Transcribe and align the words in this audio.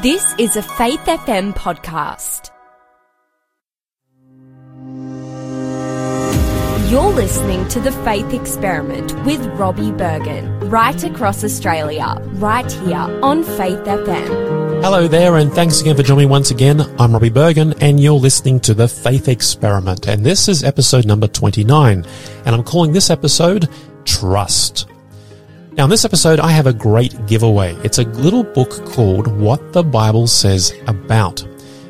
This 0.00 0.34
is 0.38 0.56
a 0.56 0.62
Faith 0.62 1.00
FM 1.00 1.52
podcast. 1.52 2.50
You're 6.90 7.12
listening 7.12 7.68
to 7.68 7.78
The 7.78 7.92
Faith 8.02 8.32
Experiment 8.32 9.12
with 9.26 9.44
Robbie 9.58 9.90
Berghan, 9.90 10.70
right 10.70 11.04
across 11.04 11.44
Australia, 11.44 12.16
right 12.36 12.72
here 12.72 13.20
on 13.22 13.44
Faith 13.44 13.80
FM. 13.80 14.82
Hello 14.82 15.06
there, 15.06 15.36
and 15.36 15.52
thanks 15.52 15.82
again 15.82 15.94
for 15.94 16.02
joining 16.02 16.26
me 16.26 16.30
once 16.30 16.50
again. 16.50 16.80
I'm 16.98 17.12
Robbie 17.12 17.28
Berghan, 17.28 17.76
and 17.82 18.00
you're 18.00 18.14
listening 18.14 18.60
to 18.60 18.72
The 18.72 18.88
Faith 18.88 19.28
Experiment, 19.28 20.08
and 20.08 20.24
this 20.24 20.48
is 20.48 20.64
episode 20.64 21.04
number 21.04 21.26
29, 21.28 22.06
and 22.46 22.54
I'm 22.54 22.64
calling 22.64 22.92
this 22.92 23.10
episode 23.10 23.68
Trust. 24.06 24.88
Now, 25.74 25.84
in 25.84 25.90
this 25.90 26.04
episode, 26.04 26.38
I 26.38 26.50
have 26.50 26.66
a 26.66 26.72
great 26.74 27.26
giveaway. 27.26 27.74
It's 27.82 27.98
a 27.98 28.02
little 28.02 28.44
book 28.44 28.84
called 28.84 29.26
What 29.26 29.72
the 29.72 29.82
Bible 29.82 30.26
Says 30.26 30.74
About. 30.86 31.42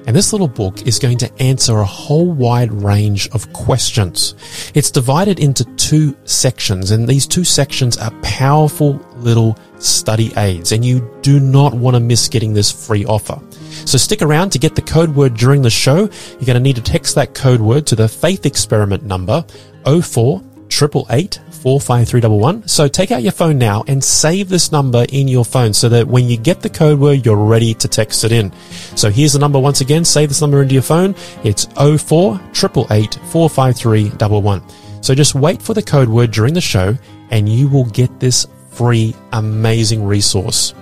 And 0.07 0.15
this 0.15 0.33
little 0.33 0.47
book 0.47 0.87
is 0.87 1.01
going 1.01 1.19
to 1.19 1.43
answer 1.43 1.79
a 1.79 1.85
whole 1.85 2.31
wide 2.31 2.73
range 2.73 3.29
of 3.31 3.53
questions. 3.53 4.37
It's 4.75 4.93
divided 4.93 5.41
into 5.41 5.65
two 5.75 6.17
sections, 6.25 6.93
and 6.93 7.09
these 7.09 7.27
two 7.27 7.43
sections 7.43 7.99
are 7.99 8.13
powerful 8.23 9.05
little 9.17 9.59
study 9.79 10.33
aids, 10.37 10.71
and 10.71 10.85
you 10.85 11.19
do 11.23 11.41
not 11.41 11.75
want 11.75 11.97
to 11.97 12.01
miss 12.01 12.29
getting 12.29 12.55
this 12.55 12.71
free 12.71 13.05
offer. 13.05 13.41
So 13.85 13.99
stick 13.99 14.23
around 14.23 14.51
to 14.51 14.61
get 14.61 14.77
the 14.77 14.83
code 14.83 15.11
word 15.17 15.35
during 15.35 15.63
the 15.63 15.71
show. 15.71 16.03
You're 16.03 16.47
going 16.47 16.55
to 16.55 16.61
need 16.61 16.77
to 16.77 16.83
text 16.83 17.17
that 17.17 17.35
code 17.35 17.61
word 17.61 17.89
to 17.89 17.97
the 17.97 18.09
Faith 18.09 18.47
Experiment 18.47 19.03
number 19.03 19.45
04 19.85 20.41
888 20.81 21.41
45311. 21.63 22.67
So 22.67 22.89
take 22.89 23.11
out 23.13 23.23
your 23.23 23.33
phone 23.33 23.59
now 23.59 23.85
and 23.87 24.03
save 24.03 24.49
this 24.49 24.73
number 24.73 25.07
in 25.11 25.29
your 25.29 25.45
phone 25.45 25.73
so 25.73 25.89
that 25.89 26.07
when 26.07 26.29
you 26.29 26.37
get 26.37 26.61
the 26.61 26.71
code 26.71 26.99
word, 26.99 27.25
you're 27.25 27.37
ready 27.37 27.75
to 27.75 27.89
text 27.89 28.25
it 28.25 28.33
in. 28.33 28.53
So 28.97 29.11
here's 29.11 29.35
the 29.35 29.39
number 29.39 29.59
once 29.59 29.81
again. 29.81 30.05
Save 30.05 30.31
this 30.31 30.41
number 30.41 30.63
into 30.63 30.75
your 30.75 30.83
phone. 30.83 31.15
It's 31.45 31.67
04 31.77 32.35
888 32.35 33.15
45311. 33.31 34.63
So 35.03 35.15
just 35.15 35.35
wait 35.35 35.61
for 35.61 35.75
the 35.75 35.83
code 35.83 36.09
word 36.09 36.31
during 36.31 36.55
the 36.55 36.61
show 36.61 36.97
and 37.31 37.49
you 37.49 37.69
will 37.69 37.87
get 37.87 38.21
this 38.21 38.47
free, 38.71 39.15
amazing 39.33 40.05
resource. 40.05 40.75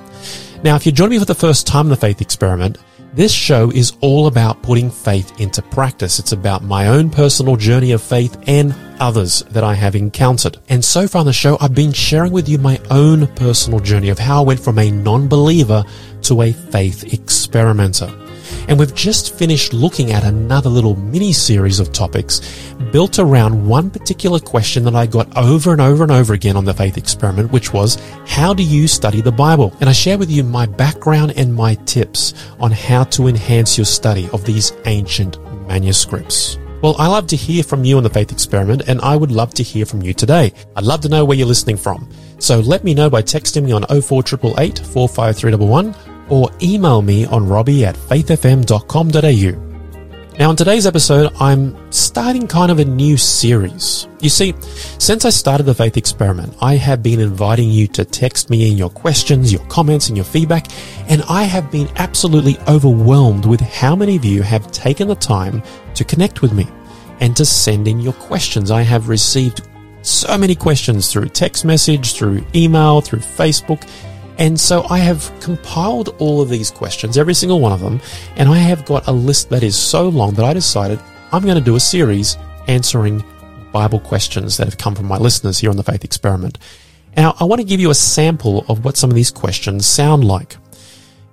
Now, 0.63 0.77
if 0.77 0.85
you're 0.85 0.93
joining 0.93 1.13
me 1.13 1.19
for 1.19 1.25
the 1.25 1.35
first 1.35 1.67
time 1.67 1.87
in 1.87 1.91
the 1.91 1.97
faith 1.97 2.21
experiment, 2.21 2.79
this 3.13 3.33
show 3.33 3.71
is 3.71 3.93
all 4.01 4.27
about 4.27 4.63
putting 4.63 4.91
faith 4.91 5.41
into 5.41 5.63
practice. 5.63 6.19
It's 6.19 6.33
about 6.33 6.63
my 6.63 6.87
own 6.87 7.11
personal 7.11 7.57
journey 7.57 7.93
of 7.93 8.03
faith 8.03 8.37
and 8.47 8.75
others 9.01 9.43
that 9.51 9.65
I 9.65 9.75
have 9.75 9.97
encountered. 9.97 10.59
And 10.69 10.85
so 10.85 11.09
far 11.09 11.21
on 11.21 11.27
the 11.27 11.33
show, 11.33 11.57
I've 11.61 11.75
been 11.75 11.93
sharing 11.93 12.33
with 12.33 12.49
you 12.49 12.59
my 12.59 12.81
own 12.91 13.27
personal 13.35 13.81
journey 13.81 14.11
of 14.11 14.19
how 14.19 14.43
I 14.43 14.47
went 14.47 14.61
from 14.61 14.79
a 14.79 14.91
non-believer 14.91 15.85
to 16.23 16.43
a 16.43 16.53
faith 16.53 17.13
experimenter. 17.13 18.30
And 18.69 18.79
we've 18.79 18.95
just 18.95 19.35
finished 19.35 19.73
looking 19.73 20.13
at 20.13 20.25
another 20.25 20.69
little 20.69 20.97
mini 20.97 21.33
series 21.33 21.81
of 21.81 21.93
topics 21.93 22.41
built 22.93 23.19
around 23.19 23.67
one 23.67 23.91
particular 23.91 24.39
question 24.39 24.85
that 24.85 24.95
I 24.95 25.07
got 25.07 25.37
over 25.37 25.73
and 25.73 25.81
over 25.81 26.03
and 26.03 26.13
over 26.13 26.35
again 26.35 26.57
on 26.57 26.65
the 26.65 26.75
faith 26.75 26.97
experiment, 26.97 27.53
which 27.53 27.73
was, 27.73 27.97
how 28.27 28.55
do 28.55 28.63
you 28.63 28.89
study 28.89 29.21
the 29.21 29.33
Bible? 29.33 29.77
And 29.81 29.89
I 29.89 29.93
share 29.93 30.19
with 30.19 30.31
you 30.31 30.45
my 30.45 30.67
background 30.67 31.35
and 31.37 31.55
my 31.55 31.75
tips 31.87 32.35
on 32.59 32.71
how 32.71 33.05
to 33.05 33.27
enhance 33.27 33.79
your 33.79 33.85
study 33.85 34.29
of 34.33 34.45
these 34.45 34.73
ancient 34.87 35.39
manuscripts. 35.67 36.59
Well, 36.83 36.97
I 36.99 37.09
love 37.09 37.27
to 37.29 37.37
hear 37.37 37.63
from 37.63 37.85
you 37.85 37.99
on 37.99 38.05
the 38.05 38.11
Faith 38.11 38.33
Experiment, 38.33 38.89
and 38.89 39.03
I 39.03 39.15
would 39.15 39.31
love 39.31 39.53
to 39.55 39.63
hear 39.63 39.85
from 39.85 40.01
you 40.01 40.15
today. 40.15 40.53
I'd 40.75 40.85
love 40.85 41.03
to 41.03 41.11
know 41.11 41.27
where 41.27 41.37
you're 41.37 41.47
listening 41.47 41.77
from. 41.77 42.09
So 42.39 42.61
let 42.61 42.85
me 42.85 42.95
know 42.95 43.11
by 43.11 43.21
texting 43.21 43.65
me 43.65 43.73
on 43.73 43.83
04888 43.83 44.79
45311 44.79 46.10
or 46.31 46.51
email 46.63 47.03
me 47.03 47.27
on 47.27 47.47
robbie 47.47 47.85
at 47.85 47.97
faithfm.com.au. 47.97 49.71
Now, 50.39 50.49
in 50.49 50.57
today's 50.57 50.87
episode, 50.87 51.35
I'm 51.39 51.77
starting 51.93 52.47
kind 52.47 52.73
of 52.73 52.79
a 52.79 52.85
new 52.87 53.19
series. 53.19 54.09
You 54.21 54.31
see, 54.31 54.55
since 54.99 55.27
I 55.27 55.31
started 55.31 55.65
the 55.65 55.75
Faith 55.75 55.99
Experiment, 55.99 56.57
I 56.63 56.77
have 56.77 57.03
been 57.03 57.21
inviting 57.21 57.69
you 57.69 57.87
to 57.89 58.07
text 58.07 58.49
me 58.49 58.71
in 58.71 58.79
your 58.79 58.89
questions, 58.89 59.53
your 59.53 59.65
comments, 59.67 60.09
and 60.09 60.17
your 60.17 60.25
feedback, 60.25 60.69
and 61.11 61.23
I 61.29 61.43
have 61.43 61.71
been 61.71 61.91
absolutely 61.97 62.57
overwhelmed 62.69 63.45
with 63.45 63.61
how 63.61 63.95
many 63.95 64.17
of 64.17 64.25
you 64.25 64.41
have 64.41 64.73
taken 64.73 65.09
the 65.09 65.15
time 65.15 65.63
to 65.95 66.05
connect 66.05 66.41
with 66.41 66.55
me 66.55 66.67
and 67.21 67.37
to 67.37 67.45
send 67.45 67.87
in 67.87 68.01
your 68.01 68.15
questions. 68.15 68.71
I 68.71 68.81
have 68.81 69.11
received 69.11 69.69
so 70.01 70.39
many 70.39 70.55
questions 70.55 71.13
through 71.13 71.29
text 71.29 71.67
message, 71.67 72.15
through 72.15 72.47
email, 72.55 73.03
through 73.03 73.19
Facebook, 73.19 73.87
and 74.41 74.59
so 74.59 74.87
I 74.89 74.99
have 74.99 75.31
compiled 75.41 76.17
all 76.19 76.41
of 76.41 76.49
these 76.49 76.71
questions, 76.71 77.19
every 77.19 77.35
single 77.35 77.61
one 77.61 77.73
of 77.73 77.81
them, 77.81 78.01
and 78.37 78.49
I 78.49 78.57
have 78.57 78.87
got 78.87 79.07
a 79.07 79.13
list 79.13 79.51
that 79.51 79.63
is 79.63 79.77
so 79.77 80.09
long 80.09 80.33
that 80.35 80.47
I 80.47 80.55
decided 80.55 80.99
I'm 81.31 81.43
going 81.43 81.59
to 81.59 81.61
do 81.61 81.77
a 81.77 81.81
series 81.81 82.39
answering 82.67 83.23
Bible 83.71 84.01
questions 84.01 84.57
that 84.57 84.65
have 84.65 84.79
come 84.79 84.95
from 84.95 85.07
my 85.07 85.19
listeners 85.19 85.59
here 85.59 85.69
on 85.69 85.77
the 85.77 85.85
Faith 85.85 86.05
Experiment. 86.05 86.57
Now, 87.19 87.37
I 87.39 87.45
want 87.45 87.61
to 87.61 87.67
give 87.67 87.81
you 87.81 87.91
a 87.91 87.95
sample 87.95 88.65
of 88.69 88.83
what 88.83 88.97
some 88.97 89.11
of 89.11 89.15
these 89.15 89.31
questions 89.31 89.85
sound 89.85 90.25
like. 90.25 90.57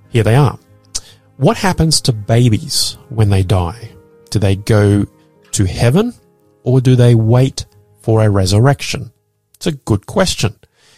Here 0.10 0.24
they 0.24 0.36
are. 0.36 0.60
What 1.38 1.56
happens 1.56 2.02
to 2.02 2.12
babies 2.14 2.98
when 3.08 3.30
they 3.30 3.44
die? 3.44 3.90
Do 4.32 4.40
they 4.40 4.58
go 4.58 5.06
to 5.54 5.66
heaven 5.66 6.14
or 6.64 6.82
do 6.82 6.98
they 6.98 7.16
wait 7.16 7.68
for 8.02 8.22
a 8.22 8.30
resurrection? 8.30 9.14
It's 9.56 9.68
a 9.68 9.72
good 9.72 10.06
question. 10.08 10.56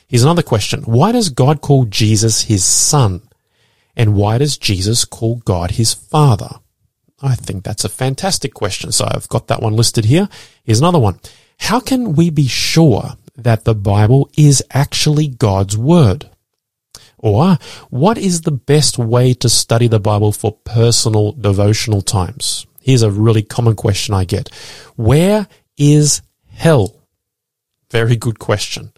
Here's 0.09 0.23
another 0.23 0.41
question. 0.41 0.81
Why 0.81 1.11
does 1.11 1.29
God 1.29 1.61
call 1.61 1.85
Jesus 1.85 2.41
his 2.41 2.63
son? 2.63 3.21
And 3.95 4.15
why 4.15 4.39
does 4.39 4.57
Jesus 4.57 5.05
call 5.05 5.35
God 5.45 5.71
his 5.71 5.93
father? 5.93 6.49
I 7.21 7.35
think 7.35 7.63
that's 7.63 7.85
a 7.85 7.89
fantastic 7.89 8.55
question. 8.55 8.91
So 8.91 9.05
I've 9.07 9.29
got 9.29 9.47
that 9.47 9.61
one 9.61 9.75
listed 9.75 10.05
here. 10.05 10.27
Here's 10.63 10.79
another 10.79 10.97
one. 10.97 11.19
How 11.59 11.79
can 11.79 12.15
we 12.15 12.31
be 12.31 12.47
sure 12.47 13.17
that 13.35 13.65
the 13.65 13.75
Bible 13.75 14.31
is 14.35 14.63
actually 14.71 15.27
God's 15.27 15.77
word? 15.77 16.27
Or 17.19 17.59
what 17.91 18.17
is 18.17 18.41
the 18.41 18.51
best 18.51 18.97
way 18.97 19.35
to 19.35 19.47
study 19.47 19.87
the 19.87 19.99
Bible 19.99 20.31
for 20.31 20.53
personal 20.63 21.33
devotional 21.33 22.01
times? 22.01 22.65
Here's 22.81 23.03
a 23.03 23.11
really 23.11 23.43
common 23.43 23.75
question 23.75 24.15
I 24.15 24.23
get. 24.23 24.49
Where 24.95 25.47
is 25.77 26.23
hell? 26.47 26.95
Very 27.91 28.15
good 28.15 28.39
question. 28.39 28.93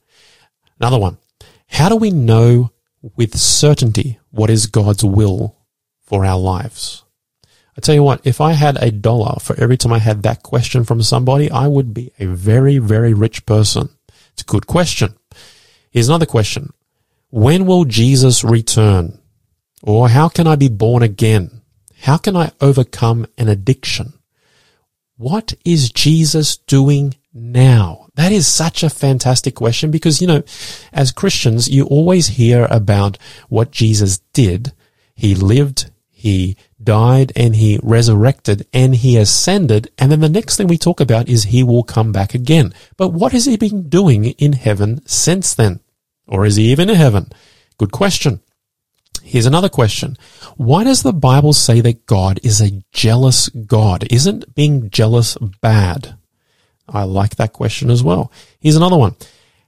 Another 0.81 0.97
one. 0.97 1.19
How 1.67 1.89
do 1.89 1.95
we 1.95 2.09
know 2.09 2.71
with 3.15 3.37
certainty 3.37 4.19
what 4.31 4.49
is 4.49 4.65
God's 4.65 5.03
will 5.03 5.55
for 6.01 6.25
our 6.25 6.39
lives? 6.39 7.03
I 7.77 7.81
tell 7.81 7.93
you 7.93 8.01
what, 8.01 8.25
if 8.25 8.41
I 8.41 8.53
had 8.53 8.81
a 8.81 8.89
dollar 8.89 9.39
for 9.39 9.55
every 9.59 9.77
time 9.77 9.93
I 9.93 9.99
had 9.99 10.23
that 10.23 10.41
question 10.41 10.83
from 10.83 11.03
somebody, 11.03 11.51
I 11.51 11.67
would 11.67 11.93
be 11.93 12.11
a 12.17 12.25
very, 12.25 12.79
very 12.79 13.13
rich 13.13 13.45
person. 13.45 13.89
It's 14.33 14.41
a 14.41 14.45
good 14.45 14.65
question. 14.65 15.13
Here's 15.91 16.09
another 16.09 16.25
question. 16.25 16.73
When 17.29 17.67
will 17.67 17.85
Jesus 17.85 18.43
return? 18.43 19.19
Or 19.83 20.09
how 20.09 20.29
can 20.29 20.47
I 20.47 20.55
be 20.55 20.67
born 20.67 21.03
again? 21.03 21.61
How 22.01 22.17
can 22.17 22.35
I 22.35 22.53
overcome 22.59 23.27
an 23.37 23.49
addiction? 23.49 24.13
What 25.15 25.53
is 25.63 25.91
Jesus 25.91 26.57
doing 26.57 27.13
now? 27.35 28.00
That 28.15 28.31
is 28.31 28.45
such 28.45 28.83
a 28.83 28.89
fantastic 28.89 29.55
question 29.55 29.89
because, 29.89 30.21
you 30.21 30.27
know, 30.27 30.43
as 30.91 31.11
Christians, 31.11 31.69
you 31.69 31.85
always 31.85 32.27
hear 32.27 32.67
about 32.69 33.17
what 33.47 33.71
Jesus 33.71 34.19
did. 34.33 34.73
He 35.15 35.33
lived, 35.33 35.91
he 36.09 36.57
died, 36.83 37.31
and 37.35 37.55
he 37.55 37.79
resurrected, 37.81 38.67
and 38.73 38.95
he 38.95 39.17
ascended. 39.17 39.89
And 39.97 40.11
then 40.11 40.19
the 40.19 40.29
next 40.29 40.57
thing 40.57 40.67
we 40.67 40.77
talk 40.77 40.99
about 40.99 41.29
is 41.29 41.43
he 41.43 41.63
will 41.63 41.83
come 41.83 42.11
back 42.11 42.33
again. 42.33 42.73
But 42.97 43.09
what 43.09 43.31
has 43.31 43.45
he 43.45 43.55
been 43.55 43.87
doing 43.87 44.25
in 44.25 44.53
heaven 44.53 45.01
since 45.07 45.53
then? 45.53 45.79
Or 46.27 46.45
is 46.45 46.57
he 46.57 46.71
even 46.71 46.89
in 46.89 46.95
heaven? 46.95 47.31
Good 47.77 47.91
question. 47.91 48.41
Here's 49.23 49.45
another 49.45 49.69
question. 49.69 50.17
Why 50.57 50.83
does 50.83 51.03
the 51.03 51.13
Bible 51.13 51.53
say 51.53 51.79
that 51.81 52.05
God 52.05 52.39
is 52.43 52.59
a 52.59 52.83
jealous 52.91 53.49
God? 53.49 54.05
Isn't 54.11 54.53
being 54.55 54.89
jealous 54.89 55.37
bad? 55.61 56.17
I 56.91 57.03
like 57.03 57.37
that 57.37 57.53
question 57.53 57.89
as 57.89 58.03
well. 58.03 58.31
Here's 58.59 58.75
another 58.75 58.97
one. 58.97 59.15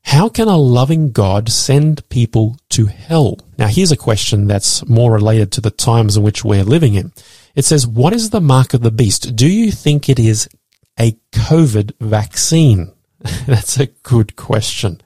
How 0.05 0.27
can 0.27 0.47
a 0.47 0.57
loving 0.57 1.11
God 1.11 1.49
send 1.49 2.07
people 2.09 2.57
to 2.69 2.87
hell? 2.87 3.39
Now 3.57 3.67
here's 3.67 3.91
a 3.91 3.97
question 3.97 4.47
that's 4.47 4.85
more 4.87 5.13
related 5.13 5.51
to 5.53 5.61
the 5.61 5.71
times 5.71 6.17
in 6.17 6.23
which 6.23 6.43
we're 6.43 6.63
living 6.63 6.95
in. 6.95 7.13
It 7.55 7.65
says, 7.65 7.87
what 7.87 8.13
is 8.13 8.29
the 8.29 8.41
mark 8.41 8.73
of 8.73 8.81
the 8.81 8.91
beast? 8.91 9.35
Do 9.35 9.47
you 9.47 9.71
think 9.71 10.09
it 10.09 10.19
is 10.19 10.49
a 10.99 11.17
COVID 11.31 11.93
vaccine? 12.01 12.91
that's 13.47 13.79
a 13.79 13.87
good 13.87 14.35
question. 14.35 15.01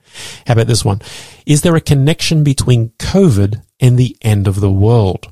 How 0.48 0.54
about 0.54 0.68
this 0.68 0.84
one? 0.84 1.02
Is 1.46 1.62
there 1.62 1.76
a 1.76 1.82
connection 1.82 2.44
between 2.44 2.90
COVID 2.98 3.62
and 3.80 3.98
the 3.98 4.18
end 4.24 4.48
of 4.48 4.60
the 4.60 4.72
world? 4.72 5.32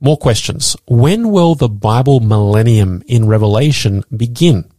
More 0.00 0.18
questions. 0.18 0.76
When 0.86 1.30
will 1.30 1.54
the 1.54 1.68
Bible 1.68 2.20
millennium 2.20 3.02
in 3.06 3.26
Revelation 3.26 4.04
begin? 4.14 4.70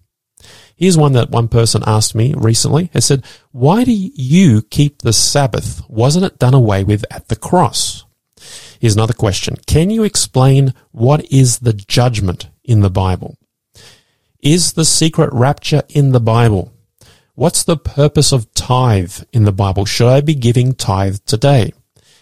Here's 0.75 0.97
one 0.97 1.13
that 1.13 1.29
one 1.29 1.47
person 1.47 1.83
asked 1.87 2.15
me 2.15 2.33
recently. 2.35 2.89
It 2.93 3.01
said, 3.01 3.23
why 3.51 3.85
do 3.85 3.93
you 3.93 4.61
keep 4.61 5.01
the 5.01 5.13
Sabbath? 5.13 5.81
Wasn't 5.87 6.25
it 6.25 6.39
done 6.39 6.53
away 6.53 6.83
with 6.83 7.05
at 7.09 7.29
the 7.29 7.35
cross? 7.35 8.03
Here's 8.79 8.95
another 8.95 9.13
question. 9.13 9.55
Can 9.67 9.89
you 9.89 10.03
explain 10.03 10.73
what 10.91 11.31
is 11.31 11.59
the 11.59 11.73
judgment 11.73 12.49
in 12.63 12.81
the 12.81 12.89
Bible? 12.89 13.37
Is 14.41 14.73
the 14.73 14.85
secret 14.85 15.31
rapture 15.31 15.83
in 15.89 16.11
the 16.11 16.19
Bible? 16.19 16.73
What's 17.35 17.63
the 17.63 17.77
purpose 17.77 18.31
of 18.31 18.53
tithe 18.53 19.23
in 19.33 19.45
the 19.45 19.51
Bible? 19.51 19.85
Should 19.85 20.07
I 20.07 20.21
be 20.21 20.35
giving 20.35 20.73
tithe 20.73 21.17
today? 21.25 21.73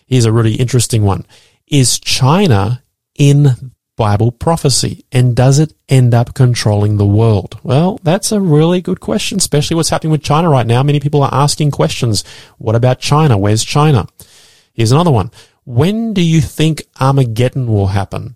Here's 0.06 0.26
a 0.26 0.32
really 0.32 0.56
interesting 0.56 1.04
one. 1.04 1.26
Is 1.68 2.00
China 2.00 2.84
in 3.16 3.73
Bible 3.95 4.31
prophecy? 4.31 5.06
And 5.12 5.36
does 5.36 5.60
it 5.60 5.74
end 5.88 6.13
up 6.13 6.34
controlling 6.34 6.98
the 6.98 7.06
world? 7.06 7.60
Well, 7.63 8.00
that's 8.04 8.31
a 8.31 8.42
really 8.42 8.81
good 8.81 9.00
question, 9.00 9.38
especially 9.38 9.75
what's 9.75 9.90
happening 9.90 10.12
with 10.12 10.24
China 10.24 10.50
right 10.50 10.68
now. 10.68 10.84
Many 10.84 11.00
people 11.00 11.24
are 11.24 11.34
asking 11.34 11.72
questions. 11.72 12.24
What 12.57 12.75
about 12.75 13.00
China? 13.00 13.38
Where's 13.38 13.63
China? 13.63 14.07
Here's 14.74 14.92
another 14.92 15.12
one. 15.12 15.31
When 15.66 16.13
do 16.13 16.22
you 16.22 16.42
think 16.42 16.84
Armageddon 17.00 17.68
will 17.68 17.88
happen? 17.88 18.36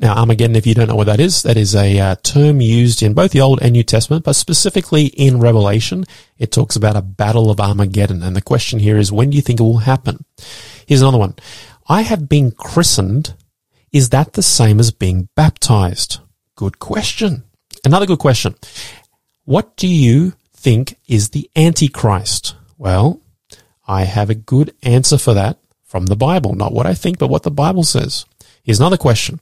Now, 0.00 0.16
Armageddon, 0.16 0.56
if 0.56 0.66
you 0.66 0.74
don't 0.74 0.88
know 0.88 0.96
what 0.96 1.06
that 1.06 1.20
is, 1.20 1.42
that 1.44 1.56
is 1.56 1.74
a 1.74 1.98
uh, 1.98 2.16
term 2.16 2.60
used 2.60 3.02
in 3.02 3.14
both 3.14 3.30
the 3.30 3.40
Old 3.40 3.62
and 3.62 3.72
New 3.72 3.84
Testament, 3.84 4.24
but 4.24 4.34
specifically 4.34 5.06
in 5.06 5.38
Revelation, 5.38 6.04
it 6.38 6.50
talks 6.50 6.76
about 6.76 6.96
a 6.96 7.02
battle 7.02 7.50
of 7.50 7.60
Armageddon. 7.60 8.22
And 8.22 8.34
the 8.34 8.42
question 8.42 8.80
here 8.80 8.98
is, 8.98 9.12
when 9.12 9.30
do 9.30 9.36
you 9.36 9.42
think 9.42 9.60
it 9.60 9.62
will 9.62 9.78
happen? 9.78 10.24
Here's 10.86 11.02
another 11.02 11.18
one. 11.18 11.36
I 11.88 12.02
have 12.02 12.28
been 12.28 12.50
christened 12.50 13.34
is 13.92 14.10
that 14.10 14.34
the 14.34 14.42
same 14.42 14.80
as 14.80 14.90
being 14.90 15.28
baptized? 15.34 16.18
Good 16.54 16.78
question. 16.78 17.44
Another 17.84 18.06
good 18.06 18.18
question. 18.18 18.54
What 19.44 19.76
do 19.76 19.86
you 19.86 20.32
think 20.54 20.98
is 21.06 21.30
the 21.30 21.50
Antichrist? 21.54 22.56
Well, 22.78 23.20
I 23.86 24.04
have 24.04 24.30
a 24.30 24.34
good 24.34 24.74
answer 24.82 25.18
for 25.18 25.34
that 25.34 25.58
from 25.84 26.06
the 26.06 26.16
Bible. 26.16 26.54
Not 26.54 26.72
what 26.72 26.86
I 26.86 26.94
think, 26.94 27.18
but 27.18 27.28
what 27.30 27.44
the 27.44 27.50
Bible 27.50 27.84
says. 27.84 28.24
Here's 28.62 28.80
another 28.80 28.96
question. 28.96 29.40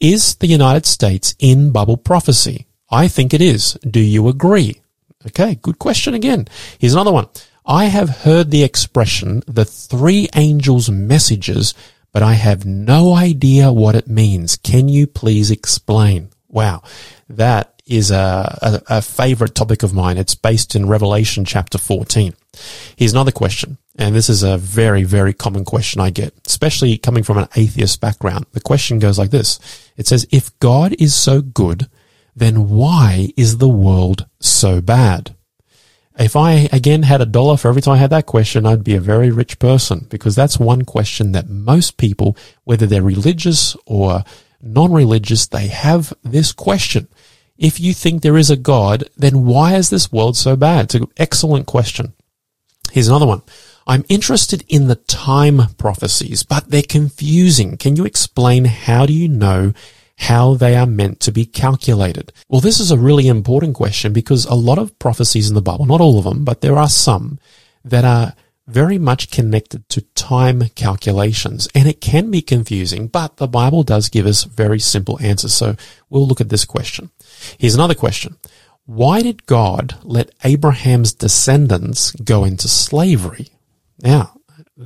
Is 0.00 0.36
the 0.36 0.46
United 0.46 0.86
States 0.86 1.34
in 1.38 1.70
Bible 1.70 1.98
prophecy? 1.98 2.66
I 2.90 3.08
think 3.08 3.34
it 3.34 3.42
is. 3.42 3.74
Do 3.88 4.00
you 4.00 4.28
agree? 4.28 4.80
Okay, 5.26 5.56
good 5.56 5.78
question 5.78 6.14
again. 6.14 6.48
Here's 6.78 6.94
another 6.94 7.12
one. 7.12 7.28
I 7.66 7.86
have 7.86 8.08
heard 8.08 8.50
the 8.50 8.62
expression 8.62 9.42
the 9.46 9.64
three 9.64 10.28
angels' 10.34 10.90
messages 10.90 11.74
but 12.14 12.22
I 12.22 12.34
have 12.34 12.64
no 12.64 13.12
idea 13.12 13.72
what 13.72 13.96
it 13.96 14.06
means. 14.06 14.56
Can 14.56 14.88
you 14.88 15.08
please 15.08 15.50
explain? 15.50 16.30
Wow. 16.48 16.84
That 17.28 17.82
is 17.86 18.12
a, 18.12 18.58
a, 18.62 18.98
a, 18.98 19.02
favorite 19.02 19.56
topic 19.56 19.82
of 19.82 19.92
mine. 19.92 20.16
It's 20.16 20.36
based 20.36 20.76
in 20.76 20.88
Revelation 20.88 21.44
chapter 21.44 21.76
14. 21.76 22.32
Here's 22.96 23.12
another 23.12 23.32
question. 23.32 23.78
And 23.98 24.14
this 24.14 24.30
is 24.30 24.44
a 24.44 24.56
very, 24.56 25.02
very 25.02 25.34
common 25.34 25.64
question 25.64 26.00
I 26.00 26.10
get, 26.10 26.32
especially 26.46 26.96
coming 26.98 27.24
from 27.24 27.36
an 27.36 27.48
atheist 27.56 28.00
background. 28.00 28.46
The 28.52 28.60
question 28.60 29.00
goes 29.00 29.18
like 29.18 29.30
this. 29.30 29.58
It 29.96 30.06
says, 30.06 30.24
if 30.30 30.56
God 30.60 30.94
is 31.00 31.14
so 31.14 31.42
good, 31.42 31.88
then 32.36 32.68
why 32.68 33.30
is 33.36 33.58
the 33.58 33.68
world 33.68 34.26
so 34.40 34.80
bad? 34.80 35.34
If 36.16 36.36
I 36.36 36.68
again 36.72 37.02
had 37.02 37.20
a 37.20 37.26
dollar 37.26 37.56
for 37.56 37.68
every 37.68 37.82
time 37.82 37.94
I 37.94 37.98
had 37.98 38.10
that 38.10 38.26
question, 38.26 38.66
I'd 38.66 38.84
be 38.84 38.94
a 38.94 39.00
very 39.00 39.30
rich 39.30 39.58
person 39.58 40.06
because 40.08 40.36
that's 40.36 40.58
one 40.58 40.82
question 40.82 41.32
that 41.32 41.48
most 41.48 41.96
people, 41.96 42.36
whether 42.62 42.86
they're 42.86 43.02
religious 43.02 43.76
or 43.84 44.22
non-religious, 44.62 45.48
they 45.48 45.66
have 45.68 46.12
this 46.22 46.52
question. 46.52 47.08
If 47.56 47.80
you 47.80 47.92
think 47.94 48.22
there 48.22 48.36
is 48.36 48.50
a 48.50 48.56
God, 48.56 49.04
then 49.16 49.44
why 49.44 49.74
is 49.74 49.90
this 49.90 50.12
world 50.12 50.36
so 50.36 50.56
bad? 50.56 50.86
It's 50.86 50.94
an 50.94 51.06
excellent 51.16 51.66
question. 51.66 52.14
Here's 52.92 53.08
another 53.08 53.26
one. 53.26 53.42
I'm 53.86 54.04
interested 54.08 54.64
in 54.68 54.86
the 54.86 54.94
time 54.94 55.60
prophecies, 55.78 56.42
but 56.42 56.70
they're 56.70 56.82
confusing. 56.82 57.76
Can 57.76 57.96
you 57.96 58.04
explain 58.04 58.64
how 58.64 59.04
do 59.04 59.12
you 59.12 59.28
know 59.28 59.72
how 60.16 60.54
they 60.54 60.76
are 60.76 60.86
meant 60.86 61.20
to 61.20 61.32
be 61.32 61.44
calculated? 61.44 62.32
Well, 62.48 62.60
this 62.60 62.80
is 62.80 62.90
a 62.90 62.98
really 62.98 63.28
important 63.28 63.74
question 63.74 64.12
because 64.12 64.44
a 64.46 64.54
lot 64.54 64.78
of 64.78 64.98
prophecies 64.98 65.48
in 65.48 65.54
the 65.54 65.62
Bible, 65.62 65.86
not 65.86 66.00
all 66.00 66.18
of 66.18 66.24
them, 66.24 66.44
but 66.44 66.60
there 66.60 66.76
are 66.76 66.88
some 66.88 67.38
that 67.84 68.04
are 68.04 68.34
very 68.66 68.98
much 68.98 69.30
connected 69.30 69.86
to 69.90 70.00
time 70.14 70.68
calculations 70.74 71.68
and 71.74 71.86
it 71.86 72.00
can 72.00 72.30
be 72.30 72.40
confusing, 72.40 73.08
but 73.08 73.36
the 73.36 73.46
Bible 73.46 73.82
does 73.82 74.08
give 74.08 74.24
us 74.24 74.44
very 74.44 74.78
simple 74.78 75.18
answers. 75.20 75.52
So 75.52 75.76
we'll 76.08 76.26
look 76.26 76.40
at 76.40 76.48
this 76.48 76.64
question. 76.64 77.10
Here's 77.58 77.74
another 77.74 77.94
question. 77.94 78.36
Why 78.86 79.22
did 79.22 79.46
God 79.46 79.96
let 80.02 80.30
Abraham's 80.44 81.12
descendants 81.12 82.12
go 82.12 82.44
into 82.44 82.68
slavery? 82.68 83.48
Now, 84.02 84.40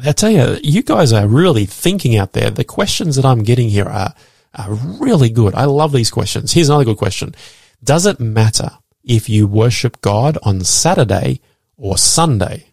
I 0.04 0.12
tell 0.12 0.30
you, 0.30 0.58
you 0.62 0.82
guys 0.82 1.12
are 1.12 1.26
really 1.26 1.66
thinking 1.66 2.16
out 2.16 2.32
there. 2.32 2.50
The 2.50 2.64
questions 2.64 3.16
that 3.16 3.24
I'm 3.24 3.42
getting 3.42 3.68
here 3.70 3.86
are 3.86 4.14
are 4.54 4.72
really 4.72 5.30
good. 5.30 5.54
I 5.54 5.64
love 5.64 5.92
these 5.92 6.10
questions. 6.10 6.52
Here's 6.52 6.68
another 6.68 6.84
good 6.84 6.96
question. 6.96 7.34
Does 7.82 8.06
it 8.06 8.20
matter 8.20 8.70
if 9.04 9.28
you 9.28 9.46
worship 9.46 10.00
God 10.00 10.38
on 10.42 10.64
Saturday 10.64 11.40
or 11.76 11.96
Sunday? 11.98 12.66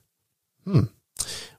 Hmm. 0.64 0.84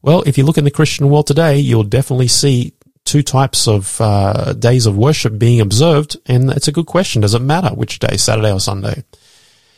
Well, 0.03 0.23
if 0.27 0.39
you 0.39 0.45
look 0.45 0.59
in 0.59 0.65
the 0.65 0.71
Christian 0.71 1.09
world 1.11 1.27
today, 1.27 1.59
you'll 1.59 1.83
definitely 1.83 2.29
see 2.29 2.75
two 3.05 3.23
types 3.23 3.67
of 3.69 4.01
uh, 4.01 4.53
days 4.53 4.87
of 4.87 4.97
worship 4.97 5.39
being 5.39 5.61
observed, 5.61 6.17
and 6.27 6.51
it's 6.51 6.69
a 6.69 6.73
good 6.73 6.87
question. 6.87 7.23
Does 7.23 7.35
it 7.35 7.41
matter 7.41 7.69
which 7.69 7.99
day, 7.99 8.17
Saturday 8.17 8.53
or 8.53 8.61
Sunday? 8.61 9.05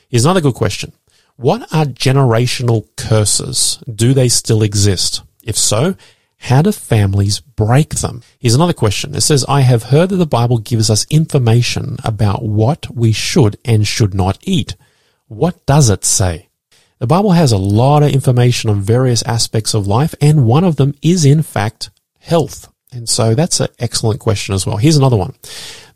Here's 0.09 0.25
another 0.25 0.41
good 0.41 0.55
question. 0.55 0.93
What 1.37 1.63
are 1.73 1.85
generational 1.85 2.89
curses? 2.97 3.83
Do 3.93 4.13
they 4.13 4.29
still 4.29 4.63
exist? 4.63 5.23
If 5.45 5.57
so, 5.57 5.95
how 6.39 6.63
do 6.63 6.73
families 6.73 7.41
break 7.41 7.97
them? 7.97 8.23
Here's 8.39 8.55
another 8.55 8.73
question. 8.73 9.15
It 9.15 9.23
says, 9.23 9.45
I 9.49 9.61
have 9.63 9.85
heard 9.85 10.11
that 10.11 10.17
the 10.17 10.27
Bible 10.27 10.59
gives 10.59 10.89
us 10.89 11.07
information 11.11 11.97
about 12.05 12.45
what 12.45 12.87
we 12.95 13.13
should 13.13 13.59
and 13.65 13.87
should 13.87 14.15
not 14.15 14.39
eat. 14.43 14.77
What 15.27 15.67
does 15.67 15.91
it 15.91 16.05
say? 16.05 16.49
The 17.01 17.07
Bible 17.07 17.33
has 17.33 17.53
a 17.53 17.59
lot 17.59 18.03
of 18.03 18.13
information 18.13 18.71
on 18.71 18.81
various 18.81 19.23
aspects 19.23 19.75
of 19.75 19.87
life, 19.87 20.15
and 20.21 20.47
one 20.47 20.65
of 20.65 20.77
them 20.77 20.95
is, 21.03 21.25
in 21.25 21.43
fact, 21.43 21.91
health. 22.19 22.73
And 22.93 23.09
so 23.09 23.35
that's 23.35 23.61
an 23.61 23.69
excellent 23.79 24.21
question 24.21 24.55
as 24.55 24.67
well. 24.67 24.79
Here's 24.79 24.97
another 24.97 25.17
one. 25.17 25.35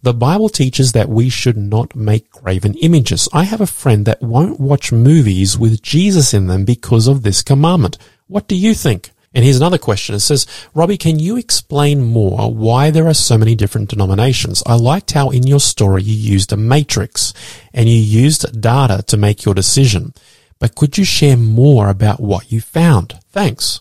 The 0.03 0.13
Bible 0.13 0.49
teaches 0.49 0.93
that 0.93 1.09
we 1.09 1.29
should 1.29 1.57
not 1.57 1.97
make 1.97 2.31
graven 2.31 2.75
images. 2.75 3.29
I 3.33 3.45
have 3.45 3.61
a 3.61 3.67
friend 3.67 4.05
that 4.07 4.21
won't 4.21 4.61
watch 4.61 4.93
movies 4.93 5.57
with 5.57 5.83
Jesus 5.83 6.35
in 6.35 6.49
them 6.49 6.65
because 6.65 7.07
of 7.07 7.23
this 7.23 7.43
commandment. 7.43 7.97
What 8.27 8.49
do 8.49 8.57
you 8.57 8.75
think? 8.75 9.11
And 9.35 9.45
here's 9.45 9.57
another 9.57 9.79
question. 9.79 10.15
It 10.15 10.21
says, 10.21 10.47
Robbie, 10.75 10.99
can 10.99 11.19
you 11.19 11.37
explain 11.37 12.03
more 12.03 12.53
why 12.53 12.91
there 12.91 13.07
are 13.07 13.15
so 13.15 13.39
many 13.39 13.55
different 13.55 13.89
denominations? 13.89 14.63
I 14.67 14.75
liked 14.75 15.13
how 15.13 15.31
in 15.31 15.47
your 15.47 15.61
story 15.61 16.03
you 16.03 16.15
used 16.15 16.53
a 16.53 16.57
matrix 16.57 17.33
and 17.73 17.89
you 17.89 17.97
used 17.97 18.61
data 18.61 19.03
to 19.05 19.17
make 19.17 19.45
your 19.45 19.55
decision. 19.55 20.13
But 20.59 20.75
could 20.75 20.99
you 20.99 21.05
share 21.05 21.37
more 21.37 21.89
about 21.89 22.21
what 22.21 22.53
you 22.53 22.61
found? 22.61 23.19
Thanks. 23.31 23.81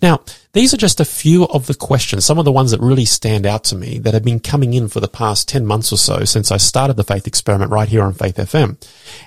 Now, 0.00 0.22
these 0.52 0.72
are 0.72 0.78
just 0.78 1.00
a 1.00 1.04
few 1.04 1.44
of 1.48 1.66
the 1.66 1.74
questions, 1.74 2.24
some 2.24 2.38
of 2.38 2.44
the 2.44 2.52
ones 2.52 2.70
that 2.70 2.80
really 2.80 3.04
stand 3.04 3.44
out 3.44 3.64
to 3.64 3.76
me 3.76 3.98
that 3.98 4.14
have 4.14 4.24
been 4.24 4.40
coming 4.40 4.74
in 4.74 4.88
for 4.88 5.00
the 5.00 5.08
past 5.08 5.48
10 5.48 5.66
months 5.66 5.92
or 5.92 5.98
so 5.98 6.24
since 6.24 6.52
I 6.52 6.56
started 6.56 6.96
the 6.96 7.04
Faith 7.04 7.26
Experiment 7.26 7.70
right 7.70 7.88
here 7.88 8.02
on 8.02 8.14
Faith 8.14 8.36
FM. 8.36 8.76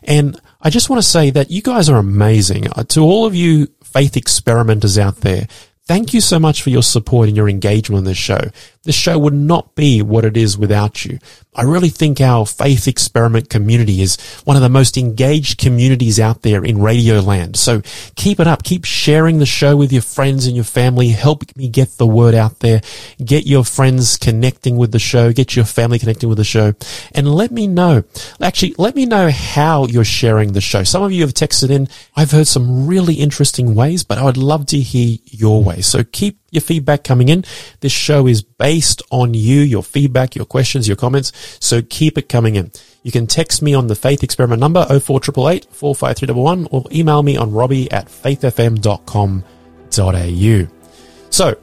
And 0.04 0.40
I 0.62 0.70
just 0.70 0.90
want 0.90 1.02
to 1.02 1.08
say 1.08 1.30
that 1.32 1.52
you 1.52 1.62
guys 1.62 1.90
are 1.90 1.98
amazing. 1.98 2.68
Uh, 2.72 2.84
to 2.86 3.02
all 3.02 3.26
of 3.26 3.36
you 3.36 3.68
faith 3.94 4.18
experimenters 4.18 4.98
out 4.98 5.18
there, 5.18 5.48
thank 5.86 6.14
you 6.14 6.22
so 6.22 6.40
much 6.40 6.62
for 6.62 6.70
your 6.70 6.84
support 6.84 7.28
and 7.28 7.38
your 7.38 7.50
engagement 7.50 8.00
in 8.00 8.04
this 8.06 8.18
show. 8.18 8.40
This 8.84 8.96
show 8.96 9.20
would 9.20 9.34
not 9.34 9.76
be 9.76 10.02
what 10.02 10.24
it 10.24 10.38
is 10.38 10.58
without 10.58 11.04
you. 11.04 11.20
I 11.54 11.64
really 11.64 11.90
think 11.90 12.22
our 12.22 12.46
faith 12.46 12.88
experiment 12.88 13.50
community 13.50 14.02
is 14.02 14.16
one 14.46 14.56
of 14.56 14.62
the 14.62 14.70
most 14.70 14.98
engaged 14.98 15.58
communities 15.58 16.20
out 16.20 16.44
there 16.44 16.64
in 16.64 16.82
radio 16.82 17.20
land. 17.20 17.58
So 17.58 17.82
keep 18.16 18.40
it 18.40 18.48
up. 18.48 18.64
Keep 18.64 18.86
sharing 18.86 19.40
the 19.40 19.46
show 19.46 19.76
with 19.76 19.92
your 19.92 20.02
friends 20.02 20.46
and 20.46 20.56
your 20.56 20.64
family. 20.64 21.10
Help 21.10 21.44
me 21.58 21.68
get 21.68 21.98
the 21.98 22.08
word 22.08 22.36
out 22.36 22.60
there. 22.60 22.82
Get 23.24 23.46
your 23.46 23.66
friends 23.66 24.16
connecting 24.16 24.78
with 24.78 24.94
the 24.94 25.00
show. 25.00 25.34
Get 25.34 25.56
your 25.56 25.66
family 25.66 26.00
connecting 26.00 26.30
with 26.30 26.38
the 26.38 26.46
show 26.46 26.74
and 27.14 27.34
let 27.34 27.52
me 27.52 27.68
know. 27.68 28.04
Actually, 28.42 28.76
let 28.78 28.96
me 28.96 29.06
know 29.06 29.30
how 29.30 29.88
you're 29.88 30.06
sharing 30.06 30.54
the 30.54 30.62
show. 30.62 30.84
Some 30.84 31.04
of 31.04 31.12
you 31.12 31.22
have 31.24 31.34
texted 31.34 31.70
in. 31.70 31.90
I've 32.16 32.32
heard 32.32 32.48
some 32.48 32.88
really 32.88 33.16
interesting 33.16 33.76
ways, 33.76 34.04
but 34.04 34.18
I 34.18 34.24
would 34.24 34.38
love 34.38 34.68
to 34.68 34.80
hear 34.80 35.18
your 35.26 35.64
way. 35.64 35.82
So 35.82 36.04
keep 36.04 36.40
your 36.52 36.62
feedback 36.62 37.04
coming 37.04 37.30
in. 37.30 37.46
This 37.80 37.92
show 37.92 38.28
is 38.28 38.42
based 38.42 39.02
on 39.12 39.34
you, 39.34 39.62
your 39.62 39.84
feedback, 39.84 40.36
your 40.36 40.46
questions, 40.46 40.88
your 40.88 40.98
comments. 40.98 41.32
So 41.60 41.82
keep 41.82 42.18
it 42.18 42.30
coming 42.30 42.56
in. 42.56 42.72
You 43.04 43.12
can 43.12 43.28
text 43.28 43.62
me 43.62 43.74
on 43.74 43.88
the 43.88 43.96
Faith 43.96 44.24
Experiment 44.24 44.60
number 44.60 44.86
04888 44.86 45.74
45311 45.74 46.68
or 46.72 46.84
email 46.92 47.24
me 47.24 47.38
on 47.38 47.52
robbie 47.52 47.90
at 47.92 48.08
faithfm.com.au. 48.08 50.68
So 51.30 51.58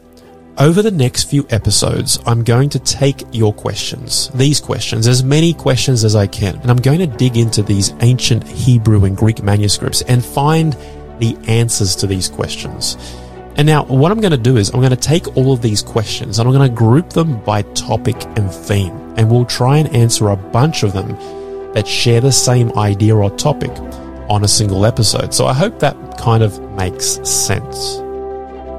over 0.59 0.81
the 0.81 0.91
next 0.91 1.25
few 1.25 1.47
episodes, 1.51 2.19
I'm 2.25 2.43
going 2.43 2.71
to 2.71 2.79
take 2.79 3.23
your 3.33 3.53
questions, 3.53 4.31
these 4.31 4.59
questions, 4.59 5.07
as 5.07 5.23
many 5.23 5.53
questions 5.53 6.03
as 6.03 6.17
I 6.17 6.27
can, 6.27 6.57
and 6.57 6.71
I'm 6.71 6.79
going 6.79 7.01
to 7.01 7.07
dig 7.07 7.37
into 7.37 7.63
these 7.63 7.93
ancient 8.01 8.49
Hebrew 8.49 9.05
and 9.05 9.15
Greek 9.15 9.43
manuscripts 9.43 10.01
and 10.03 10.25
find 10.25 10.73
the 11.19 11.37
answers 11.47 11.95
to 11.97 12.07
these 12.07 12.31
questions. 12.31 12.97
And 13.57 13.67
now 13.67 13.85
what 13.85 14.13
I'm 14.13 14.21
going 14.21 14.33
to 14.33 14.37
do 14.37 14.59
is 14.59 14.71
I'm 14.71 14.81
going 14.81 14.91
to 14.91 14.97
take 14.97 15.37
all 15.37 15.53
of 15.53 15.63
these 15.63 15.83
questions 15.83 16.39
and 16.39 16.49
I'm 16.49 16.55
going 16.55 16.69
to 16.69 16.75
group 16.75 17.11
them 17.11 17.43
by 17.43 17.63
topic 17.63 18.17
and 18.37 18.53
theme. 18.53 18.95
And 19.17 19.31
we'll 19.31 19.47
try 19.47 19.79
and 19.79 19.95
answer 19.95 20.29
a 20.29 20.37
bunch 20.37 20.83
of 20.83 20.93
them 20.93 21.09
that 21.73 21.89
share 21.89 22.21
the 22.21 22.33
same 22.33 22.71
idea 22.79 23.17
or 23.17 23.31
topic 23.31 23.71
on 24.29 24.45
a 24.45 24.49
single 24.49 24.85
episode. 24.85 25.33
So 25.33 25.47
I 25.47 25.55
hope 25.55 25.79
that 25.79 25.97
kind 26.19 26.43
of 26.43 26.61
makes 26.73 27.19
sense. 27.29 28.06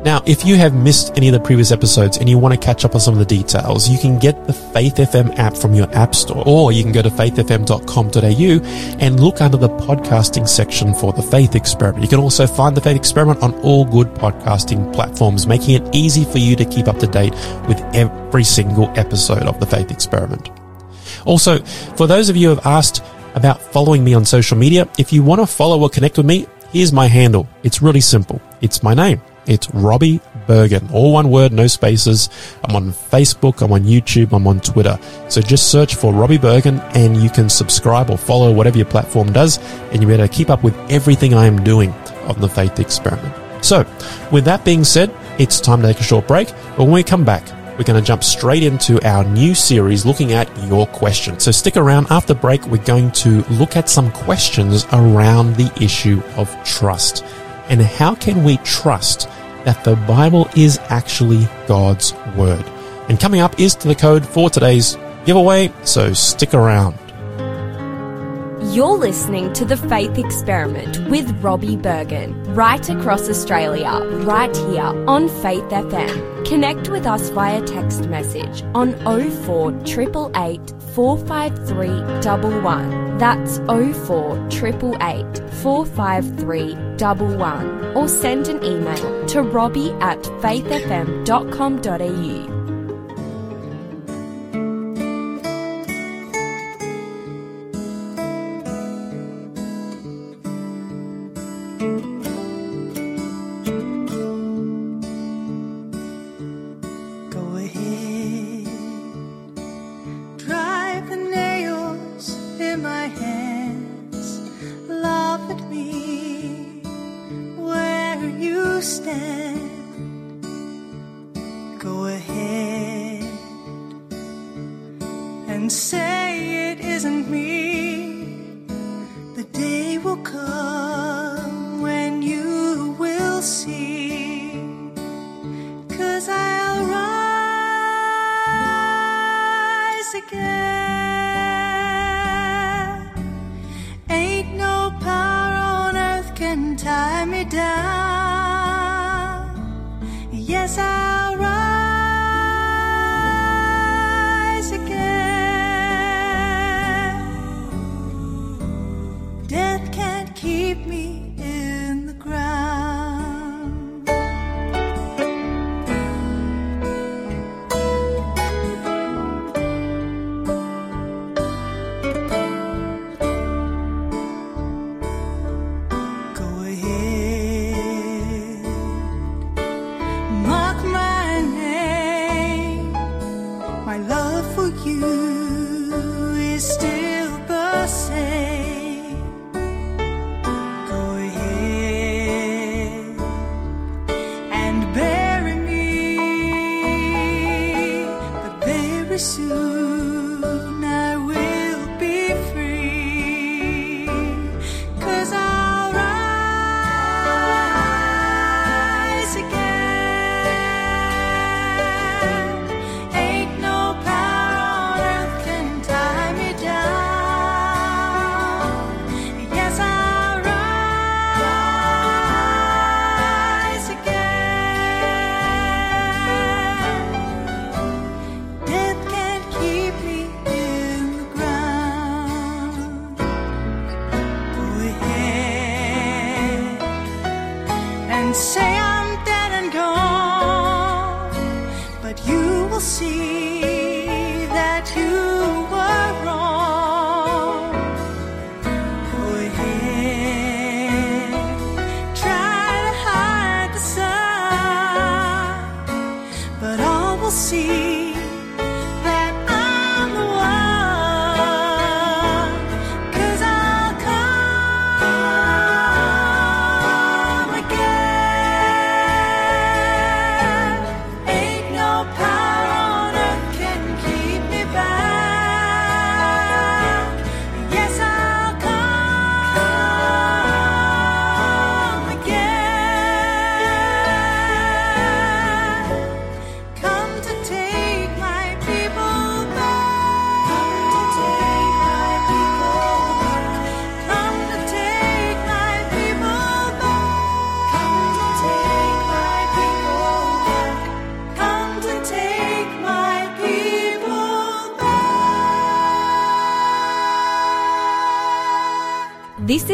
Now, 0.07 0.23
if 0.25 0.45
you 0.45 0.55
have 0.55 0.73
missed 0.73 1.17
any 1.17 1.27
of 1.27 1.33
the 1.33 1.39
previous 1.41 1.69
episodes 1.69 2.17
and 2.17 2.29
you 2.29 2.37
want 2.37 2.53
to 2.53 2.65
catch 2.65 2.85
up 2.85 2.95
on 2.95 3.01
some 3.01 3.13
of 3.13 3.19
the 3.19 3.25
details, 3.25 3.89
you 3.89 3.97
can 3.97 4.17
get 4.17 4.47
the 4.47 4.53
Faith 4.53 4.95
FM 4.95 5.37
app 5.37 5.53
from 5.53 5.73
your 5.73 5.93
app 5.93 6.15
store, 6.15 6.41
or 6.47 6.71
you 6.71 6.81
can 6.81 6.93
go 6.93 7.01
to 7.01 7.09
faithfm.com.au 7.09 9.01
and 9.01 9.19
look 9.19 9.41
under 9.41 9.57
the 9.57 9.67
podcasting 9.67 10.47
section 10.47 10.93
for 10.93 11.11
the 11.11 11.21
Faith 11.21 11.55
Experiment. 11.55 12.03
You 12.03 12.07
can 12.07 12.21
also 12.21 12.47
find 12.47 12.77
the 12.77 12.79
Faith 12.79 12.95
Experiment 12.95 13.43
on 13.43 13.53
all 13.55 13.83
good 13.83 14.07
podcasting 14.13 14.93
platforms, 14.93 15.45
making 15.45 15.75
it 15.75 15.93
easy 15.93 16.23
for 16.23 16.37
you 16.37 16.55
to 16.55 16.63
keep 16.63 16.87
up 16.87 16.99
to 16.99 17.07
date 17.07 17.33
with 17.67 17.81
every 17.93 18.45
single 18.45 18.89
episode 18.97 19.43
of 19.43 19.59
the 19.59 19.65
Faith 19.65 19.91
Experiment. 19.91 20.49
Also, 21.25 21.59
for 21.97 22.07
those 22.07 22.29
of 22.29 22.37
you 22.37 22.47
who 22.47 22.55
have 22.55 22.65
asked 22.65 23.03
about 23.35 23.61
following 23.61 24.05
me 24.05 24.13
on 24.13 24.23
social 24.23 24.57
media, 24.57 24.87
if 24.97 25.11
you 25.11 25.21
want 25.21 25.41
to 25.41 25.45
follow 25.45 25.81
or 25.81 25.89
connect 25.89 26.15
with 26.15 26.25
me, 26.25 26.47
here's 26.71 26.93
my 26.93 27.07
handle. 27.07 27.45
It's 27.63 27.81
really 27.81 27.99
simple. 27.99 28.41
It's 28.61 28.81
my 28.81 28.93
name. 28.93 29.21
It's 29.47 29.69
Robbie 29.73 30.19
Berghan. 30.45 30.91
All 30.91 31.13
one 31.13 31.29
word, 31.29 31.53
no 31.53 31.67
spaces. 31.67 32.29
I'm 32.63 32.75
on 32.75 32.91
Facebook, 32.91 33.61
I'm 33.61 33.71
on 33.71 33.83
YouTube, 33.83 34.33
I'm 34.33 34.45
on 34.45 34.59
Twitter. 34.59 34.99
So 35.29 35.41
just 35.41 35.71
search 35.71 35.95
for 35.95 36.13
Robbie 36.13 36.37
Berghan 36.37 36.79
and 36.95 37.17
you 37.17 37.29
can 37.29 37.49
subscribe 37.49 38.09
or 38.09 38.17
follow 38.17 38.51
whatever 38.51 38.77
your 38.77 38.87
platform 38.87 39.31
does 39.31 39.57
and 39.91 40.01
you'll 40.01 40.09
be 40.09 40.13
able 40.15 40.27
to 40.27 40.33
keep 40.33 40.49
up 40.49 40.63
with 40.63 40.75
everything 40.91 41.33
I 41.33 41.45
am 41.45 41.63
doing 41.63 41.91
on 42.27 42.39
the 42.39 42.49
Faith 42.49 42.79
Experiment. 42.79 43.33
So, 43.63 43.85
with 44.31 44.45
that 44.45 44.63
being 44.63 44.83
said, 44.83 45.13
it's 45.39 45.59
time 45.59 45.81
to 45.81 45.87
take 45.87 45.99
a 45.99 46.03
short 46.03 46.27
break, 46.27 46.49
but 46.75 46.83
when 46.83 46.91
we 46.91 47.03
come 47.03 47.23
back, 47.23 47.43
we're 47.77 47.83
going 47.83 48.01
to 48.01 48.05
jump 48.05 48.23
straight 48.23 48.63
into 48.63 48.99
our 49.07 49.23
new 49.23 49.53
series 49.53 50.03
looking 50.03 50.33
at 50.33 50.49
your 50.63 50.87
questions. 50.87 51.43
So 51.43 51.51
stick 51.51 51.77
around 51.77 52.07
after 52.09 52.33
break. 52.33 52.65
We're 52.65 52.83
going 52.83 53.11
to 53.11 53.43
look 53.51 53.77
at 53.77 53.87
some 53.87 54.11
questions 54.11 54.85
around 54.93 55.55
the 55.57 55.71
issue 55.79 56.23
of 56.37 56.49
trust 56.65 57.23
and 57.69 57.81
how 57.81 58.15
can 58.15 58.43
we 58.43 58.57
trust 58.57 59.29
that 59.67 59.83
the 59.83 59.97
Bible 60.07 60.47
is 60.55 60.79
actually 60.87 61.45
God's 61.67 62.13
Word. 62.37 62.63
And 63.09 63.19
coming 63.19 63.41
up 63.41 63.59
is 63.59 63.75
to 63.75 63.89
the 63.89 63.95
code 63.95 64.25
for 64.25 64.49
today's 64.49 64.97
giveaway, 65.25 65.73
so 65.83 66.13
stick 66.13 66.53
around. 66.53 66.97
You're 68.73 68.97
listening 68.97 69.51
to 69.53 69.65
The 69.65 69.75
Faith 69.75 70.17
Experiment 70.17 71.09
with 71.09 71.29
Robbie 71.43 71.75
Berghan, 71.75 72.55
right 72.55 72.89
across 72.89 73.27
Australia, 73.27 73.91
right 74.23 74.55
here 74.55 75.05
on 75.05 75.27
Faith 75.41 75.65
FM. 75.65 76.45
Connect 76.47 76.87
with 76.87 77.05
us 77.05 77.29
via 77.31 77.61
text 77.63 78.07
message 78.07 78.63
on 78.73 78.93
04 79.03 79.71
888 79.85 80.76
453 80.97 81.89
11. 82.33 83.19
That's 83.19 83.59
04 83.59 84.47
888 84.49 85.37
453 85.61 86.71
11. 86.99 87.95
Or 87.95 88.07
send 88.07 88.47
an 88.47 88.65
email 88.65 89.27
to 89.27 89.43
robbie 89.43 89.91
at 90.01 90.23
faithfm.com.au. 90.41 92.56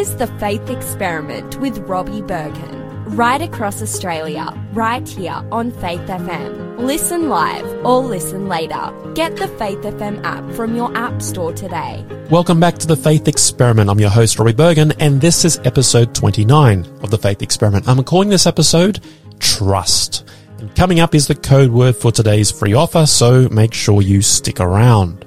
is 0.03 0.17
the 0.17 0.27
Faith 0.27 0.69
Experiment 0.69 1.57
with 1.61 1.77
Robbie 1.87 2.21
Berghan. 2.21 3.05
Right 3.15 3.41
across 3.41 3.81
Australia, 3.81 4.53
right 4.73 5.07
here 5.07 5.41
on 5.49 5.71
Faith 5.71 6.01
FM. 6.01 6.77
Listen 6.77 7.29
live 7.29 7.65
or 7.85 7.99
listen 7.99 8.49
later. 8.49 8.91
Get 9.15 9.37
the 9.37 9.47
Faith 9.47 9.79
FM 9.79 10.21
app 10.25 10.43
from 10.55 10.75
your 10.75 10.93
app 10.97 11.21
store 11.21 11.53
today. 11.53 12.05
Welcome 12.29 12.59
back 12.59 12.77
to 12.79 12.87
the 12.87 12.97
Faith 12.97 13.29
Experiment. 13.29 13.89
I'm 13.89 13.97
your 13.97 14.09
host, 14.09 14.37
Robbie 14.37 14.51
Berghan, 14.51 14.93
and 14.99 15.21
this 15.21 15.45
is 15.45 15.57
episode 15.59 16.13
29 16.13 16.85
of 17.01 17.09
the 17.09 17.17
Faith 17.17 17.41
Experiment. 17.41 17.87
I'm 17.87 18.03
calling 18.03 18.27
this 18.27 18.45
episode 18.45 18.99
Trust. 19.39 20.29
And 20.59 20.75
coming 20.75 20.99
up 20.99 21.15
is 21.15 21.27
the 21.27 21.35
code 21.35 21.71
word 21.71 21.95
for 21.95 22.11
today's 22.11 22.51
free 22.51 22.73
offer, 22.73 23.05
so 23.05 23.47
make 23.47 23.73
sure 23.73 24.01
you 24.01 24.21
stick 24.21 24.59
around. 24.59 25.23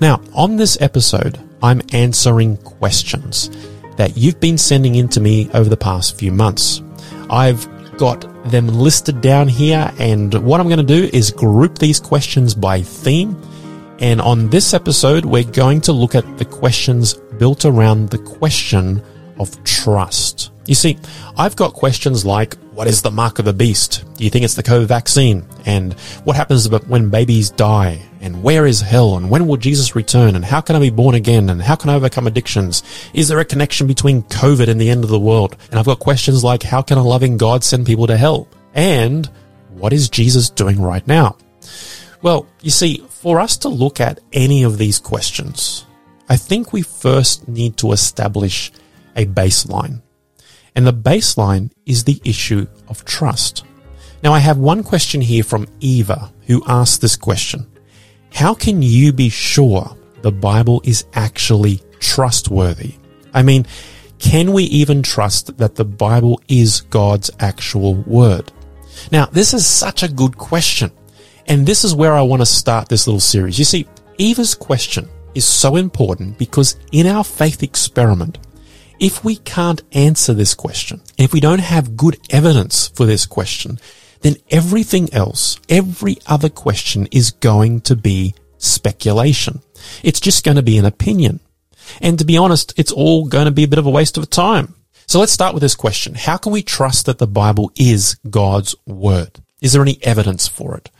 Now, 0.00 0.22
on 0.32 0.58
this 0.58 0.80
episode, 0.80 1.40
I'm 1.60 1.82
answering 1.92 2.56
questions 2.58 3.50
that 3.96 4.16
you've 4.16 4.40
been 4.40 4.58
sending 4.58 4.94
in 4.94 5.08
to 5.08 5.20
me 5.20 5.50
over 5.54 5.68
the 5.68 5.76
past 5.76 6.18
few 6.18 6.32
months. 6.32 6.82
I've 7.30 7.68
got 7.96 8.26
them 8.50 8.68
listed 8.68 9.20
down 9.20 9.48
here, 9.48 9.92
and 9.98 10.34
what 10.34 10.60
I'm 10.60 10.68
going 10.68 10.84
to 10.84 11.00
do 11.00 11.08
is 11.12 11.30
group 11.30 11.78
these 11.78 12.00
questions 12.00 12.54
by 12.54 12.82
theme. 12.82 13.40
And 14.00 14.20
on 14.20 14.48
this 14.50 14.74
episode, 14.74 15.24
we're 15.24 15.44
going 15.44 15.80
to 15.82 15.92
look 15.92 16.14
at 16.14 16.38
the 16.38 16.44
questions 16.44 17.14
built 17.38 17.64
around 17.64 18.10
the 18.10 18.18
question 18.18 19.02
of 19.38 19.62
trust. 19.64 20.50
You 20.66 20.74
see, 20.74 20.96
I've 21.36 21.56
got 21.56 21.74
questions 21.74 22.24
like, 22.24 22.54
what 22.72 22.86
is 22.86 23.02
the 23.02 23.10
mark 23.10 23.38
of 23.38 23.44
the 23.44 23.52
beast? 23.52 24.04
Do 24.14 24.24
you 24.24 24.30
think 24.30 24.44
it's 24.44 24.54
the 24.54 24.62
COVID 24.62 24.86
vaccine? 24.86 25.44
And 25.66 25.92
what 26.24 26.36
happens 26.36 26.68
when 26.68 27.10
babies 27.10 27.50
die? 27.50 28.00
And 28.20 28.42
where 28.42 28.64
is 28.64 28.80
hell? 28.80 29.16
And 29.16 29.28
when 29.28 29.48
will 29.48 29.56
Jesus 29.56 29.96
return? 29.96 30.36
And 30.36 30.44
how 30.44 30.60
can 30.60 30.76
I 30.76 30.78
be 30.78 30.90
born 30.90 31.16
again? 31.16 31.50
And 31.50 31.60
how 31.60 31.74
can 31.74 31.90
I 31.90 31.94
overcome 31.94 32.28
addictions? 32.28 32.82
Is 33.12 33.28
there 33.28 33.40
a 33.40 33.44
connection 33.44 33.88
between 33.88 34.22
COVID 34.22 34.68
and 34.68 34.80
the 34.80 34.88
end 34.88 35.02
of 35.02 35.10
the 35.10 35.18
world? 35.18 35.56
And 35.70 35.80
I've 35.80 35.86
got 35.86 35.98
questions 35.98 36.44
like, 36.44 36.62
how 36.62 36.80
can 36.80 36.96
a 36.96 37.02
loving 37.02 37.36
God 37.36 37.64
send 37.64 37.84
people 37.84 38.06
to 38.06 38.16
hell? 38.16 38.46
And 38.74 39.28
what 39.70 39.92
is 39.92 40.08
Jesus 40.08 40.48
doing 40.48 40.80
right 40.80 41.06
now? 41.06 41.36
Well, 42.22 42.46
you 42.60 42.70
see, 42.70 43.04
for 43.08 43.40
us 43.40 43.56
to 43.58 43.68
look 43.68 44.00
at 44.00 44.20
any 44.32 44.62
of 44.62 44.78
these 44.78 45.00
questions, 45.00 45.84
I 46.28 46.36
think 46.36 46.72
we 46.72 46.82
first 46.82 47.48
need 47.48 47.76
to 47.78 47.90
establish 47.90 48.70
a 49.16 49.26
baseline. 49.26 50.02
And 50.74 50.86
the 50.86 50.92
baseline 50.92 51.70
is 51.86 52.04
the 52.04 52.20
issue 52.24 52.66
of 52.88 53.04
trust. 53.04 53.64
Now 54.22 54.32
I 54.32 54.38
have 54.38 54.58
one 54.58 54.82
question 54.82 55.20
here 55.20 55.42
from 55.42 55.66
Eva 55.80 56.32
who 56.46 56.62
asked 56.66 57.00
this 57.00 57.16
question. 57.16 57.66
How 58.32 58.54
can 58.54 58.82
you 58.82 59.12
be 59.12 59.28
sure 59.28 59.96
the 60.22 60.32
Bible 60.32 60.80
is 60.84 61.04
actually 61.14 61.82
trustworthy? 61.98 62.94
I 63.34 63.42
mean, 63.42 63.66
can 64.18 64.52
we 64.52 64.64
even 64.64 65.02
trust 65.02 65.58
that 65.58 65.74
the 65.74 65.84
Bible 65.84 66.40
is 66.48 66.82
God's 66.82 67.30
actual 67.40 67.94
word? 67.94 68.52
Now, 69.10 69.26
this 69.26 69.52
is 69.52 69.66
such 69.66 70.02
a 70.02 70.08
good 70.08 70.38
question. 70.38 70.92
And 71.46 71.66
this 71.66 71.84
is 71.84 71.94
where 71.94 72.12
I 72.12 72.22
want 72.22 72.40
to 72.40 72.46
start 72.46 72.88
this 72.88 73.06
little 73.06 73.20
series. 73.20 73.58
You 73.58 73.64
see, 73.64 73.86
Eva's 74.18 74.54
question 74.54 75.08
is 75.34 75.44
so 75.44 75.76
important 75.76 76.38
because 76.38 76.76
in 76.92 77.06
our 77.06 77.24
faith 77.24 77.62
experiment, 77.62 78.38
if 79.02 79.24
we 79.24 79.34
can't 79.34 79.82
answer 79.90 80.32
this 80.32 80.54
question, 80.54 81.00
if 81.18 81.32
we 81.32 81.40
don't 81.40 81.58
have 81.58 81.96
good 81.96 82.18
evidence 82.30 82.86
for 82.86 83.04
this 83.04 83.26
question, 83.26 83.80
then 84.20 84.36
everything 84.48 85.12
else, 85.12 85.58
every 85.68 86.18
other 86.26 86.48
question 86.48 87.08
is 87.10 87.32
going 87.32 87.80
to 87.80 87.96
be 87.96 88.32
speculation. 88.58 89.60
It's 90.04 90.20
just 90.20 90.44
going 90.44 90.54
to 90.56 90.62
be 90.62 90.78
an 90.78 90.84
opinion. 90.84 91.40
And 92.00 92.16
to 92.20 92.24
be 92.24 92.36
honest, 92.36 92.74
it's 92.76 92.92
all 92.92 93.26
going 93.26 93.46
to 93.46 93.50
be 93.50 93.64
a 93.64 93.68
bit 93.68 93.80
of 93.80 93.86
a 93.86 93.90
waste 93.90 94.16
of 94.16 94.30
time. 94.30 94.76
So 95.08 95.18
let's 95.18 95.32
start 95.32 95.52
with 95.52 95.62
this 95.62 95.74
question. 95.74 96.14
How 96.14 96.36
can 96.36 96.52
we 96.52 96.62
trust 96.62 97.06
that 97.06 97.18
the 97.18 97.26
Bible 97.26 97.72
is 97.74 98.14
God's 98.30 98.76
word? 98.86 99.40
Is 99.60 99.72
there 99.72 99.82
any 99.82 99.98
evidence 100.02 100.46
for 100.46 100.76
it? 100.76 100.90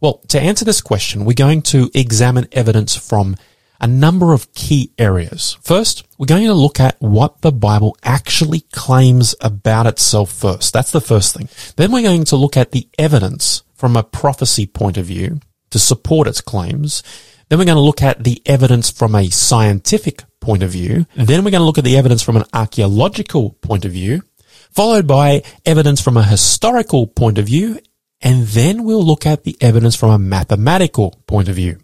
Well, 0.00 0.14
to 0.28 0.40
answer 0.40 0.64
this 0.64 0.80
question, 0.80 1.24
we're 1.24 1.34
going 1.34 1.62
to 1.62 1.88
examine 1.94 2.48
evidence 2.50 2.96
from 2.96 3.36
a 3.84 3.86
number 3.86 4.32
of 4.32 4.50
key 4.54 4.90
areas. 4.96 5.58
First, 5.60 6.06
we're 6.16 6.24
going 6.24 6.46
to 6.46 6.54
look 6.54 6.80
at 6.80 6.96
what 7.00 7.42
the 7.42 7.52
Bible 7.52 7.94
actually 8.02 8.60
claims 8.72 9.34
about 9.42 9.86
itself 9.86 10.32
first. 10.32 10.72
That's 10.72 10.90
the 10.90 11.02
first 11.02 11.36
thing. 11.36 11.50
Then 11.76 11.92
we're 11.92 12.02
going 12.02 12.24
to 12.24 12.36
look 12.36 12.56
at 12.56 12.72
the 12.72 12.88
evidence 12.98 13.62
from 13.74 13.94
a 13.94 14.02
prophecy 14.02 14.66
point 14.66 14.96
of 14.96 15.04
view 15.04 15.38
to 15.68 15.78
support 15.78 16.26
its 16.26 16.40
claims. 16.40 17.02
Then 17.50 17.58
we're 17.58 17.66
going 17.66 17.76
to 17.76 17.82
look 17.82 18.00
at 18.00 18.24
the 18.24 18.40
evidence 18.46 18.90
from 18.90 19.14
a 19.14 19.28
scientific 19.28 20.24
point 20.40 20.62
of 20.62 20.70
view. 20.70 21.00
Mm-hmm. 21.00 21.24
Then 21.24 21.44
we're 21.44 21.50
going 21.50 21.60
to 21.60 21.66
look 21.66 21.76
at 21.76 21.84
the 21.84 21.98
evidence 21.98 22.22
from 22.22 22.38
an 22.38 22.44
archaeological 22.54 23.50
point 23.60 23.84
of 23.84 23.92
view, 23.92 24.22
followed 24.70 25.06
by 25.06 25.42
evidence 25.66 26.00
from 26.00 26.16
a 26.16 26.24
historical 26.24 27.06
point 27.06 27.36
of 27.36 27.44
view. 27.44 27.78
And 28.22 28.46
then 28.46 28.84
we'll 28.84 29.04
look 29.04 29.26
at 29.26 29.44
the 29.44 29.58
evidence 29.60 29.94
from 29.94 30.08
a 30.08 30.18
mathematical 30.18 31.20
point 31.26 31.50
of 31.50 31.56
view. 31.56 31.83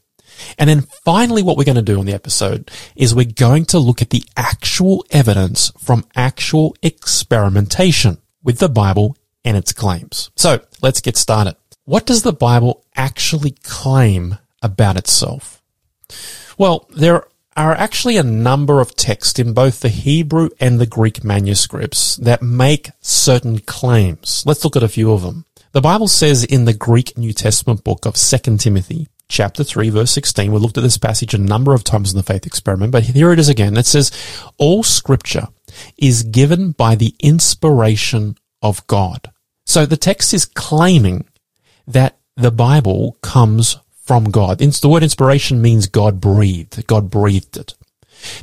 And 0.59 0.69
then 0.69 0.83
finally, 1.05 1.43
what 1.43 1.57
we're 1.57 1.65
going 1.65 1.77
to 1.77 1.83
do 1.83 1.99
on 1.99 2.07
the 2.07 2.15
episode 2.15 2.71
is 2.97 3.15
we're 3.15 3.25
going 3.25 3.65
to 3.67 3.79
look 3.79 4.03
at 4.03 4.11
the 4.11 4.25
actual 4.37 5.05
evidence 5.11 5.73
from 5.79 6.07
actual 6.15 6.77
experimentation 6.83 8.19
with 8.43 8.59
the 8.59 8.69
Bible 8.69 9.17
and 9.45 9.57
its 9.57 9.73
claims. 9.73 10.31
So 10.37 10.61
let's 10.83 11.01
get 11.01 11.17
started. 11.17 11.57
What 11.85 12.07
does 12.07 12.23
the 12.23 12.33
Bible 12.33 12.85
actually 12.95 13.53
claim 13.63 14.39
about 14.63 14.97
itself? 14.97 15.63
Well, 16.59 16.87
there 16.91 17.27
are 17.57 17.75
actually 17.75 18.17
a 18.17 18.23
number 18.23 18.81
of 18.81 18.95
texts 18.95 19.39
in 19.39 19.53
both 19.53 19.81
the 19.81 19.89
Hebrew 19.89 20.51
and 20.61 20.79
the 20.79 20.87
Greek 20.87 21.25
manuscripts 21.25 22.17
that 22.17 22.43
make 22.43 22.91
certain 23.01 23.59
claims. 23.61 24.45
Let's 24.47 24.65
look 24.65 24.77
at 24.77 24.83
a 24.83 24.89
few 24.89 25.13
of 25.13 25.23
them. 25.23 25.47
The 25.73 25.81
Bible 25.81 26.09
says 26.09 26.45
in 26.45 26.65
the 26.65 26.75
Greek 26.75 27.17
New 27.17 27.33
Testament 27.33 27.85
book 27.85 28.07
of 28.07 28.15
2 28.15 28.57
Timothy 28.57 29.09
chapter 29.31 29.65
3 29.65 29.89
verse 29.91 30.11
16. 30.11 30.53
We 30.53 30.59
looked 30.59 30.77
at 30.77 30.83
this 30.83 30.99
passage 30.99 31.33
a 31.33 31.39
number 31.39 31.73
of 31.73 31.85
times 31.85 32.13
in 32.13 32.19
the 32.19 32.23
faith 32.23 32.47
experiment, 32.47 32.93
but 32.93 33.05
here 33.05 33.33
it 33.33 33.39
is 33.39 33.49
again. 33.49 33.77
It 33.77 33.87
says, 33.87 34.11
all 34.59 34.83
scripture 34.83 35.49
is 35.97 36.23
given 36.25 36.73
by 36.73 36.95
the 36.97 37.15
inspiration 37.21 38.37
of 38.61 38.87
God. 38.87 39.31
So 39.65 39.87
the 39.87 39.97
text 39.97 40.35
is 40.35 40.45
claiming 40.45 41.27
that 41.87 42.19
the 42.37 42.51
Bible 42.51 43.17
comes 43.23 43.79
from 44.03 44.25
God. 44.25 44.59
The 44.59 44.89
word 44.89 45.03
inspiration 45.03 45.63
means 45.63 45.87
God 45.87 46.21
breathed. 46.21 46.87
God 46.87 47.11
breathed 47.11 47.57
it. 47.57 47.75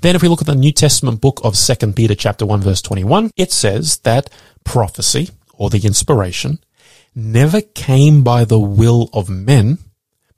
Then 0.01 0.15
if 0.15 0.21
we 0.21 0.27
look 0.27 0.41
at 0.41 0.47
the 0.47 0.55
New 0.55 0.71
Testament 0.71 1.21
book 1.21 1.39
of 1.43 1.55
2 1.55 1.93
Peter 1.93 2.15
chapter 2.15 2.45
1 2.45 2.61
verse 2.61 2.81
21, 2.81 3.31
it 3.35 3.51
says 3.51 3.97
that 3.99 4.29
prophecy 4.63 5.29
or 5.53 5.69
the 5.69 5.85
inspiration 5.85 6.59
never 7.13 7.61
came 7.61 8.23
by 8.23 8.45
the 8.45 8.59
will 8.59 9.09
of 9.11 9.29
men, 9.29 9.79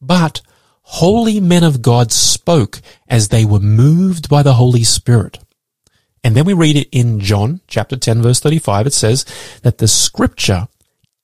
but 0.02 0.42
holy 0.82 1.40
men 1.40 1.64
of 1.64 1.82
God 1.82 2.12
spoke 2.12 2.82
as 3.08 3.28
they 3.30 3.46
were 3.46 3.60
moved 3.60 4.30
by 4.30 4.44
the 4.44 4.54
Holy 4.54 4.84
Spirit. 4.84 5.40
And 6.24 6.36
then 6.36 6.46
we 6.46 6.54
read 6.54 6.76
it 6.76 6.90
in 6.92 7.20
John 7.20 7.62
chapter 7.68 7.96
10 7.96 8.22
verse 8.22 8.40
35. 8.40 8.88
It 8.88 8.94
says 8.94 9.26
that 9.64 9.78
the 9.78 9.88
scripture 9.88 10.68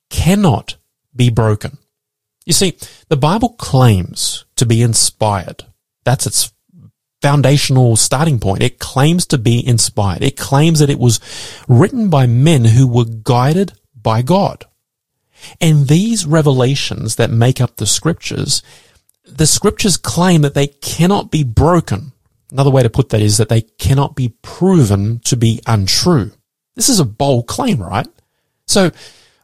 cannot 0.10 0.78
be 1.16 1.30
broken. 1.30 1.78
You 2.46 2.54
see, 2.54 2.78
the 3.10 3.18
Bible 3.18 3.50
claims 3.50 4.46
to 4.56 4.66
be 4.66 4.82
inspired. 4.82 5.64
That's 6.04 6.28
its 6.28 6.54
foundational 7.22 7.96
starting 7.96 8.40
point. 8.40 8.62
It 8.62 8.78
claims 8.78 9.26
to 9.28 9.38
be 9.40 9.66
inspired. 9.66 10.22
It 10.22 10.38
claims 10.38 10.80
that 10.80 10.92
it 10.92 11.00
was 11.00 11.20
written 11.68 12.10
by 12.10 12.28
men 12.28 12.66
who 12.66 12.88
were 12.88 13.06
guided 13.06 13.74
by 13.96 14.22
God. 14.22 14.66
And 15.60 15.88
these 15.88 16.26
revelations 16.26 17.16
that 17.16 17.30
make 17.30 17.62
up 17.62 17.76
the 17.76 17.86
scriptures, 17.86 18.62
the 19.26 19.48
scriptures 19.48 19.98
claim 19.98 20.42
that 20.42 20.54
they 20.54 20.68
cannot 20.68 21.32
be 21.32 21.44
broken. 21.44 22.12
Another 22.52 22.72
way 22.72 22.84
to 22.84 22.90
put 22.90 23.10
that 23.10 23.22
is 23.22 23.38
that 23.38 23.50
they 23.50 23.62
cannot 23.62 24.16
be 24.16 24.36
proven 24.42 25.20
to 25.26 25.36
be 25.36 25.62
untrue. 25.66 26.32
This 26.76 26.90
is 26.90 27.00
a 27.00 27.06
bold 27.06 27.48
claim, 27.48 27.82
right? 27.82 28.08
So 28.68 28.92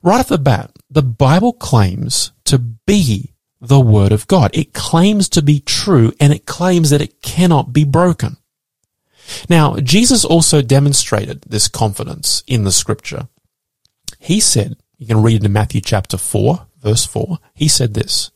right 0.03 0.19
off 0.19 0.27
the 0.27 0.37
bat, 0.37 0.71
the 0.89 1.01
Bible 1.01 1.53
claims 1.53 2.31
to 2.45 2.57
be 2.59 3.33
the 3.59 3.79
word 3.79 4.11
of 4.11 4.27
God. 4.27 4.51
It 4.53 4.73
claims 4.73 5.29
to 5.29 5.41
be 5.41 5.59
true 5.59 6.11
and 6.19 6.33
it 6.33 6.45
claims 6.45 6.89
that 6.89 7.01
it 7.01 7.21
cannot 7.21 7.71
be 7.71 7.83
broken. 7.83 8.37
Now, 9.49 9.77
Jesus 9.77 10.25
also 10.25 10.61
demonstrated 10.61 11.43
this 11.43 11.67
confidence 11.67 12.43
in 12.47 12.63
the 12.63 12.71
scripture. 12.71 13.27
He 14.19 14.39
said, 14.39 14.77
you 15.01 15.07
can 15.07 15.23
read 15.23 15.41
it 15.41 15.45
in 15.45 15.51
Matthew 15.51 15.81
chapter 15.81 16.15
4, 16.15 16.67
verse 16.79 17.07
4. 17.07 17.39
He 17.55 17.67
said 17.67 17.95
this. 17.95 18.29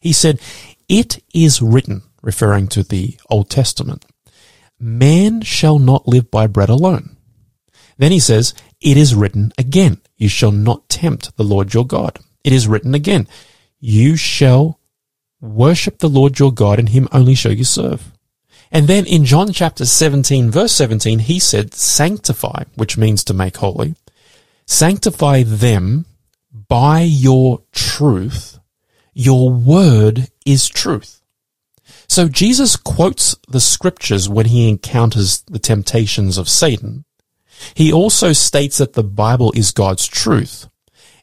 He 0.00 0.14
said, 0.14 0.40
It 0.88 1.22
is 1.34 1.60
written, 1.60 2.00
referring 2.22 2.68
to 2.68 2.82
the 2.82 3.18
Old 3.28 3.50
Testament, 3.50 4.06
man 4.80 5.42
shall 5.42 5.78
not 5.78 6.08
live 6.08 6.30
by 6.30 6.46
bread 6.46 6.70
alone. 6.70 7.18
Then 7.98 8.10
he 8.10 8.20
says, 8.20 8.54
It 8.80 8.96
is 8.96 9.14
written 9.14 9.52
again, 9.58 10.00
you 10.16 10.30
shall 10.30 10.50
not 10.50 10.88
tempt 10.88 11.36
the 11.36 11.44
Lord 11.44 11.74
your 11.74 11.86
God. 11.86 12.18
It 12.42 12.54
is 12.54 12.66
written 12.66 12.94
again, 12.94 13.28
you 13.78 14.16
shall 14.16 14.80
worship 15.42 15.98
the 15.98 16.08
Lord 16.08 16.38
your 16.38 16.54
God 16.54 16.78
and 16.78 16.88
him 16.88 17.06
only 17.12 17.34
shall 17.34 17.52
you 17.52 17.64
serve. 17.64 18.12
And 18.70 18.88
then 18.88 19.04
in 19.04 19.26
John 19.26 19.52
chapter 19.52 19.84
17 19.84 20.50
verse 20.50 20.72
17, 20.72 21.18
he 21.18 21.38
said, 21.38 21.74
sanctify, 21.74 22.62
which 22.76 22.96
means 22.96 23.24
to 23.24 23.34
make 23.34 23.58
holy, 23.58 23.94
sanctify 24.72 25.42
them 25.42 26.06
by 26.68 27.02
your 27.02 27.62
truth. 27.72 28.58
Your 29.12 29.50
word 29.50 30.28
is 30.46 30.68
truth. 30.68 31.20
So 32.08 32.28
Jesus 32.28 32.76
quotes 32.76 33.36
the 33.48 33.60
scriptures 33.60 34.28
when 34.28 34.46
he 34.46 34.68
encounters 34.68 35.42
the 35.42 35.58
temptations 35.58 36.38
of 36.38 36.48
Satan. 36.48 37.04
He 37.74 37.92
also 37.92 38.32
states 38.32 38.78
that 38.78 38.94
the 38.94 39.04
Bible 39.04 39.52
is 39.54 39.70
God's 39.70 40.06
truth. 40.06 40.68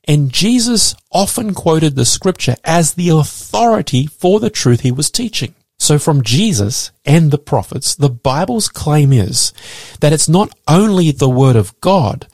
And 0.07 0.31
Jesus 0.31 0.95
often 1.11 1.53
quoted 1.53 1.95
the 1.95 2.05
scripture 2.05 2.55
as 2.63 2.93
the 2.93 3.09
authority 3.09 4.05
for 4.05 4.39
the 4.39 4.49
truth 4.49 4.81
he 4.81 4.91
was 4.91 5.11
teaching. 5.11 5.53
So 5.77 5.97
from 5.97 6.23
Jesus 6.23 6.91
and 7.05 7.31
the 7.31 7.37
prophets, 7.37 7.95
the 7.95 8.09
Bible's 8.09 8.67
claim 8.67 9.11
is 9.11 9.53
that 10.01 10.13
it's 10.13 10.29
not 10.29 10.53
only 10.67 11.11
the 11.11 11.29
word 11.29 11.55
of 11.55 11.79
God, 11.81 12.27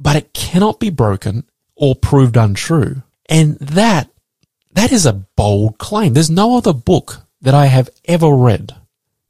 but 0.00 0.16
it 0.16 0.32
cannot 0.32 0.80
be 0.80 0.90
broken 0.90 1.44
or 1.76 1.94
proved 1.94 2.36
untrue. 2.36 3.02
And 3.28 3.58
that, 3.58 4.10
that 4.72 4.90
is 4.90 5.06
a 5.06 5.12
bold 5.12 5.78
claim. 5.78 6.14
There's 6.14 6.30
no 6.30 6.56
other 6.56 6.72
book 6.72 7.22
that 7.42 7.54
I 7.54 7.66
have 7.66 7.90
ever 8.06 8.34
read 8.34 8.74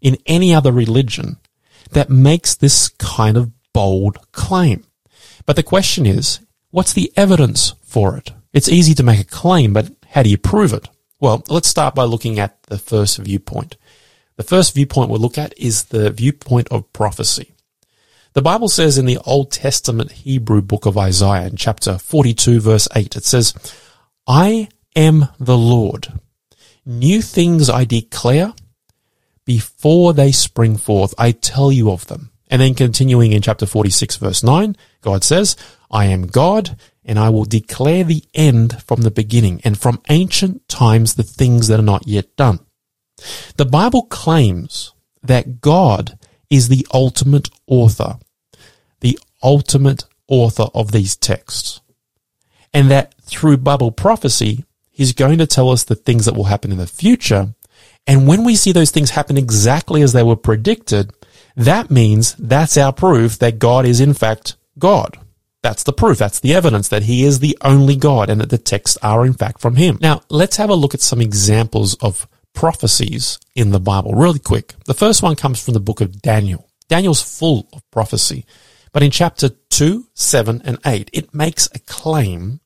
in 0.00 0.16
any 0.26 0.54
other 0.54 0.72
religion 0.72 1.36
that 1.90 2.08
makes 2.08 2.54
this 2.54 2.88
kind 2.88 3.36
of 3.36 3.50
bold 3.72 4.18
claim. 4.32 4.84
But 5.44 5.56
the 5.56 5.62
question 5.62 6.06
is, 6.06 6.40
what's 6.70 6.92
the 6.92 7.12
evidence 7.16 7.74
for 7.82 8.16
it? 8.16 8.32
It's 8.52 8.68
easy 8.68 8.94
to 8.94 9.02
make 9.02 9.20
a 9.20 9.24
claim, 9.24 9.72
but 9.72 9.90
how 10.10 10.22
do 10.22 10.30
you 10.30 10.38
prove 10.38 10.72
it? 10.72 10.88
Well, 11.20 11.44
let's 11.48 11.68
start 11.68 11.94
by 11.94 12.04
looking 12.04 12.38
at 12.38 12.62
the 12.64 12.78
first 12.78 13.18
viewpoint. 13.18 13.76
The 14.36 14.42
first 14.42 14.74
viewpoint 14.74 15.10
we'll 15.10 15.20
look 15.20 15.36
at 15.36 15.52
is 15.58 15.84
the 15.84 16.10
viewpoint 16.10 16.68
of 16.70 16.90
prophecy. 16.92 17.52
The 18.32 18.42
Bible 18.42 18.68
says 18.68 18.96
in 18.96 19.06
the 19.06 19.18
Old 19.26 19.50
Testament 19.50 20.12
Hebrew 20.12 20.62
book 20.62 20.86
of 20.86 20.96
Isaiah 20.96 21.48
in 21.48 21.56
chapter 21.56 21.98
42 21.98 22.60
verse 22.60 22.86
8, 22.94 23.16
it 23.16 23.24
says, 23.24 23.54
I 24.24 24.68
am 24.94 25.26
the 25.40 25.58
Lord. 25.58 26.12
New 26.86 27.22
things 27.22 27.68
I 27.68 27.84
declare 27.84 28.54
before 29.44 30.12
they 30.12 30.30
spring 30.30 30.76
forth. 30.76 31.12
I 31.18 31.32
tell 31.32 31.72
you 31.72 31.90
of 31.90 32.06
them. 32.06 32.30
And 32.46 32.62
then 32.62 32.74
continuing 32.74 33.32
in 33.32 33.42
chapter 33.42 33.66
46 33.66 34.16
verse 34.18 34.44
9, 34.44 34.76
God 35.00 35.24
says, 35.24 35.56
I 35.90 36.04
am 36.04 36.28
God 36.28 36.78
and 37.04 37.18
I 37.18 37.30
will 37.30 37.44
declare 37.44 38.04
the 38.04 38.22
end 38.32 38.80
from 38.84 39.00
the 39.00 39.10
beginning 39.10 39.60
and 39.64 39.76
from 39.76 40.02
ancient 40.08 40.68
times 40.68 41.14
the 41.14 41.24
things 41.24 41.66
that 41.66 41.80
are 41.80 41.82
not 41.82 42.06
yet 42.06 42.36
done. 42.36 42.60
The 43.56 43.66
Bible 43.66 44.04
claims 44.04 44.92
that 45.20 45.60
God 45.60 46.16
is 46.50 46.68
the 46.68 46.86
ultimate 46.92 47.48
author, 47.66 48.18
the 49.00 49.18
ultimate 49.42 50.04
author 50.28 50.66
of 50.74 50.92
these 50.92 51.16
texts. 51.16 51.80
And 52.74 52.90
that 52.90 53.14
through 53.22 53.58
Bible 53.58 53.90
prophecy, 53.92 54.64
he's 54.90 55.12
going 55.12 55.38
to 55.38 55.46
tell 55.46 55.70
us 55.70 55.84
the 55.84 55.94
things 55.94 56.26
that 56.26 56.34
will 56.34 56.44
happen 56.44 56.70
in 56.70 56.78
the 56.78 56.86
future. 56.86 57.54
And 58.06 58.26
when 58.26 58.44
we 58.44 58.56
see 58.56 58.72
those 58.72 58.90
things 58.90 59.10
happen 59.10 59.36
exactly 59.36 60.02
as 60.02 60.12
they 60.12 60.22
were 60.22 60.36
predicted, 60.36 61.12
that 61.56 61.90
means 61.90 62.34
that's 62.34 62.76
our 62.76 62.92
proof 62.92 63.38
that 63.38 63.58
God 63.58 63.86
is 63.86 64.00
in 64.00 64.14
fact 64.14 64.56
God. 64.78 65.18
That's 65.62 65.82
the 65.82 65.92
proof. 65.92 66.18
That's 66.18 66.40
the 66.40 66.54
evidence 66.54 66.88
that 66.88 67.02
he 67.02 67.24
is 67.24 67.40
the 67.40 67.58
only 67.60 67.96
God 67.96 68.30
and 68.30 68.40
that 68.40 68.50
the 68.50 68.58
texts 68.58 68.96
are 69.02 69.26
in 69.26 69.34
fact 69.34 69.60
from 69.60 69.76
him. 69.76 69.98
Now, 70.00 70.22
let's 70.30 70.56
have 70.56 70.70
a 70.70 70.74
look 70.74 70.94
at 70.94 71.02
some 71.02 71.20
examples 71.20 71.94
of 71.96 72.26
prophecies 72.54 73.38
in 73.54 73.70
the 73.70 73.80
Bible 73.80 74.14
really 74.14 74.38
quick. 74.38 74.74
The 74.86 74.94
first 74.94 75.22
one 75.22 75.36
comes 75.36 75.62
from 75.62 75.74
the 75.74 75.80
book 75.80 76.00
of 76.00 76.20
Daniel. 76.22 76.68
Daniel's 76.88 77.22
full 77.22 77.68
of 77.72 77.88
prophecy. 77.90 78.44
But 78.92 79.02
in 79.02 79.10
chapter 79.10 79.48
2, 79.48 80.06
7, 80.14 80.62
and 80.64 80.78
8, 80.84 81.10
it 81.12 81.32
makes 81.32 81.68
a 81.72 81.78
claim 81.80 82.60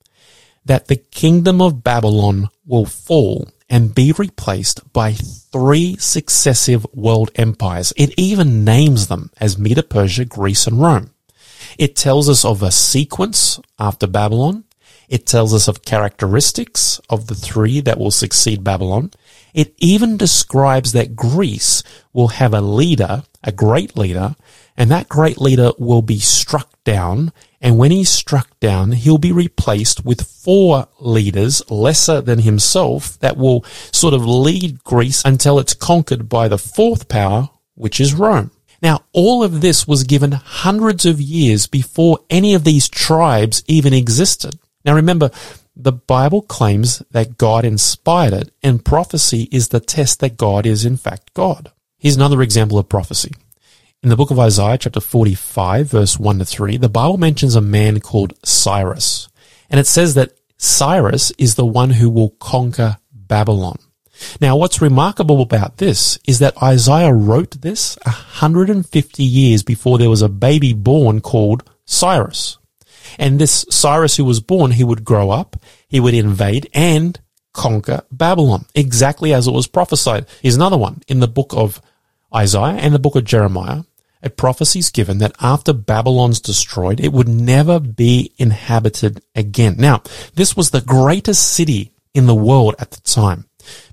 that 0.64 0.88
the 0.88 0.96
kingdom 0.96 1.60
of 1.60 1.84
Babylon 1.84 2.48
will 2.66 2.86
fall 2.86 3.48
and 3.68 3.94
be 3.94 4.12
replaced 4.12 4.92
by 4.92 5.12
three 5.12 5.96
successive 5.96 6.86
world 6.94 7.30
empires. 7.34 7.92
It 7.96 8.14
even 8.16 8.64
names 8.64 9.08
them 9.08 9.30
as 9.38 9.58
Medo 9.58 9.82
Persia, 9.82 10.24
Greece, 10.24 10.66
and 10.66 10.80
Rome. 10.80 11.10
It 11.78 11.96
tells 11.96 12.28
us 12.28 12.44
of 12.44 12.62
a 12.62 12.70
sequence 12.70 13.60
after 13.78 14.06
Babylon. 14.06 14.64
It 15.08 15.26
tells 15.26 15.52
us 15.52 15.68
of 15.68 15.84
characteristics 15.84 17.00
of 17.10 17.26
the 17.26 17.34
three 17.34 17.80
that 17.80 17.98
will 17.98 18.10
succeed 18.10 18.64
Babylon. 18.64 19.10
It 19.54 19.74
even 19.78 20.16
describes 20.16 20.92
that 20.92 21.14
Greece 21.14 21.84
will 22.12 22.28
have 22.28 22.52
a 22.52 22.60
leader, 22.60 23.22
a 23.44 23.52
great 23.52 23.96
leader, 23.96 24.34
and 24.76 24.90
that 24.90 25.08
great 25.08 25.40
leader 25.40 25.70
will 25.78 26.02
be 26.02 26.18
struck 26.18 26.70
down. 26.82 27.32
And 27.60 27.78
when 27.78 27.92
he's 27.92 28.10
struck 28.10 28.58
down, 28.58 28.92
he'll 28.92 29.16
be 29.16 29.32
replaced 29.32 30.04
with 30.04 30.26
four 30.26 30.88
leaders 30.98 31.62
lesser 31.70 32.20
than 32.20 32.40
himself 32.40 33.18
that 33.20 33.36
will 33.36 33.64
sort 33.92 34.12
of 34.12 34.26
lead 34.26 34.82
Greece 34.82 35.22
until 35.24 35.60
it's 35.60 35.74
conquered 35.74 36.28
by 36.28 36.48
the 36.48 36.58
fourth 36.58 37.08
power, 37.08 37.48
which 37.74 38.00
is 38.00 38.12
Rome. 38.12 38.50
Now, 38.82 39.04
all 39.12 39.42
of 39.42 39.60
this 39.60 39.86
was 39.86 40.02
given 40.02 40.32
hundreds 40.32 41.06
of 41.06 41.20
years 41.20 41.66
before 41.68 42.18
any 42.28 42.54
of 42.54 42.64
these 42.64 42.88
tribes 42.88 43.62
even 43.66 43.94
existed. 43.94 44.58
Now 44.84 44.94
remember, 44.94 45.30
the 45.76 45.92
Bible 45.92 46.42
claims 46.42 47.02
that 47.10 47.36
God 47.36 47.64
inspired 47.64 48.32
it, 48.32 48.52
and 48.62 48.84
prophecy 48.84 49.48
is 49.50 49.68
the 49.68 49.80
test 49.80 50.20
that 50.20 50.36
God 50.36 50.66
is 50.66 50.84
in 50.84 50.96
fact 50.96 51.34
God. 51.34 51.72
Here's 51.98 52.16
another 52.16 52.42
example 52.42 52.78
of 52.78 52.88
prophecy. 52.88 53.32
In 54.02 54.10
the 54.10 54.16
book 54.16 54.30
of 54.30 54.38
Isaiah, 54.38 54.78
chapter 54.78 55.00
45, 55.00 55.86
verse 55.86 56.18
1 56.18 56.38
to 56.38 56.44
3, 56.44 56.76
the 56.76 56.88
Bible 56.88 57.16
mentions 57.16 57.56
a 57.56 57.60
man 57.60 58.00
called 58.00 58.34
Cyrus. 58.44 59.28
And 59.70 59.80
it 59.80 59.86
says 59.86 60.14
that 60.14 60.32
Cyrus 60.58 61.32
is 61.38 61.54
the 61.54 61.66
one 61.66 61.90
who 61.90 62.10
will 62.10 62.30
conquer 62.38 62.98
Babylon. 63.10 63.78
Now, 64.40 64.56
what's 64.56 64.82
remarkable 64.82 65.40
about 65.40 65.78
this 65.78 66.18
is 66.26 66.38
that 66.38 66.62
Isaiah 66.62 67.12
wrote 67.12 67.62
this 67.62 67.98
150 68.04 69.24
years 69.24 69.62
before 69.62 69.98
there 69.98 70.10
was 70.10 70.22
a 70.22 70.28
baby 70.28 70.72
born 70.72 71.20
called 71.20 71.68
Cyrus. 71.84 72.58
And 73.18 73.38
this 73.38 73.64
Cyrus 73.70 74.16
who 74.16 74.24
was 74.24 74.40
born, 74.40 74.72
he 74.72 74.84
would 74.84 75.04
grow 75.04 75.30
up, 75.30 75.56
he 75.88 76.00
would 76.00 76.14
invade 76.14 76.68
and 76.72 77.18
conquer 77.52 78.02
Babylon, 78.10 78.66
exactly 78.74 79.32
as 79.32 79.46
it 79.46 79.52
was 79.52 79.66
prophesied. 79.66 80.26
Here's 80.42 80.56
another 80.56 80.76
one 80.76 81.02
in 81.08 81.20
the 81.20 81.28
book 81.28 81.52
of 81.54 81.80
Isaiah 82.34 82.76
and 82.80 82.94
the 82.94 82.98
book 82.98 83.16
of 83.16 83.24
Jeremiah. 83.24 83.82
A 84.22 84.30
prophecy 84.30 84.78
is 84.78 84.90
given 84.90 85.18
that 85.18 85.36
after 85.40 85.72
Babylon's 85.72 86.40
destroyed, 86.40 86.98
it 86.98 87.12
would 87.12 87.28
never 87.28 87.78
be 87.78 88.32
inhabited 88.38 89.22
again. 89.34 89.76
Now, 89.78 90.02
this 90.34 90.56
was 90.56 90.70
the 90.70 90.80
greatest 90.80 91.52
city 91.52 91.92
in 92.14 92.26
the 92.26 92.34
world 92.34 92.74
at 92.78 92.90
the 92.90 93.00
time. 93.02 93.46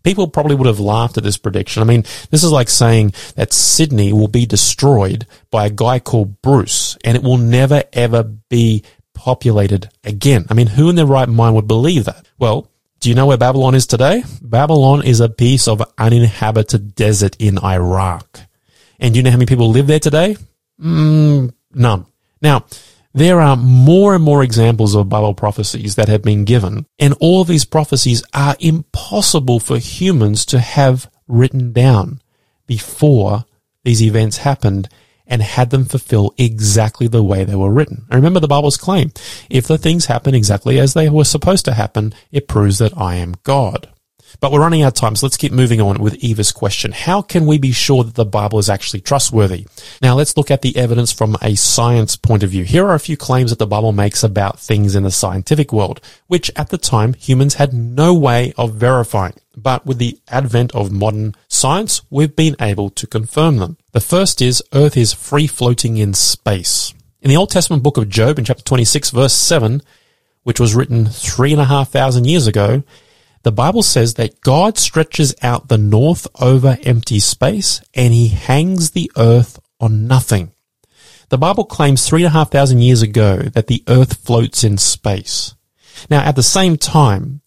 People 0.04 0.28
probably 0.28 0.56
would 0.56 0.68
have 0.68 0.80
laughed 0.80 1.18
at 1.18 1.24
this 1.24 1.38
prediction. 1.38 1.82
I 1.82 1.86
mean, 1.86 2.04
this 2.30 2.44
is 2.44 2.52
like 2.52 2.70
saying 2.70 3.14
that 3.36 3.54
Sydney 3.54 4.14
will 4.14 4.28
be 4.28 4.46
destroyed 4.46 5.26
by 5.50 5.66
a 5.66 5.70
guy 5.70 6.00
called 6.00 6.42
Bruce 6.42 6.98
and 7.04 7.16
it 7.16 7.24
will 7.24 7.38
never 7.38 7.84
ever 7.94 8.24
be 8.24 8.84
populated 9.24 9.88
again. 10.04 10.48
I 10.50 10.56
mean, 10.56 10.66
who 10.66 10.90
in 10.90 10.96
their 10.96 11.06
right 11.06 11.30
mind 11.30 11.54
would 11.54 11.68
believe 11.68 12.06
that? 12.06 12.26
Well, 12.40 12.68
do 13.00 13.10
you 13.10 13.14
know 13.14 13.28
where 13.28 13.38
Babylon 13.38 13.76
is 13.76 13.86
today? 13.86 14.24
Babylon 14.42 15.06
is 15.06 15.20
a 15.20 15.30
piece 15.30 15.68
of 15.68 15.84
uninhabited 16.00 16.96
desert 16.96 17.36
in 17.38 17.60
Iraq. 17.64 18.40
And 19.00 19.14
do 19.14 19.20
you 19.20 19.24
know 19.24 19.30
how 19.30 19.38
many 19.38 19.46
people 19.46 19.70
live 19.70 19.86
there 19.86 20.00
today? 20.00 20.38
Mm, 20.82 21.54
none. 21.72 22.08
Now, 22.42 22.66
there 23.14 23.40
are 23.40 23.56
more 23.56 24.16
and 24.16 24.24
more 24.24 24.42
examples 24.42 24.96
of 24.96 25.08
Bible 25.10 25.36
prophecies 25.36 25.96
that 25.96 26.08
have 26.08 26.24
been 26.24 26.44
given, 26.44 26.88
and 26.98 27.14
all 27.20 27.42
of 27.42 27.48
these 27.48 27.66
prophecies 27.66 28.24
are 28.34 28.56
impossible 28.60 29.60
for 29.60 29.78
humans 29.78 30.46
to 30.48 30.60
have 30.60 31.12
written 31.28 31.74
down 31.74 32.22
before 32.66 33.46
these 33.84 34.02
events 34.02 34.38
happened 34.38 34.90
and 35.28 35.42
had 35.42 35.70
them 35.70 35.86
fulfill 35.86 36.34
exactly 36.38 37.08
the 37.08 37.24
way 37.24 37.44
they 37.44 37.56
were 37.56 37.72
written. 37.72 38.06
And 38.10 38.16
remember 38.16 38.40
the 38.40 38.48
Bible's 38.48 38.78
claim. 38.78 39.12
If 39.50 39.68
the 39.68 39.78
things 39.78 40.06
happen 40.06 40.36
exactly 40.36 40.80
as 40.80 40.94
they 40.94 41.10
were 41.10 41.24
supposed 41.24 41.66
to 41.66 41.74
happen, 41.74 42.14
it 42.32 42.48
proves 42.48 42.80
that 42.80 42.98
I 42.98 43.16
am 43.16 43.36
God. 43.44 43.88
But 44.40 44.52
we're 44.52 44.62
running 44.62 44.84
out 44.84 44.90
of 44.90 44.94
time, 44.94 45.16
so 45.16 45.26
let's 45.26 45.38
keep 45.38 45.52
moving 45.52 45.82
on 45.82 46.02
with 46.02 46.24
Eva's 46.24 46.52
question. 46.52 46.92
How 46.92 47.22
can 47.22 47.46
we 47.46 47.58
be 47.58 47.72
sure 47.72 48.04
that 48.04 48.16
the 48.16 48.26
Bible 48.26 48.60
is 48.60 48.70
actually 48.70 49.02
trustworthy? 49.02 49.68
Now 50.02 50.16
let's 50.16 50.38
look 50.38 50.50
at 50.50 50.62
the 50.62 50.76
evidence 50.78 51.12
from 51.12 51.36
a 51.42 51.56
science 51.56 52.16
point 52.16 52.44
of 52.44 52.50
view. 52.50 52.64
Here 52.64 52.86
are 52.86 52.94
a 52.94 53.00
few 53.00 53.18
claims 53.18 53.52
that 53.52 53.60
the 53.60 53.68
Bible 53.68 53.92
makes 53.92 54.24
about 54.24 54.60
things 54.60 54.96
in 54.96 55.04
the 55.04 55.12
scientific 55.12 55.74
world, 55.74 56.00
which 56.28 56.50
at 56.56 56.70
the 56.70 56.78
time 56.78 57.14
humans 57.14 57.56
had 57.56 57.74
no 57.74 58.14
way 58.14 58.54
of 58.58 58.76
verifying. 58.76 59.34
But 59.56 59.86
with 59.86 59.98
the 59.98 60.18
advent 60.30 60.74
of 60.74 60.92
modern 60.92 61.36
science, 61.50 62.02
we've 62.10 62.36
been 62.36 62.56
able 62.62 62.90
to 62.92 63.08
confirm 63.08 63.58
them. 63.58 63.78
The 63.94 64.00
first 64.00 64.42
is 64.42 64.64
Earth 64.74 64.96
is 64.96 65.12
free 65.12 65.48
floating 65.48 65.98
in 65.98 66.14
space. 66.14 66.94
In 67.22 67.30
the 67.30 67.36
Old 67.36 67.50
Testament 67.50 67.84
book 67.84 67.98
of 67.98 68.08
Job 68.08 68.40
in 68.40 68.46
chapter 68.46 68.64
26 68.64 69.10
verse 69.10 69.34
7, 69.34 69.82
which 70.44 70.62
was 70.62 70.74
written 70.74 71.08
three 71.08 71.52
and 71.52 71.60
a 71.60 71.66
half 71.66 71.90
thousand 71.90 72.26
years 72.26 72.48
ago, 72.48 72.84
The 73.44 73.52
Bible 73.52 73.84
says 73.84 74.14
that 74.14 74.40
God 74.40 74.78
stretches 74.78 75.36
out 75.42 75.68
the 75.68 75.78
north 75.78 76.26
over 76.40 76.78
empty 76.84 77.20
space 77.20 77.82
and 77.94 78.14
he 78.14 78.30
hangs 78.30 78.92
the 78.92 79.12
earth 79.18 79.60
on 79.82 80.08
nothing. 80.08 80.54
The 81.28 81.38
Bible 81.38 81.66
claims 81.66 82.08
three 82.08 82.22
and 82.22 82.28
a 82.28 82.38
half 82.38 82.50
thousand 82.50 82.80
years 82.80 83.02
ago 83.02 83.40
that 83.40 83.68
the 83.68 83.84
earth 83.90 84.26
floats 84.26 84.64
in 84.64 84.78
space. 84.78 85.54
Now, 86.10 86.22
at 86.22 86.38
the 86.38 86.44
same 86.44 86.78
time, 86.78 87.42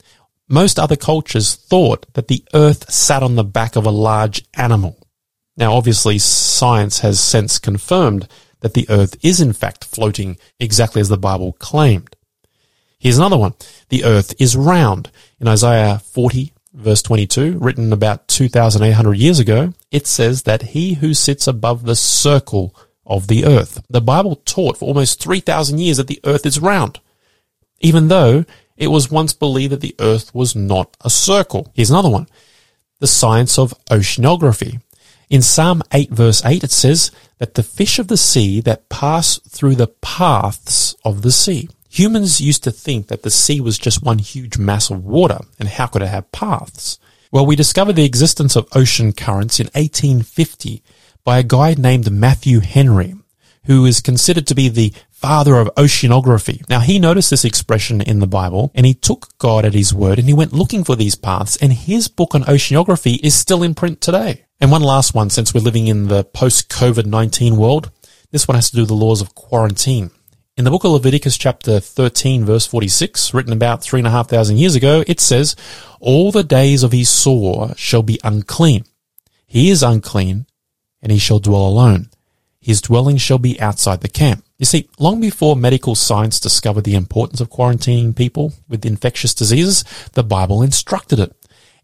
most 0.47 0.79
other 0.79 0.97
cultures 0.97 1.55
thought 1.55 2.05
that 2.13 2.29
the 2.29 2.45
earth 2.53 2.93
sat 2.93 3.23
on 3.23 3.37
the 3.37 3.45
back 3.45 3.77
of 3.77 3.87
a 3.87 3.91
large 3.91 4.45
animal. 4.53 5.04
Now, 5.57 5.75
obviously, 5.75 6.19
science 6.19 7.01
has 7.01 7.21
since 7.21 7.59
confirmed 7.59 8.29
that 8.61 8.75
the 8.75 8.87
earth 8.89 9.17
is 9.23 9.41
in 9.41 9.53
fact 9.53 9.85
floating 9.85 10.37
exactly 10.59 11.01
as 11.01 11.09
the 11.09 11.19
Bible 11.19 11.53
claimed. 11.55 12.17
Here's 12.99 13.19
another 13.19 13.37
one. 13.37 13.55
The 13.91 14.05
earth 14.05 14.35
is 14.41 14.57
round. 14.57 15.11
In 15.39 15.47
Isaiah 15.47 15.99
40 15.99 16.55
verse 16.75 17.03
22, 17.03 17.59
written 17.59 17.93
about 17.93 18.27
2,800 18.29 19.15
years 19.17 19.39
ago, 19.39 19.73
it 19.91 20.07
says 20.07 20.43
that 20.43 20.63
he 20.63 20.95
who 20.95 21.15
sits 21.15 21.47
above 21.47 21.85
the 21.85 21.97
circle 21.97 22.75
of 23.07 23.29
the 23.29 23.45
earth. 23.45 23.83
The 23.89 24.01
Bible 24.01 24.37
taught 24.45 24.79
for 24.79 24.87
almost 24.87 25.23
3,000 25.23 25.79
years 25.79 25.99
that 25.99 26.09
the 26.09 26.21
earth 26.25 26.45
is 26.45 26.61
round, 26.61 27.01
even 27.81 28.09
though 28.09 28.45
it 28.77 28.89
was 28.89 29.11
once 29.11 29.33
believed 29.33 29.73
that 29.73 29.81
the 29.81 29.95
earth 30.01 30.35
was 30.35 30.57
not 30.57 30.97
a 31.03 31.11
circle. 31.11 31.71
Here's 31.75 31.91
another 31.91 32.09
one. 32.09 32.27
The 32.99 33.07
science 33.07 33.59
of 33.59 33.75
oceanography. 33.91 34.81
In 35.31 35.43
Psalm 35.43 35.83
8 35.93 36.11
verse 36.11 36.45
8 36.45 36.65
it 36.65 36.71
says 36.71 37.11
that 37.39 37.55
the 37.55 37.63
fish 37.63 37.99
of 37.99 38.09
the 38.09 38.17
sea 38.17 38.61
that 38.63 38.89
pass 38.89 39.39
through 39.49 39.75
the 39.75 39.89
paths 39.89 40.95
of 41.05 41.23
the 41.23 41.33
sea. 41.33 41.69
Humans 41.89 42.41
used 42.41 42.65
to 42.65 42.73
think 42.73 43.07
that 43.07 43.23
the 43.23 43.31
sea 43.31 43.61
was 43.61 43.79
just 43.79 44.03
one 44.03 44.19
huge 44.19 44.59
mass 44.59 44.91
of 44.91 45.05
water, 45.05 45.39
and 45.61 45.69
how 45.69 45.87
could 45.87 46.03
it 46.03 46.09
have 46.09 46.33
paths? 46.33 46.99
Well, 47.31 47.47
we 47.47 47.55
discovered 47.55 47.95
the 47.95 48.05
existence 48.05 48.57
of 48.57 48.69
ocean 48.73 49.13
currents 49.13 49.61
in 49.61 49.67
1850 49.75 50.83
by 51.23 51.39
a 51.39 51.45
guy 51.45 51.75
named 51.75 52.11
Matthew 52.11 52.61
Henry, 52.61 53.15
who 53.65 53.87
is 53.87 54.01
considered 54.01 54.47
to 54.49 54.55
be 54.55 54.69
the 54.69 54.93
father 55.11 55.57
of 55.57 55.75
oceanography. 55.77 56.69
Now, 56.69 56.81
he 56.81 56.99
noticed 56.99 57.31
this 57.31 57.45
expression 57.45 58.01
in 58.01 58.21
the 58.21 58.27
Bible 58.27 58.71
and 58.75 58.85
he 58.85 58.95
took 58.95 59.37
God 59.39 59.65
at 59.65 59.75
his 59.75 59.95
word 59.95 60.19
and 60.19 60.29
he 60.29 60.35
went 60.35 60.53
looking 60.53 60.85
for 60.85 60.97
these 60.97 61.15
paths 61.15 61.57
and 61.57 61.73
his 61.73 62.09
book 62.09 62.35
on 62.35 62.43
oceanography 62.45 63.19
is 63.23 63.35
still 63.35 63.63
in 63.63 63.75
print 63.75 64.01
today. 64.01 64.45
And 64.61 64.71
one 64.71 64.83
last 64.83 65.15
one, 65.15 65.31
since 65.31 65.53
we're 65.53 65.61
living 65.61 65.89
in 65.89 66.09
the 66.09 66.25
post-COVID-19 66.25 67.57
world, 67.57 67.91
this 68.31 68.47
one 68.47 68.55
has 68.55 68.71
to 68.71 68.77
do 68.77 68.83
with 68.83 68.89
the 68.89 68.95
laws 68.95 69.21
of 69.21 69.35
quarantine. 69.35 70.11
In 70.57 70.65
the 70.65 70.71
book 70.71 70.85
of 70.85 70.93
Leviticus 70.93 71.37
chapter 71.37 71.81
13 71.81 72.45
verse 72.45 72.65
46, 72.67 73.35
written 73.35 73.53
about 73.53 73.83
three 73.83 73.99
and 73.99 74.07
a 74.07 74.11
half 74.11 74.29
thousand 74.29 74.59
years 74.59 74.77
ago, 74.77 75.03
it 75.09 75.19
says, 75.19 75.57
All 75.99 76.31
the 76.31 76.45
days 76.45 76.85
of 76.85 76.93
his 76.93 77.09
sore 77.09 77.75
shall 77.77 78.05
be 78.05 78.21
unclean. 78.23 78.85
He 79.47 79.71
is 79.71 79.83
unclean, 79.83 80.47
and 81.03 81.11
he 81.11 81.19
shall 81.19 81.41
dwell 81.41 81.67
alone. 81.67 82.11
His 82.61 82.81
dwelling 82.81 83.17
shall 83.17 83.39
be 83.39 83.61
outside 83.61 84.01
the 84.01 84.09
camp. 84.09 84.45
You 84.59 84.65
see, 84.65 84.89
long 84.99 85.21
before 85.21 85.57
medical 85.57 85.97
science 85.97 86.39
discovered 86.39 86.85
the 86.85 86.95
importance 86.95 87.41
of 87.41 87.51
quarantining 87.51 88.15
people 88.15 88.53
with 88.69 88.87
infectious 88.87 89.35
diseases, 89.35 89.85
the 90.13 90.23
Bible 90.23 90.63
instructed 90.63 91.19
it. 91.19 91.37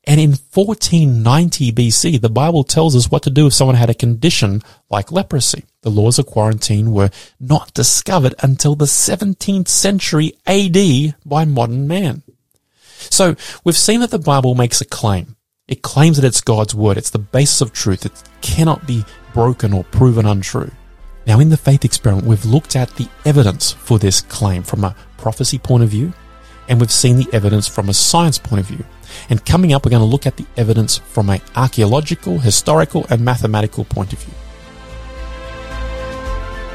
And 0.05 0.21
in 0.21 0.31
1490 0.31 1.73
BC, 1.73 2.21
the 2.21 2.31
Bible 2.31 2.65
tells 2.65 2.97
us 2.97 3.11
what 3.11 3.23
to 3.25 3.31
do 3.31 3.47
if 3.47 3.53
someone 3.53 3.77
had 3.77 3.91
a 3.91 3.95
condition 3.95 4.63
like 4.89 5.13
leprosy. 5.13 5.65
The 5.83 5.91
laws 5.91 6.19
of 6.19 6.27
quarantine 6.27 6.93
were 6.93 7.11
not 7.39 7.75
discovered 7.75 8.35
until 8.43 8.75
the 8.75 8.87
17th 8.87 9.69
century 9.69 10.33
AD 10.47 11.15
by 11.25 11.45
modern 11.45 11.87
man. 11.87 12.23
So 13.11 13.37
we've 13.65 13.77
seen 13.77 14.01
that 14.01 14.11
the 14.11 14.19
Bible 14.19 14.55
makes 14.55 14.81
a 14.81 14.87
claim. 14.87 15.37
It 15.69 15.83
claims 15.83 16.17
that 16.17 16.27
it's 16.27 16.41
God's 16.41 16.75
word. 16.75 16.97
It's 16.97 17.11
the 17.11 17.19
basis 17.19 17.61
of 17.61 17.73
truth. 17.73 18.05
It 18.05 18.23
cannot 18.41 18.87
be 18.87 19.05
broken 19.33 19.73
or 19.73 19.85
proven 19.85 20.27
untrue. 20.27 20.71
Now, 21.27 21.39
in 21.39 21.51
the 21.51 21.57
faith 21.57 21.85
experiment, 21.85 22.27
we've 22.27 22.45
looked 22.45 22.75
at 22.75 22.95
the 22.97 23.09
evidence 23.25 23.71
for 23.71 23.99
this 23.99 24.21
claim 24.23 24.63
from 24.63 24.83
a 24.83 24.97
prophecy 25.17 25.59
point 25.59 25.85
of 25.85 25.91
view, 25.91 26.13
and 26.69 26.81
we've 26.81 26.91
seen 26.91 27.17
the 27.17 27.29
evidence 27.33 27.69
from 27.69 27.89
a 27.89 27.95
science 27.95 28.39
point 28.39 28.61
of 28.61 28.67
view. 28.67 28.85
And 29.29 29.45
coming 29.45 29.73
up, 29.73 29.85
we're 29.85 29.91
going 29.91 30.01
to 30.01 30.07
look 30.07 30.27
at 30.27 30.37
the 30.37 30.47
evidence 30.57 30.99
from 30.99 31.31
an 31.31 31.41
archaeological, 31.57 32.39
historical, 32.39 33.07
and 33.11 33.25
mathematical 33.25 33.85
point 33.85 34.13
of 34.13 34.19
view. 34.19 34.35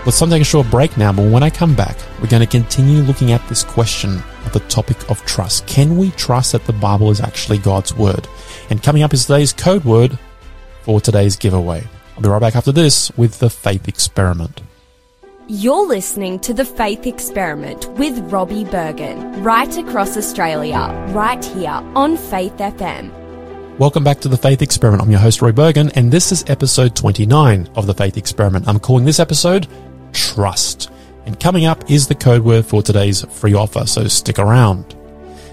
Let's 0.06 0.19
take 0.19 0.39
a 0.39 0.45
short 0.45 0.69
break 0.69 0.98
now, 0.98 1.12
but 1.12 1.32
when 1.32 1.41
I 1.41 1.50
come 1.50 1.76
back, 1.76 1.98
we're 2.21 2.28
going 2.28 2.43
to 2.43 2.48
continue 2.48 3.02
looking 3.02 3.32
at 3.32 3.48
this 3.50 3.63
question 3.63 4.21
of 4.45 4.54
the 4.54 4.60
topic 4.69 5.10
of 5.10 5.19
trust. 5.26 5.65
Can 5.65 5.98
we 5.98 6.12
trust 6.12 6.52
that 6.52 6.63
the 6.65 6.74
Bible 6.74 7.10
is 7.10 7.19
actually 7.19 7.58
God's 7.58 7.91
Word? 7.91 8.28
And 8.69 8.84
coming 8.84 9.02
up 9.02 9.15
is 9.15 9.26
today's 9.26 9.52
code 9.52 9.84
word 9.84 10.19
for 10.84 11.02
today's 11.02 11.36
giveaway. 11.36 11.84
I'll 12.15 12.21
be 12.21 12.30
right 12.30 12.39
back 12.39 12.56
after 12.56 12.71
this 12.71 13.12
with 13.17 13.39
the 13.39 13.50
Faith 13.50 13.88
Experiment. 13.88 14.62
You're 15.47 15.86
listening 15.86 16.39
to 16.39 16.55
The 16.55 16.65
Faith 16.65 17.05
Experiment 17.05 17.88
with 17.99 18.17
Robbie 18.31 18.65
Berghan, 18.65 19.43
right 19.43 19.77
across 19.77 20.17
Australia, 20.17 20.79
right 21.10 21.45
here 21.45 21.69
on 21.69 22.17
Faith 22.17 22.58
FM. 22.58 23.77
Welcome 23.77 24.03
back 24.03 24.21
to 24.21 24.27
The 24.27 24.38
Faith 24.38 24.63
Experiment. 24.63 25.03
I'm 25.03 25.12
your 25.12 25.19
host, 25.19 25.43
Roy 25.43 25.51
Berghan, 25.51 25.91
and 25.95 26.12
this 26.12 26.31
is 26.31 26.43
episode 26.47 26.95
29 26.95 27.69
of 27.75 27.86
The 27.86 27.93
Faith 27.93 28.17
Experiment. 28.17 28.67
I'm 28.67 28.79
calling 28.79 29.05
this 29.05 29.19
episode 29.19 29.67
Trust. 30.13 30.89
And 31.27 31.39
coming 31.39 31.67
up 31.67 31.91
is 31.91 32.08
the 32.08 32.15
code 32.15 32.41
word 32.41 32.65
for 32.65 32.81
today's 32.81 33.23
free 33.25 33.53
offer, 33.53 33.86
so 33.86 34.08
stick 34.08 34.39
around. 34.39 34.95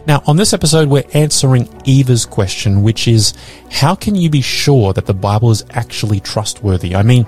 Now, 0.07 0.23
on 0.27 0.39
this 0.39 0.55
episode, 0.55 0.89
we're 0.89 1.05
answering 1.13 1.69
Eva's 1.85 2.25
question, 2.25 2.83
which 2.83 3.07
is, 3.07 3.35
how 3.71 3.95
can 3.95 4.15
you 4.15 4.31
be 4.31 4.41
sure 4.41 4.95
that 4.95 5.05
the 5.05 5.13
Bible 5.13 5.51
is 5.51 5.67
actually 5.69 6.21
trustworthy? 6.21 6.97
I 6.97 7.03
mean, 7.03 7.27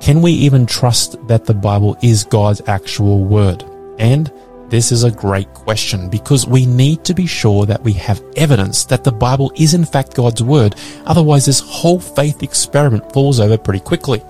can 0.00 0.22
we 0.22 0.32
even 0.32 0.66
trust 0.66 1.16
that 1.28 1.44
the 1.44 1.54
Bible 1.54 1.96
is 2.02 2.24
God's 2.24 2.62
actual 2.66 3.24
word? 3.24 3.64
And 3.98 4.32
this 4.68 4.92
is 4.92 5.02
a 5.02 5.10
great 5.10 5.52
question 5.54 6.08
because 6.08 6.46
we 6.46 6.66
need 6.66 7.04
to 7.04 7.14
be 7.14 7.26
sure 7.26 7.66
that 7.66 7.82
we 7.82 7.94
have 7.94 8.22
evidence 8.36 8.84
that 8.86 9.02
the 9.02 9.12
Bible 9.12 9.52
is 9.56 9.74
in 9.74 9.84
fact 9.84 10.14
God's 10.14 10.42
word. 10.42 10.76
Otherwise, 11.06 11.46
this 11.46 11.60
whole 11.60 11.98
faith 11.98 12.42
experiment 12.42 13.12
falls 13.12 13.40
over 13.40 13.56
pretty 13.56 13.80
quickly. 13.80 14.22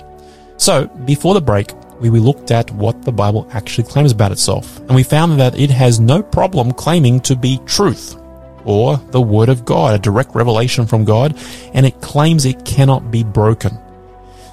So, 0.56 0.86
before 0.86 1.34
the 1.34 1.40
break, 1.40 1.72
we 2.00 2.10
looked 2.10 2.50
at 2.50 2.70
what 2.70 3.02
the 3.02 3.12
Bible 3.12 3.48
actually 3.52 3.88
claims 3.88 4.12
about 4.12 4.32
itself, 4.32 4.78
and 4.78 4.94
we 4.94 5.02
found 5.02 5.40
that 5.40 5.58
it 5.58 5.70
has 5.70 5.98
no 5.98 6.22
problem 6.22 6.72
claiming 6.72 7.20
to 7.20 7.34
be 7.34 7.60
truth 7.66 8.16
or 8.64 8.98
the 9.10 9.20
Word 9.20 9.48
of 9.48 9.64
God, 9.64 9.94
a 9.94 9.98
direct 9.98 10.34
revelation 10.34 10.86
from 10.86 11.04
God, 11.04 11.36
and 11.74 11.86
it 11.86 12.00
claims 12.00 12.44
it 12.44 12.64
cannot 12.64 13.10
be 13.10 13.24
broken. 13.24 13.76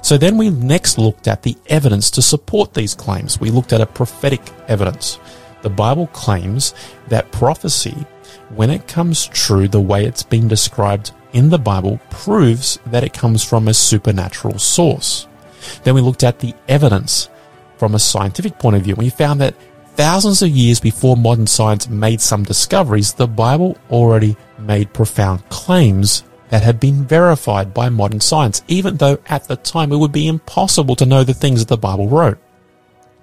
So 0.06 0.16
then 0.16 0.38
we 0.38 0.50
next 0.50 0.98
looked 0.98 1.26
at 1.26 1.42
the 1.42 1.56
evidence 1.66 2.12
to 2.12 2.22
support 2.22 2.72
these 2.72 2.94
claims. 2.94 3.40
We 3.40 3.50
looked 3.50 3.72
at 3.72 3.80
a 3.80 3.86
prophetic 3.86 4.40
evidence. 4.68 5.18
The 5.62 5.68
Bible 5.68 6.06
claims 6.06 6.74
that 7.08 7.32
prophecy, 7.32 8.06
when 8.54 8.70
it 8.70 8.86
comes 8.86 9.26
true 9.26 9.66
the 9.66 9.80
way 9.80 10.04
it's 10.04 10.22
been 10.22 10.46
described 10.46 11.10
in 11.32 11.50
the 11.50 11.58
Bible, 11.58 12.00
proves 12.08 12.78
that 12.86 13.02
it 13.02 13.14
comes 13.14 13.42
from 13.42 13.66
a 13.66 13.74
supernatural 13.74 14.60
source. 14.60 15.26
Then 15.82 15.96
we 15.96 16.02
looked 16.02 16.22
at 16.22 16.38
the 16.38 16.54
evidence 16.68 17.28
from 17.76 17.96
a 17.96 17.98
scientific 17.98 18.60
point 18.60 18.76
of 18.76 18.82
view. 18.82 18.94
We 18.94 19.10
found 19.10 19.40
that 19.40 19.56
thousands 19.96 20.40
of 20.40 20.50
years 20.50 20.78
before 20.78 21.16
modern 21.16 21.48
science 21.48 21.88
made 21.88 22.20
some 22.20 22.44
discoveries, 22.44 23.12
the 23.12 23.26
Bible 23.26 23.76
already 23.90 24.36
made 24.56 24.92
profound 24.92 25.48
claims 25.48 26.22
that 26.48 26.62
had 26.62 26.80
been 26.80 27.04
verified 27.04 27.74
by 27.74 27.88
modern 27.88 28.20
science, 28.20 28.62
even 28.68 28.96
though 28.96 29.18
at 29.26 29.48
the 29.48 29.56
time 29.56 29.92
it 29.92 29.96
would 29.96 30.12
be 30.12 30.28
impossible 30.28 30.96
to 30.96 31.06
know 31.06 31.24
the 31.24 31.34
things 31.34 31.60
that 31.60 31.68
the 31.68 31.76
Bible 31.76 32.08
wrote. 32.08 32.38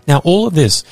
Now, 0.07 0.19
all 0.19 0.47
of 0.47 0.55
this 0.55 0.83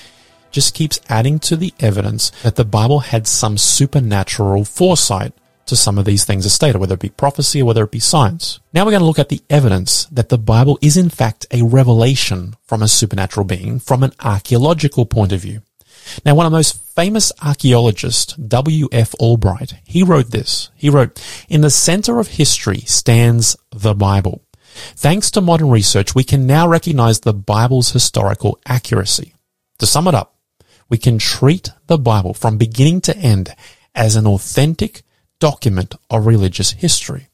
just 0.51 0.73
keeps 0.73 0.99
adding 1.09 1.39
to 1.39 1.55
the 1.55 1.73
evidence 1.79 2.29
that 2.43 2.55
the 2.55 2.65
Bible 2.65 2.99
had 2.99 3.27
some 3.27 3.57
supernatural 3.57 4.65
foresight 4.65 5.33
to 5.65 5.75
some 5.75 5.97
of 5.97 6.05
these 6.05 6.25
things 6.25 6.45
as 6.45 6.53
stated, 6.53 6.79
whether 6.79 6.95
it 6.95 6.99
be 6.99 7.09
prophecy 7.09 7.61
or 7.61 7.65
whether 7.65 7.83
it 7.83 7.91
be 7.91 7.99
science. 7.99 8.59
Now 8.73 8.83
we're 8.83 8.91
going 8.91 9.01
to 9.01 9.05
look 9.05 9.19
at 9.19 9.29
the 9.29 9.41
evidence 9.49 10.05
that 10.05 10.29
the 10.29 10.37
Bible 10.37 10.77
is 10.81 10.97
in 10.97 11.09
fact 11.09 11.45
a 11.51 11.63
revelation 11.63 12.55
from 12.65 12.81
a 12.81 12.87
supernatural 12.87 13.45
being 13.45 13.79
from 13.79 14.03
an 14.03 14.11
archaeological 14.19 15.05
point 15.05 15.31
of 15.31 15.39
view. 15.41 15.61
Now, 16.25 16.35
one 16.35 16.45
of 16.45 16.51
the 16.51 16.57
most 16.57 16.77
famous 16.95 17.31
archaeologists, 17.41 18.33
W.F. 18.35 19.15
Albright, 19.15 19.75
he 19.85 20.03
wrote 20.03 20.31
this. 20.31 20.69
He 20.75 20.89
wrote, 20.89 21.21
In 21.49 21.61
the 21.61 21.69
center 21.69 22.19
of 22.19 22.27
history 22.27 22.81
stands 22.81 23.55
the 23.71 23.93
Bible. 23.93 24.43
Thanks 24.95 25.31
to 25.31 25.41
modern 25.41 25.69
research, 25.69 26.15
we 26.15 26.23
can 26.23 26.47
now 26.47 26.67
recognize 26.67 27.19
the 27.19 27.33
Bible's 27.33 27.91
historical 27.91 28.59
accuracy. 28.65 29.33
To 29.79 29.85
sum 29.85 30.07
it 30.07 30.15
up, 30.15 30.35
we 30.89 30.97
can 30.97 31.17
treat 31.17 31.69
the 31.87 31.97
Bible 31.97 32.33
from 32.33 32.57
beginning 32.57 33.01
to 33.01 33.17
end 33.17 33.55
as 33.95 34.15
an 34.15 34.27
authentic, 34.27 35.03
document 35.39 35.95
of 36.09 36.25
religious 36.25 36.71
history. 36.71 37.27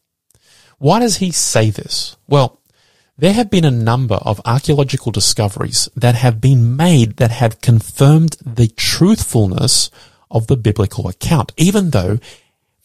Why 0.79 0.99
does 0.99 1.17
he 1.17 1.31
say 1.31 1.69
this? 1.69 2.15
Well, 2.27 2.61
there 3.17 3.33
have 3.33 3.49
been 3.49 3.65
a 3.65 3.71
number 3.71 4.15
of 4.15 4.39
archaeological 4.45 5.11
discoveries 5.11 5.89
that 5.95 6.15
have 6.15 6.39
been 6.39 6.75
made 6.75 7.17
that 7.17 7.31
have 7.31 7.61
confirmed 7.61 8.37
the 8.45 8.67
truthfulness 8.67 9.89
of 10.29 10.47
the 10.47 10.57
biblical 10.57 11.07
account, 11.07 11.51
even 11.57 11.89
though 11.89 12.19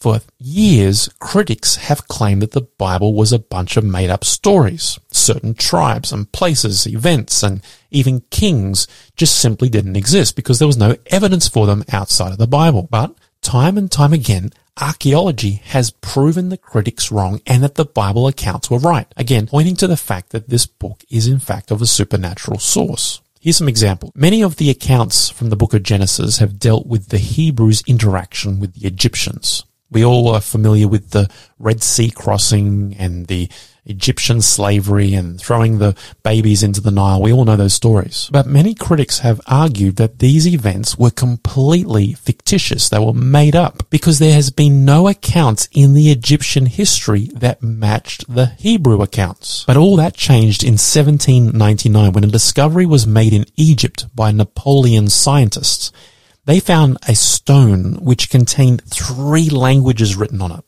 For 0.02 0.20
years, 0.40 1.08
critics 1.20 1.76
have 1.76 2.08
claimed 2.08 2.42
that 2.42 2.50
the 2.50 2.62
Bible 2.76 3.14
was 3.14 3.32
a 3.32 3.38
bunch 3.38 3.76
of 3.76 3.84
made 3.84 4.10
up 4.10 4.24
stories. 4.24 4.98
Certain 5.12 5.54
tribes 5.54 6.10
and 6.10 6.32
places, 6.32 6.88
events, 6.88 7.44
and 7.44 7.62
even 7.92 8.22
kings 8.22 8.88
just 9.14 9.38
simply 9.38 9.68
didn't 9.68 9.94
exist 9.94 10.34
because 10.34 10.58
there 10.58 10.66
was 10.66 10.76
no 10.76 10.96
evidence 11.06 11.46
for 11.46 11.68
them 11.68 11.84
outside 11.92 12.32
of 12.32 12.38
the 12.38 12.48
Bible. 12.48 12.88
But 12.90 13.14
time 13.42 13.76
and 13.76 13.90
time 13.90 14.12
again, 14.12 14.50
archaeology 14.80 15.60
has 15.64 15.90
proven 15.90 16.48
the 16.48 16.56
critics 16.56 17.12
wrong 17.12 17.40
and 17.46 17.62
that 17.62 17.74
the 17.74 17.84
Bible 17.84 18.26
accounts 18.26 18.70
were 18.70 18.78
right. 18.78 19.06
Again, 19.16 19.46
pointing 19.46 19.76
to 19.76 19.86
the 19.86 19.96
fact 19.96 20.30
that 20.30 20.48
this 20.48 20.66
book 20.66 21.04
is 21.10 21.26
in 21.26 21.38
fact 21.38 21.70
of 21.70 21.82
a 21.82 21.86
supernatural 21.86 22.58
source. 22.58 23.20
Here's 23.40 23.56
some 23.56 23.68
examples. 23.68 24.12
Many 24.14 24.42
of 24.42 24.56
the 24.56 24.70
accounts 24.70 25.28
from 25.28 25.50
the 25.50 25.56
book 25.56 25.74
of 25.74 25.82
Genesis 25.82 26.38
have 26.38 26.60
dealt 26.60 26.86
with 26.86 27.08
the 27.08 27.18
Hebrews' 27.18 27.82
interaction 27.86 28.60
with 28.60 28.74
the 28.74 28.86
Egyptians. 28.86 29.64
We 29.90 30.04
all 30.04 30.28
are 30.28 30.40
familiar 30.40 30.88
with 30.88 31.10
the 31.10 31.28
Red 31.58 31.82
Sea 31.82 32.10
crossing 32.10 32.96
and 32.98 33.26
the 33.26 33.50
Egyptian 33.84 34.40
slavery 34.40 35.14
and 35.14 35.40
throwing 35.40 35.78
the 35.78 35.96
babies 36.22 36.62
into 36.62 36.80
the 36.80 36.90
Nile. 36.90 37.20
We 37.20 37.32
all 37.32 37.44
know 37.44 37.56
those 37.56 37.74
stories. 37.74 38.28
But 38.32 38.46
many 38.46 38.74
critics 38.74 39.20
have 39.20 39.40
argued 39.46 39.96
that 39.96 40.20
these 40.20 40.46
events 40.46 40.96
were 40.96 41.10
completely 41.10 42.12
fictitious. 42.12 42.88
They 42.88 42.98
were 42.98 43.12
made 43.12 43.56
up 43.56 43.88
because 43.90 44.18
there 44.18 44.34
has 44.34 44.50
been 44.50 44.84
no 44.84 45.08
accounts 45.08 45.68
in 45.72 45.94
the 45.94 46.10
Egyptian 46.10 46.66
history 46.66 47.30
that 47.34 47.62
matched 47.62 48.32
the 48.32 48.46
Hebrew 48.46 49.02
accounts. 49.02 49.64
But 49.66 49.76
all 49.76 49.96
that 49.96 50.14
changed 50.14 50.62
in 50.62 50.74
1799 50.74 52.12
when 52.12 52.24
a 52.24 52.28
discovery 52.28 52.86
was 52.86 53.06
made 53.06 53.32
in 53.32 53.46
Egypt 53.56 54.06
by 54.14 54.30
Napoleon's 54.30 55.14
scientists 55.14 55.90
they 56.44 56.58
found 56.58 56.98
a 57.06 57.14
stone 57.14 57.94
which 58.04 58.30
contained 58.30 58.82
three 58.84 59.48
languages 59.48 60.16
written 60.16 60.42
on 60.42 60.52
it. 60.52 60.64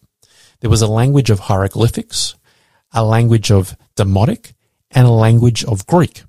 There 0.60 0.70
was 0.70 0.82
a 0.82 0.86
language 0.86 1.30
of 1.30 1.40
hieroglyphics, 1.40 2.36
a 2.94 3.04
language 3.04 3.50
of 3.50 3.76
Demotic, 3.96 4.54
and 4.90 5.06
a 5.06 5.10
language 5.10 5.64
of 5.64 5.86
Greek. 5.86 6.22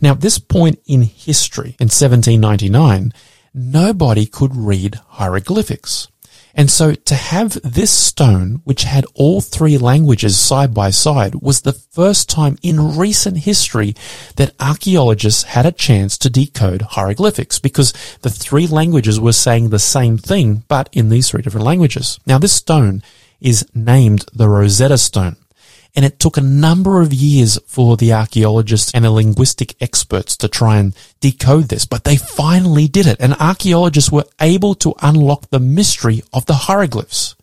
Now, 0.00 0.12
at 0.12 0.20
this 0.20 0.38
point 0.38 0.80
in 0.86 1.02
history, 1.02 1.76
in 1.78 1.86
1799, 1.86 3.12
nobody 3.54 4.26
could 4.26 4.56
read 4.56 4.96
hieroglyphics. 5.08 6.08
And 6.54 6.70
so 6.70 6.94
to 6.94 7.14
have 7.14 7.60
this 7.62 7.92
stone, 7.92 8.62
which 8.64 8.82
had 8.82 9.06
all 9.14 9.40
three 9.40 9.78
languages 9.78 10.36
side 10.36 10.74
by 10.74 10.90
side, 10.90 11.36
was 11.36 11.60
the 11.60 11.72
first 11.72 12.28
time 12.28 12.58
in 12.62 12.96
recent 12.96 13.38
history 13.38 13.94
that 14.34 14.54
archaeologists 14.58 15.44
had 15.44 15.66
a 15.66 15.72
chance 15.72 16.18
to 16.18 16.30
decode 16.30 16.82
hieroglyphics 16.82 17.60
because 17.60 17.92
the 18.22 18.30
three 18.30 18.66
languages 18.66 19.20
were 19.20 19.32
saying 19.32 19.68
the 19.68 19.78
same 19.78 20.18
thing, 20.18 20.64
but 20.66 20.88
in 20.92 21.10
these 21.10 21.30
three 21.30 21.42
different 21.42 21.66
languages. 21.66 22.18
Now 22.26 22.38
this 22.38 22.54
stone 22.54 23.04
is 23.40 23.64
named 23.72 24.24
the 24.32 24.48
Rosetta 24.48 24.98
Stone. 24.98 25.36
And 25.98 26.04
it 26.04 26.20
took 26.20 26.36
a 26.36 26.40
number 26.40 27.00
of 27.00 27.12
years 27.12 27.58
for 27.66 27.96
the 27.96 28.12
archaeologists 28.12 28.92
and 28.94 29.04
the 29.04 29.10
linguistic 29.10 29.74
experts 29.82 30.36
to 30.36 30.46
try 30.46 30.76
and 30.76 30.94
decode 31.18 31.64
this, 31.70 31.86
but 31.86 32.04
they 32.04 32.14
finally 32.14 32.86
did 32.86 33.08
it. 33.08 33.16
And 33.18 33.34
archaeologists 33.34 34.12
were 34.12 34.26
able 34.40 34.76
to 34.76 34.94
unlock 35.02 35.50
the 35.50 35.58
mystery 35.58 36.22
of 36.32 36.46
the 36.46 36.54
hieroglyphs. 36.54 37.34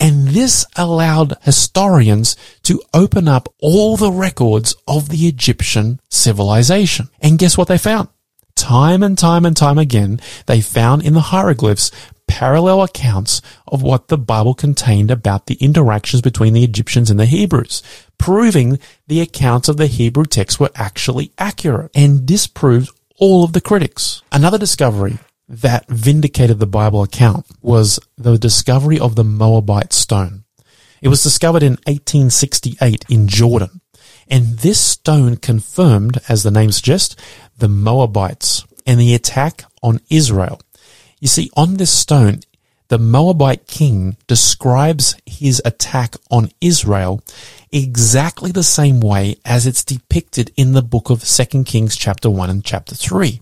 And 0.00 0.28
this 0.28 0.64
allowed 0.76 1.36
historians 1.42 2.36
to 2.62 2.80
open 2.94 3.28
up 3.28 3.52
all 3.58 3.98
the 3.98 4.10
records 4.10 4.74
of 4.88 5.10
the 5.10 5.28
Egyptian 5.28 6.00
civilization. 6.08 7.10
And 7.20 7.38
guess 7.38 7.58
what 7.58 7.68
they 7.68 7.76
found? 7.76 8.08
Time 8.54 9.02
and 9.02 9.18
time 9.18 9.44
and 9.44 9.54
time 9.54 9.76
again, 9.76 10.22
they 10.46 10.62
found 10.62 11.04
in 11.04 11.12
the 11.12 11.20
hieroglyphs 11.20 11.90
parallel 12.30 12.82
accounts 12.82 13.42
of 13.66 13.82
what 13.82 14.06
the 14.06 14.16
Bible 14.16 14.54
contained 14.54 15.10
about 15.10 15.46
the 15.46 15.56
interactions 15.56 16.22
between 16.22 16.52
the 16.52 16.62
Egyptians 16.62 17.10
and 17.10 17.18
the 17.18 17.26
Hebrews, 17.26 17.82
proving 18.18 18.78
the 19.08 19.20
accounts 19.20 19.68
of 19.68 19.78
the 19.78 19.88
Hebrew 19.88 20.24
text 20.24 20.60
were 20.60 20.70
actually 20.76 21.32
accurate 21.38 21.90
and 21.92 22.24
disproved 22.24 22.96
all 23.18 23.42
of 23.42 23.52
the 23.52 23.60
critics. 23.60 24.22
Another 24.30 24.58
discovery 24.58 25.18
that 25.48 25.88
vindicated 25.88 26.60
the 26.60 26.68
Bible 26.68 27.02
account 27.02 27.46
was 27.62 27.98
the 28.16 28.38
discovery 28.38 29.00
of 29.00 29.16
the 29.16 29.24
Moabite 29.24 29.92
stone. 29.92 30.44
It 31.02 31.08
was 31.08 31.24
discovered 31.24 31.64
in 31.64 31.72
1868 31.88 33.06
in 33.08 33.26
Jordan. 33.26 33.80
And 34.28 34.58
this 34.58 34.80
stone 34.80 35.36
confirmed, 35.36 36.20
as 36.28 36.44
the 36.44 36.52
name 36.52 36.70
suggests, 36.70 37.16
the 37.58 37.68
Moabites 37.68 38.64
and 38.86 39.00
the 39.00 39.14
attack 39.14 39.64
on 39.82 40.00
Israel 40.08 40.60
you 41.20 41.28
see, 41.28 41.50
on 41.56 41.74
this 41.76 41.92
stone, 41.92 42.40
the 42.88 42.98
Moabite 42.98 43.66
king 43.66 44.16
describes 44.26 45.14
his 45.24 45.62
attack 45.64 46.16
on 46.30 46.50
Israel 46.60 47.22
exactly 47.70 48.50
the 48.50 48.64
same 48.64 49.00
way 49.00 49.36
as 49.44 49.66
it's 49.66 49.84
depicted 49.84 50.50
in 50.56 50.72
the 50.72 50.82
book 50.82 51.08
of 51.08 51.22
2 51.22 51.64
Kings 51.64 51.96
chapter 51.96 52.28
1 52.28 52.50
and 52.50 52.64
chapter 52.64 52.96
3. 52.96 53.40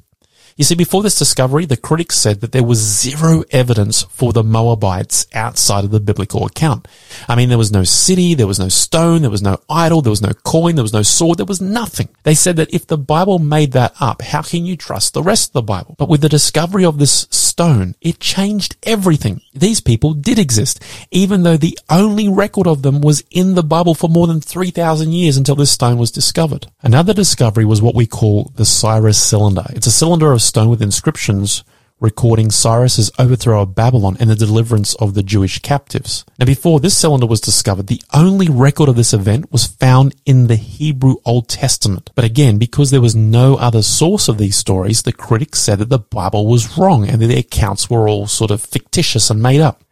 You 0.58 0.64
see, 0.64 0.74
before 0.74 1.04
this 1.04 1.16
discovery, 1.16 1.66
the 1.66 1.76
critics 1.76 2.16
said 2.18 2.40
that 2.40 2.50
there 2.50 2.64
was 2.64 2.80
zero 2.80 3.44
evidence 3.52 4.02
for 4.02 4.32
the 4.32 4.42
Moabites 4.42 5.28
outside 5.32 5.84
of 5.84 5.92
the 5.92 6.00
biblical 6.00 6.44
account. 6.44 6.88
I 7.28 7.36
mean, 7.36 7.48
there 7.48 7.56
was 7.56 7.70
no 7.70 7.84
city, 7.84 8.34
there 8.34 8.48
was 8.48 8.58
no 8.58 8.68
stone, 8.68 9.22
there 9.22 9.30
was 9.30 9.40
no 9.40 9.60
idol, 9.70 10.02
there 10.02 10.10
was 10.10 10.20
no 10.20 10.32
coin, 10.42 10.74
there 10.74 10.82
was 10.82 10.92
no 10.92 11.02
sword, 11.02 11.38
there 11.38 11.46
was 11.46 11.60
nothing. 11.60 12.08
They 12.24 12.34
said 12.34 12.56
that 12.56 12.74
if 12.74 12.88
the 12.88 12.98
Bible 12.98 13.38
made 13.38 13.70
that 13.70 13.94
up, 14.00 14.20
how 14.20 14.42
can 14.42 14.66
you 14.66 14.76
trust 14.76 15.14
the 15.14 15.22
rest 15.22 15.50
of 15.50 15.52
the 15.52 15.62
Bible? 15.62 15.94
But 15.96 16.08
with 16.08 16.22
the 16.22 16.28
discovery 16.28 16.84
of 16.84 16.98
this 16.98 17.28
stone, 17.30 17.94
it 18.00 18.18
changed 18.18 18.76
everything. 18.82 19.40
These 19.54 19.80
people 19.80 20.12
did 20.12 20.40
exist, 20.40 20.82
even 21.12 21.44
though 21.44 21.56
the 21.56 21.78
only 21.88 22.28
record 22.28 22.66
of 22.66 22.82
them 22.82 23.00
was 23.00 23.22
in 23.30 23.54
the 23.54 23.62
Bible 23.62 23.94
for 23.94 24.10
more 24.10 24.26
than 24.26 24.40
3,000 24.40 25.12
years 25.12 25.36
until 25.36 25.54
this 25.54 25.70
stone 25.70 25.98
was 25.98 26.10
discovered. 26.10 26.66
Another 26.82 27.14
discovery 27.14 27.64
was 27.64 27.80
what 27.80 27.94
we 27.94 28.06
call 28.06 28.50
the 28.56 28.64
Cyrus 28.64 29.22
cylinder. 29.22 29.64
It's 29.70 29.86
a 29.86 29.92
cylinder 29.92 30.32
of 30.32 30.47
stone 30.48 30.68
with 30.68 30.82
inscriptions 30.82 31.62
recording 32.00 32.50
Cyrus's 32.50 33.10
overthrow 33.18 33.62
of 33.62 33.74
Babylon 33.74 34.16
and 34.20 34.30
the 34.30 34.36
deliverance 34.36 34.94
of 34.94 35.14
the 35.14 35.22
Jewish 35.22 35.58
captives. 35.58 36.24
Now 36.38 36.46
before 36.46 36.80
this 36.80 36.96
cylinder 36.96 37.26
was 37.26 37.40
discovered, 37.40 37.88
the 37.88 38.02
only 38.14 38.48
record 38.48 38.88
of 38.88 38.96
this 38.96 39.12
event 39.12 39.52
was 39.52 39.66
found 39.66 40.14
in 40.24 40.46
the 40.46 40.56
Hebrew 40.56 41.16
Old 41.24 41.48
Testament. 41.48 42.10
But 42.14 42.24
again, 42.24 42.58
because 42.58 42.90
there 42.90 43.00
was 43.00 43.16
no 43.16 43.56
other 43.56 43.82
source 43.82 44.28
of 44.28 44.38
these 44.38 44.56
stories, 44.56 45.02
the 45.02 45.12
critics 45.12 45.58
said 45.58 45.80
that 45.80 45.88
the 45.88 45.98
Bible 45.98 46.46
was 46.46 46.78
wrong 46.78 47.08
and 47.08 47.20
that 47.20 47.26
the 47.26 47.38
accounts 47.38 47.90
were 47.90 48.08
all 48.08 48.26
sort 48.26 48.50
of 48.50 48.62
fictitious 48.62 49.30
and 49.30 49.42
made 49.42 49.60
up. 49.60 49.82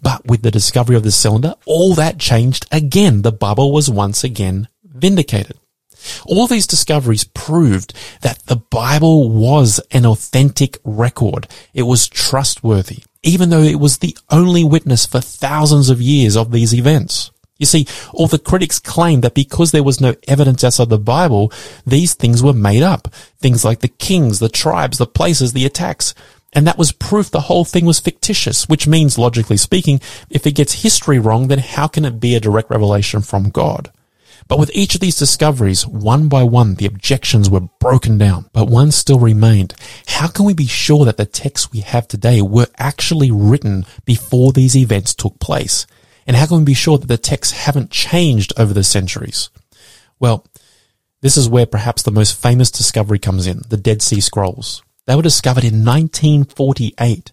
But 0.00 0.26
with 0.26 0.42
the 0.42 0.50
discovery 0.50 0.96
of 0.96 1.04
the 1.04 1.12
cylinder, 1.12 1.54
all 1.66 1.94
that 1.94 2.18
changed 2.18 2.66
again. 2.72 3.22
The 3.22 3.32
Bible 3.32 3.72
was 3.72 3.88
once 3.90 4.24
again 4.24 4.68
vindicated. 4.84 5.58
All 6.26 6.46
these 6.46 6.66
discoveries 6.66 7.24
proved 7.24 7.94
that 8.22 8.44
the 8.46 8.56
Bible 8.56 9.30
was 9.30 9.80
an 9.90 10.06
authentic 10.06 10.78
record. 10.84 11.46
It 11.74 11.82
was 11.82 12.08
trustworthy, 12.08 13.04
even 13.22 13.50
though 13.50 13.62
it 13.62 13.80
was 13.80 13.98
the 13.98 14.16
only 14.30 14.64
witness 14.64 15.06
for 15.06 15.20
thousands 15.20 15.90
of 15.90 16.00
years 16.00 16.36
of 16.36 16.52
these 16.52 16.74
events. 16.74 17.30
You 17.58 17.66
see, 17.66 17.86
all 18.12 18.26
the 18.26 18.40
critics 18.40 18.80
claimed 18.80 19.22
that 19.22 19.34
because 19.34 19.70
there 19.70 19.84
was 19.84 20.00
no 20.00 20.16
evidence 20.26 20.64
outside 20.64 20.88
the 20.88 20.98
Bible, 20.98 21.52
these 21.86 22.12
things 22.14 22.42
were 22.42 22.52
made 22.52 22.82
up. 22.82 23.06
Things 23.38 23.64
like 23.64 23.80
the 23.80 23.88
kings, 23.88 24.40
the 24.40 24.48
tribes, 24.48 24.98
the 24.98 25.06
places, 25.06 25.52
the 25.52 25.64
attacks. 25.64 26.12
And 26.52 26.66
that 26.66 26.76
was 26.76 26.90
proof 26.90 27.30
the 27.30 27.42
whole 27.42 27.64
thing 27.64 27.84
was 27.86 28.00
fictitious, 28.00 28.68
which 28.68 28.88
means, 28.88 29.16
logically 29.16 29.56
speaking, 29.56 30.00
if 30.28 30.44
it 30.44 30.56
gets 30.56 30.82
history 30.82 31.20
wrong, 31.20 31.48
then 31.48 31.60
how 31.60 31.86
can 31.86 32.04
it 32.04 32.18
be 32.18 32.34
a 32.34 32.40
direct 32.40 32.68
revelation 32.68 33.22
from 33.22 33.50
God? 33.50 33.92
But 34.52 34.58
with 34.58 34.70
each 34.74 34.94
of 34.94 35.00
these 35.00 35.18
discoveries, 35.18 35.86
one 35.86 36.28
by 36.28 36.42
one, 36.42 36.74
the 36.74 36.84
objections 36.84 37.48
were 37.48 37.70
broken 37.80 38.18
down, 38.18 38.50
but 38.52 38.68
one 38.68 38.90
still 38.90 39.18
remained. 39.18 39.72
How 40.06 40.28
can 40.28 40.44
we 40.44 40.52
be 40.52 40.66
sure 40.66 41.06
that 41.06 41.16
the 41.16 41.24
texts 41.24 41.72
we 41.72 41.80
have 41.80 42.06
today 42.06 42.42
were 42.42 42.66
actually 42.76 43.30
written 43.30 43.86
before 44.04 44.52
these 44.52 44.76
events 44.76 45.14
took 45.14 45.40
place? 45.40 45.86
And 46.26 46.36
how 46.36 46.44
can 46.44 46.58
we 46.58 46.64
be 46.64 46.74
sure 46.74 46.98
that 46.98 47.06
the 47.06 47.16
texts 47.16 47.54
haven't 47.60 47.90
changed 47.90 48.52
over 48.58 48.74
the 48.74 48.84
centuries? 48.84 49.48
Well, 50.20 50.46
this 51.22 51.38
is 51.38 51.48
where 51.48 51.64
perhaps 51.64 52.02
the 52.02 52.10
most 52.10 52.38
famous 52.38 52.70
discovery 52.70 53.18
comes 53.18 53.46
in, 53.46 53.62
the 53.70 53.78
Dead 53.78 54.02
Sea 54.02 54.20
Scrolls. 54.20 54.82
They 55.06 55.16
were 55.16 55.22
discovered 55.22 55.64
in 55.64 55.82
1948. 55.82 57.32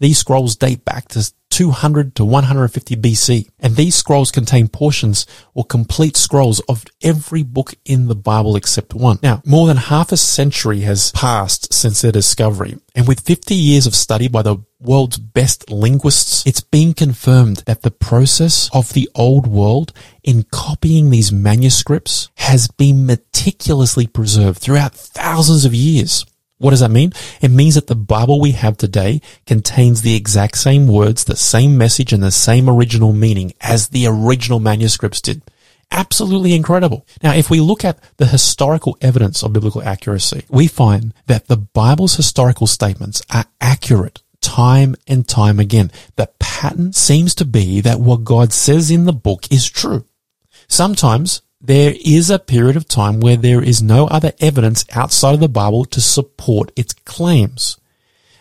These 0.00 0.18
scrolls 0.18 0.54
date 0.54 0.84
back 0.84 1.08
to 1.08 1.32
200 1.58 2.14
to 2.14 2.24
150 2.24 2.94
BC. 2.94 3.48
And 3.58 3.74
these 3.74 3.96
scrolls 3.96 4.30
contain 4.30 4.68
portions 4.68 5.26
or 5.54 5.64
complete 5.64 6.16
scrolls 6.16 6.60
of 6.68 6.84
every 7.02 7.42
book 7.42 7.74
in 7.84 8.06
the 8.06 8.14
Bible 8.14 8.54
except 8.54 8.94
one. 8.94 9.18
Now, 9.24 9.42
more 9.44 9.66
than 9.66 9.76
half 9.76 10.12
a 10.12 10.16
century 10.16 10.82
has 10.82 11.10
passed 11.10 11.74
since 11.74 12.00
their 12.00 12.12
discovery. 12.12 12.78
And 12.94 13.08
with 13.08 13.26
50 13.26 13.56
years 13.56 13.88
of 13.88 13.96
study 13.96 14.28
by 14.28 14.42
the 14.42 14.58
world's 14.78 15.18
best 15.18 15.68
linguists, 15.68 16.46
it's 16.46 16.60
been 16.60 16.94
confirmed 16.94 17.64
that 17.66 17.82
the 17.82 17.90
process 17.90 18.70
of 18.72 18.92
the 18.92 19.10
old 19.16 19.48
world 19.48 19.92
in 20.22 20.44
copying 20.52 21.10
these 21.10 21.32
manuscripts 21.32 22.30
has 22.36 22.68
been 22.68 23.04
meticulously 23.04 24.06
preserved 24.06 24.60
throughout 24.60 24.94
thousands 24.94 25.64
of 25.64 25.74
years. 25.74 26.24
What 26.58 26.70
does 26.70 26.80
that 26.80 26.90
mean? 26.90 27.12
It 27.40 27.50
means 27.50 27.76
that 27.76 27.86
the 27.86 27.94
Bible 27.94 28.40
we 28.40 28.50
have 28.52 28.76
today 28.76 29.20
contains 29.46 30.02
the 30.02 30.16
exact 30.16 30.58
same 30.58 30.88
words, 30.88 31.24
the 31.24 31.36
same 31.36 31.78
message, 31.78 32.12
and 32.12 32.22
the 32.22 32.32
same 32.32 32.68
original 32.68 33.12
meaning 33.12 33.52
as 33.60 33.88
the 33.88 34.06
original 34.06 34.58
manuscripts 34.58 35.20
did. 35.20 35.42
Absolutely 35.90 36.54
incredible. 36.54 37.06
Now, 37.22 37.32
if 37.34 37.48
we 37.48 37.60
look 37.60 37.84
at 37.84 37.98
the 38.18 38.26
historical 38.26 38.98
evidence 39.00 39.42
of 39.42 39.52
biblical 39.52 39.82
accuracy, 39.82 40.44
we 40.48 40.66
find 40.66 41.14
that 41.26 41.46
the 41.46 41.56
Bible's 41.56 42.16
historical 42.16 42.66
statements 42.66 43.22
are 43.32 43.46
accurate 43.60 44.22
time 44.40 44.96
and 45.06 45.26
time 45.26 45.58
again. 45.58 45.90
The 46.16 46.28
pattern 46.38 46.92
seems 46.92 47.34
to 47.36 47.44
be 47.44 47.80
that 47.80 48.00
what 48.00 48.24
God 48.24 48.52
says 48.52 48.90
in 48.90 49.04
the 49.04 49.12
book 49.12 49.50
is 49.50 49.68
true. 49.68 50.04
Sometimes 50.68 51.42
there 51.60 51.94
is 52.04 52.30
a 52.30 52.38
period 52.38 52.76
of 52.76 52.86
time 52.86 53.20
where 53.20 53.36
there 53.36 53.62
is 53.62 53.82
no 53.82 54.06
other 54.06 54.32
evidence 54.40 54.84
outside 54.92 55.34
of 55.34 55.40
the 55.40 55.48
Bible 55.48 55.84
to 55.86 56.00
support 56.00 56.70
its 56.76 56.92
claims. 56.92 57.78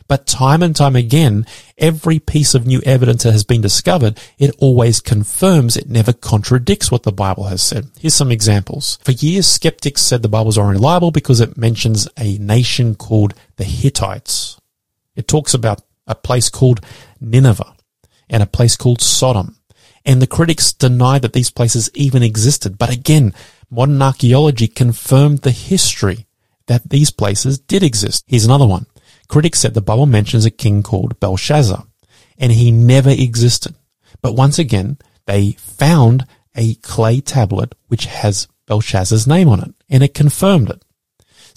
But 0.07 0.25
time 0.25 0.63
and 0.63 0.73
time 0.73 0.95
again, 0.95 1.45
every 1.77 2.19
piece 2.19 2.55
of 2.55 2.65
new 2.65 2.81
evidence 2.85 3.23
that 3.23 3.33
has 3.33 3.43
been 3.43 3.59
discovered, 3.59 4.19
it 4.37 4.55
always 4.59 5.01
confirms, 5.01 5.75
it 5.75 5.89
never 5.89 6.13
contradicts 6.13 6.89
what 6.89 7.03
the 7.03 7.11
Bible 7.11 7.45
has 7.45 7.61
said. 7.61 7.89
Here's 7.99 8.13
some 8.13 8.31
examples. 8.31 8.99
For 9.03 9.11
years, 9.11 9.47
skeptics 9.47 10.01
said 10.01 10.21
the 10.21 10.29
Bible 10.29 10.49
is 10.49 10.57
unreliable 10.57 11.11
because 11.11 11.41
it 11.41 11.57
mentions 11.57 12.07
a 12.17 12.37
nation 12.37 12.95
called 12.95 13.33
the 13.57 13.65
Hittites. 13.65 14.61
It 15.15 15.27
talks 15.27 15.53
about 15.53 15.81
a 16.05 16.15
place 16.15 16.49
called 16.49 16.79
Nineveh 17.19 17.73
and 18.29 18.41
a 18.41 18.47
place 18.47 18.77
called 18.77 19.01
Sodom. 19.01 19.56
And 20.07 20.21
the 20.21 20.25
critics 20.27 20.71
deny 20.71 21.19
that 21.19 21.33
these 21.33 21.51
places 21.51 21.91
even 21.93 22.23
existed. 22.23 22.77
But 22.77 22.89
again, 22.89 23.33
modern 23.69 24.01
archaeology 24.01 24.69
confirmed 24.69 25.39
the 25.39 25.51
history 25.51 26.25
that 26.67 26.89
these 26.89 27.11
places 27.11 27.59
did 27.59 27.83
exist. 27.83 28.23
Here's 28.25 28.45
another 28.45 28.65
one. 28.65 28.85
Critics 29.27 29.59
said 29.59 29.73
the 29.73 29.81
Bible 29.81 30.05
mentions 30.05 30.45
a 30.45 30.49
king 30.49 30.81
called 30.81 31.19
Belshazzar, 31.19 31.85
and 32.37 32.53
he 32.53 32.71
never 32.71 33.09
existed. 33.09 33.75
But 34.21 34.35
once 34.35 34.57
again, 34.57 34.97
they 35.25 35.51
found 35.51 36.25
a 36.55 36.75
clay 36.75 37.19
tablet 37.19 37.75
which 37.87 38.05
has 38.05 38.47
Belshazzar's 38.65 39.27
name 39.27 39.49
on 39.49 39.59
it, 39.59 39.73
and 39.89 40.03
it 40.03 40.13
confirmed 40.13 40.69
it. 40.69 40.81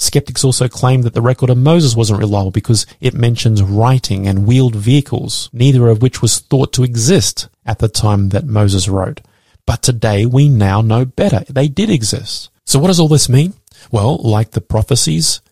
Skeptics 0.00 0.44
also 0.44 0.66
claim 0.66 1.02
that 1.02 1.12
the 1.12 1.20
record 1.20 1.50
of 1.50 1.58
Moses 1.58 1.94
wasn't 1.94 2.20
reliable 2.20 2.50
because 2.50 2.86
it 3.02 3.12
mentions 3.12 3.62
writing 3.62 4.26
and 4.26 4.46
wheeled 4.46 4.74
vehicles, 4.74 5.50
neither 5.52 5.88
of 5.88 6.00
which 6.00 6.22
was 6.22 6.38
thought 6.38 6.72
to 6.72 6.82
exist 6.82 7.50
at 7.66 7.80
the 7.80 7.88
time 7.88 8.30
that 8.30 8.46
Moses 8.46 8.88
wrote. 8.88 9.20
But 9.66 9.82
today 9.82 10.24
we 10.24 10.48
now 10.48 10.80
know 10.80 11.04
better. 11.04 11.44
They 11.50 11.68
did 11.68 11.90
exist. 11.90 12.48
So 12.64 12.78
what 12.78 12.86
does 12.86 12.98
all 12.98 13.08
this 13.08 13.28
mean? 13.28 13.52
Well, 13.90 14.16
like 14.16 14.52
the 14.52 14.62
prophecies, 14.62 15.42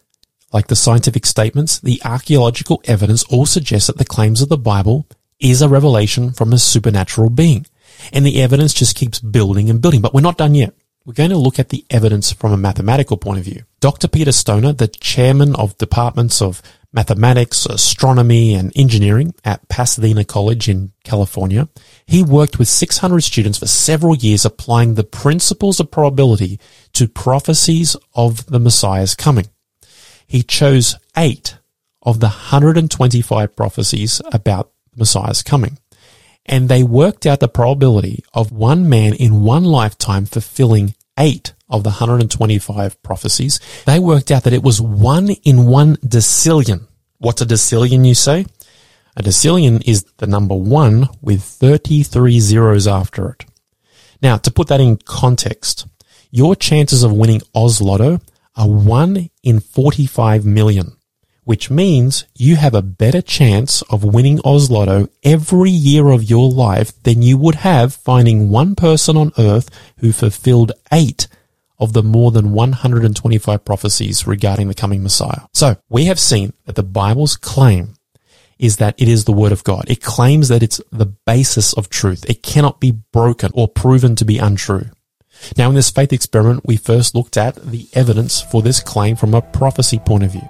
like 0.50 0.68
the 0.68 0.76
scientific 0.76 1.26
statements, 1.26 1.78
the 1.78 2.00
archaeological 2.02 2.80
evidence 2.86 3.24
all 3.24 3.44
suggests 3.44 3.88
that 3.88 3.98
the 3.98 4.04
claims 4.06 4.40
of 4.40 4.48
the 4.48 4.56
Bible 4.56 5.06
is 5.38 5.60
a 5.60 5.68
revelation 5.68 6.32
from 6.32 6.54
a 6.54 6.58
supernatural 6.58 7.28
being. 7.28 7.66
And 8.14 8.24
the 8.24 8.40
evidence 8.40 8.72
just 8.72 8.96
keeps 8.96 9.20
building 9.20 9.68
and 9.68 9.82
building, 9.82 10.00
but 10.00 10.14
we're 10.14 10.22
not 10.22 10.38
done 10.38 10.54
yet. 10.54 10.72
We're 11.04 11.14
going 11.14 11.30
to 11.30 11.38
look 11.38 11.58
at 11.58 11.70
the 11.70 11.84
evidence 11.88 12.32
from 12.32 12.52
a 12.52 12.56
mathematical 12.56 13.16
point 13.16 13.38
of 13.38 13.44
view. 13.44 13.62
Dr. 13.80 14.08
Peter 14.08 14.32
Stoner, 14.32 14.72
the 14.72 14.88
chairman 14.88 15.56
of 15.56 15.78
departments 15.78 16.42
of 16.42 16.60
mathematics, 16.92 17.64
astronomy, 17.66 18.54
and 18.54 18.72
engineering 18.76 19.34
at 19.44 19.68
Pasadena 19.68 20.24
College 20.24 20.68
in 20.68 20.92
California, 21.04 21.68
he 22.06 22.22
worked 22.22 22.58
with 22.58 22.68
600 22.68 23.22
students 23.22 23.58
for 23.58 23.66
several 23.66 24.16
years 24.16 24.44
applying 24.44 24.94
the 24.94 25.04
principles 25.04 25.80
of 25.80 25.90
probability 25.90 26.60
to 26.92 27.08
prophecies 27.08 27.96
of 28.14 28.46
the 28.46 28.60
Messiah's 28.60 29.14
coming 29.14 29.46
he 30.28 30.42
chose 30.42 30.94
eight 31.16 31.56
of 32.02 32.20
the 32.20 32.26
125 32.26 33.56
prophecies 33.56 34.20
about 34.26 34.70
Messiah's 34.94 35.42
coming. 35.42 35.78
And 36.48 36.68
they 36.68 36.82
worked 36.82 37.26
out 37.26 37.40
the 37.40 37.48
probability 37.48 38.24
of 38.32 38.50
one 38.52 38.88
man 38.88 39.12
in 39.14 39.42
one 39.42 39.64
lifetime 39.64 40.24
fulfilling 40.24 40.94
eight 41.18 41.52
of 41.68 41.82
the 41.82 41.90
125 41.90 43.02
prophecies. 43.02 43.60
They 43.84 43.98
worked 43.98 44.30
out 44.30 44.44
that 44.44 44.52
it 44.52 44.62
was 44.62 44.80
one 44.80 45.30
in 45.44 45.66
one 45.66 45.96
decillion. 45.96 46.86
What's 47.18 47.42
a 47.42 47.46
decillion, 47.46 48.06
you 48.06 48.14
say? 48.14 48.46
A 49.16 49.22
decillion 49.22 49.82
is 49.86 50.04
the 50.18 50.26
number 50.26 50.54
one 50.54 51.08
with 51.20 51.42
33 51.42 52.40
zeros 52.40 52.86
after 52.86 53.30
it. 53.30 53.44
Now, 54.22 54.36
to 54.38 54.50
put 54.50 54.68
that 54.68 54.80
in 54.80 54.96
context, 54.96 55.86
your 56.30 56.54
chances 56.54 57.02
of 57.02 57.12
winning 57.12 57.42
Oz 57.54 57.80
Lotto 57.80 58.20
are 58.56 58.68
1 58.68 59.30
in 59.42 59.60
45 59.60 60.44
million, 60.44 60.96
which 61.48 61.70
means 61.70 62.26
you 62.34 62.56
have 62.56 62.74
a 62.74 62.82
better 62.82 63.22
chance 63.22 63.80
of 63.88 64.04
winning 64.04 64.38
Oz 64.44 64.70
Lotto 64.70 65.08
every 65.24 65.70
year 65.70 66.10
of 66.10 66.28
your 66.28 66.50
life 66.50 67.02
than 67.04 67.22
you 67.22 67.38
would 67.38 67.54
have 67.54 67.94
finding 67.94 68.50
one 68.50 68.74
person 68.74 69.16
on 69.16 69.32
earth 69.38 69.70
who 70.00 70.12
fulfilled 70.12 70.72
eight 70.92 71.26
of 71.78 71.94
the 71.94 72.02
more 72.02 72.30
than 72.32 72.52
125 72.52 73.64
prophecies 73.64 74.26
regarding 74.26 74.68
the 74.68 74.74
coming 74.74 75.02
Messiah. 75.02 75.46
So 75.54 75.76
we 75.88 76.04
have 76.04 76.20
seen 76.20 76.52
that 76.66 76.74
the 76.74 76.82
Bible's 76.82 77.38
claim 77.38 77.94
is 78.58 78.76
that 78.76 78.94
it 79.00 79.08
is 79.08 79.24
the 79.24 79.32
word 79.32 79.52
of 79.52 79.64
God. 79.64 79.86
It 79.88 80.02
claims 80.02 80.48
that 80.48 80.62
it's 80.62 80.82
the 80.92 81.06
basis 81.06 81.72
of 81.72 81.88
truth. 81.88 82.28
It 82.28 82.42
cannot 82.42 82.78
be 82.78 82.90
broken 82.90 83.52
or 83.54 83.68
proven 83.68 84.16
to 84.16 84.26
be 84.26 84.36
untrue. 84.36 84.90
Now, 85.56 85.70
in 85.70 85.76
this 85.76 85.90
faith 85.90 86.12
experiment, 86.12 86.66
we 86.66 86.76
first 86.76 87.14
looked 87.14 87.38
at 87.38 87.54
the 87.54 87.88
evidence 87.94 88.42
for 88.42 88.60
this 88.60 88.80
claim 88.80 89.16
from 89.16 89.32
a 89.32 89.40
prophecy 89.40 89.98
point 89.98 90.24
of 90.24 90.32
view. 90.32 90.46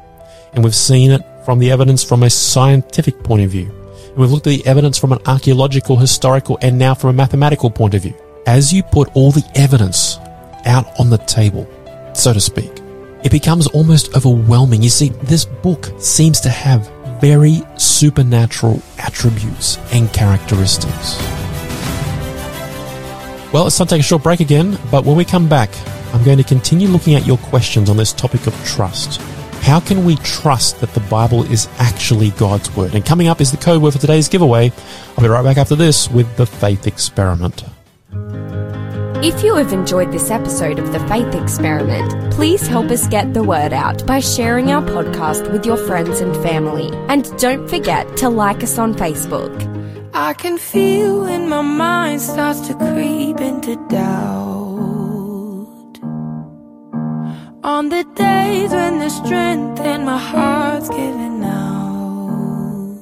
And 0.52 0.64
we've 0.64 0.74
seen 0.74 1.10
it 1.10 1.22
from 1.44 1.58
the 1.58 1.70
evidence 1.70 2.02
from 2.02 2.22
a 2.22 2.30
scientific 2.30 3.22
point 3.22 3.42
of 3.42 3.50
view. 3.50 3.70
And 4.08 4.16
we've 4.16 4.30
looked 4.30 4.46
at 4.46 4.50
the 4.50 4.66
evidence 4.66 4.98
from 4.98 5.12
an 5.12 5.20
archaeological, 5.26 5.96
historical, 5.96 6.58
and 6.62 6.78
now 6.78 6.94
from 6.94 7.10
a 7.10 7.12
mathematical 7.14 7.70
point 7.70 7.94
of 7.94 8.02
view. 8.02 8.14
As 8.46 8.72
you 8.72 8.82
put 8.82 9.14
all 9.14 9.30
the 9.30 9.48
evidence 9.54 10.18
out 10.64 10.86
on 10.98 11.10
the 11.10 11.18
table, 11.18 11.68
so 12.14 12.32
to 12.32 12.40
speak, 12.40 12.70
it 13.24 13.32
becomes 13.32 13.66
almost 13.68 14.16
overwhelming. 14.16 14.82
You 14.82 14.90
see, 14.90 15.08
this 15.08 15.44
book 15.44 15.92
seems 15.98 16.40
to 16.40 16.48
have 16.48 16.90
very 17.20 17.62
supernatural 17.76 18.80
attributes 18.98 19.78
and 19.92 20.12
characteristics. 20.12 21.18
Well, 23.52 23.66
it's 23.66 23.78
time 23.78 23.86
to 23.86 23.94
take 23.94 24.00
a 24.00 24.04
short 24.04 24.22
break 24.22 24.40
again, 24.40 24.78
but 24.90 25.04
when 25.04 25.16
we 25.16 25.24
come 25.24 25.48
back, 25.48 25.70
I'm 26.12 26.22
going 26.22 26.38
to 26.38 26.44
continue 26.44 26.88
looking 26.88 27.14
at 27.14 27.26
your 27.26 27.38
questions 27.38 27.90
on 27.90 27.96
this 27.96 28.12
topic 28.12 28.46
of 28.46 28.54
trust. 28.64 29.20
How 29.62 29.80
can 29.80 30.04
we 30.04 30.16
trust 30.16 30.80
that 30.80 30.94
the 30.94 31.00
Bible 31.00 31.42
is 31.44 31.68
actually 31.78 32.30
God's 32.30 32.74
Word? 32.74 32.94
And 32.94 33.04
coming 33.04 33.28
up 33.28 33.40
is 33.40 33.50
the 33.50 33.58
code 33.58 33.82
word 33.82 33.92
for 33.92 33.98
today's 33.98 34.28
giveaway. 34.28 34.72
I'll 35.16 35.22
be 35.22 35.28
right 35.28 35.44
back 35.44 35.58
after 35.58 35.76
this 35.76 36.10
with 36.10 36.36
the 36.36 36.46
Faith 36.46 36.86
Experiment. 36.86 37.64
If 39.20 39.42
you 39.42 39.56
have 39.56 39.72
enjoyed 39.72 40.12
this 40.12 40.30
episode 40.30 40.78
of 40.78 40.92
The 40.92 41.00
Faith 41.08 41.34
Experiment, 41.34 42.32
please 42.32 42.68
help 42.68 42.88
us 42.90 43.08
get 43.08 43.34
the 43.34 43.42
word 43.42 43.72
out 43.72 44.06
by 44.06 44.20
sharing 44.20 44.70
our 44.70 44.80
podcast 44.80 45.50
with 45.52 45.66
your 45.66 45.76
friends 45.76 46.20
and 46.20 46.34
family. 46.36 46.88
And 47.08 47.24
don't 47.36 47.68
forget 47.68 48.16
to 48.18 48.28
like 48.28 48.62
us 48.62 48.78
on 48.78 48.94
Facebook. 48.94 49.52
I 50.14 50.34
can 50.34 50.56
feel 50.56 51.22
when 51.22 51.48
my 51.48 51.62
mind 51.62 52.20
starts 52.20 52.60
to 52.68 52.74
creep 52.74 53.40
into 53.40 53.74
doubt. 53.88 54.47
On 57.64 57.88
the 57.88 58.04
days 58.14 58.70
when 58.70 58.98
the 58.98 59.08
strength 59.08 59.80
in 59.80 60.04
my 60.04 60.18
heart's 60.18 60.88
giving 60.88 61.44
out. 61.44 62.98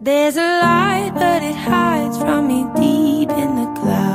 There's 0.00 0.36
a 0.36 0.50
light, 0.66 1.12
but 1.14 1.42
it 1.42 1.54
hides 1.54 2.18
from 2.18 2.48
me 2.48 2.66
deep 2.76 3.30
in 3.30 3.50
the 3.60 3.68
cloud. 3.80 4.10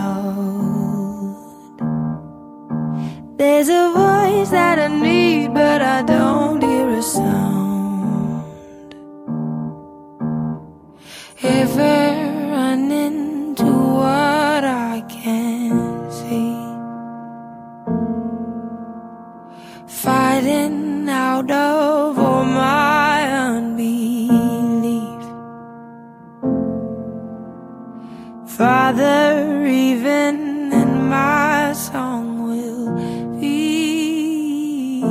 There's 3.37 3.69
a 3.69 3.91
voice 3.93 4.49
that 4.49 4.79
I 4.79 4.87
need, 4.87 5.53
but 5.53 5.81
I 5.81 6.01
don't 6.01 6.61
hear 6.61 6.89
a 6.89 7.01
sound. 7.01 7.65
ever 11.45 12.14
Fighting 20.35 21.07
out 21.07 21.49
of 21.49 22.19
all 22.19 22.43
my 22.43 23.23
unbelief. 23.47 25.23
Father, 28.45 29.65
even 29.65 30.73
in 30.73 31.07
my 31.07 31.71
song 31.71 32.43
will 32.49 32.91
be. 33.39 35.03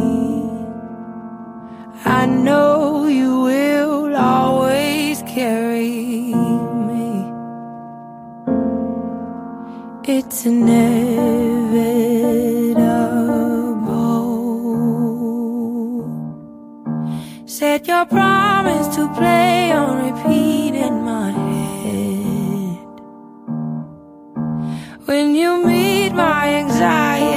I 2.04 2.26
know 2.26 3.06
you 3.06 3.40
will 3.48 4.14
always 4.14 5.22
carry 5.22 6.34
me. 6.88 7.08
It's 10.06 10.44
inevitable. 10.44 11.43
Let 17.74 17.88
your 17.88 18.06
promise 18.06 18.86
to 18.94 19.12
play 19.14 19.72
on 19.72 19.94
repeat 20.06 20.76
in 20.76 20.94
my 21.02 21.32
head. 21.32 22.78
When 25.06 25.34
you 25.34 25.66
meet 25.66 26.12
my 26.12 26.54
anxiety, 26.62 27.33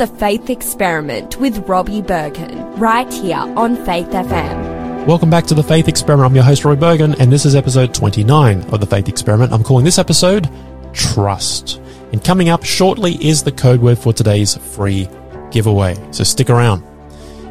the 0.00 0.06
Faith 0.06 0.48
Experiment 0.48 1.36
with 1.36 1.68
Robbie 1.68 2.00
Berghan, 2.00 2.80
right 2.80 3.12
here 3.12 3.36
on 3.36 3.76
Faith 3.84 4.08
FM. 4.08 5.04
Welcome 5.04 5.28
back 5.28 5.44
to 5.48 5.54
the 5.54 5.62
Faith 5.62 5.88
Experiment. 5.88 6.30
I'm 6.30 6.34
your 6.34 6.42
host, 6.42 6.64
Roy 6.64 6.74
Berghan, 6.74 7.20
and 7.20 7.30
this 7.30 7.44
is 7.44 7.54
episode 7.54 7.92
29 7.92 8.62
of 8.72 8.80
the 8.80 8.86
Faith 8.86 9.10
Experiment. 9.10 9.52
I'm 9.52 9.62
calling 9.62 9.84
this 9.84 9.98
episode 9.98 10.48
Trust. 10.94 11.82
And 12.12 12.24
coming 12.24 12.48
up 12.48 12.64
shortly 12.64 13.22
is 13.22 13.42
the 13.42 13.52
code 13.52 13.82
word 13.82 13.98
for 13.98 14.14
today's 14.14 14.56
free 14.56 15.06
giveaway. 15.50 15.96
So 16.12 16.24
stick 16.24 16.48
around. 16.48 16.82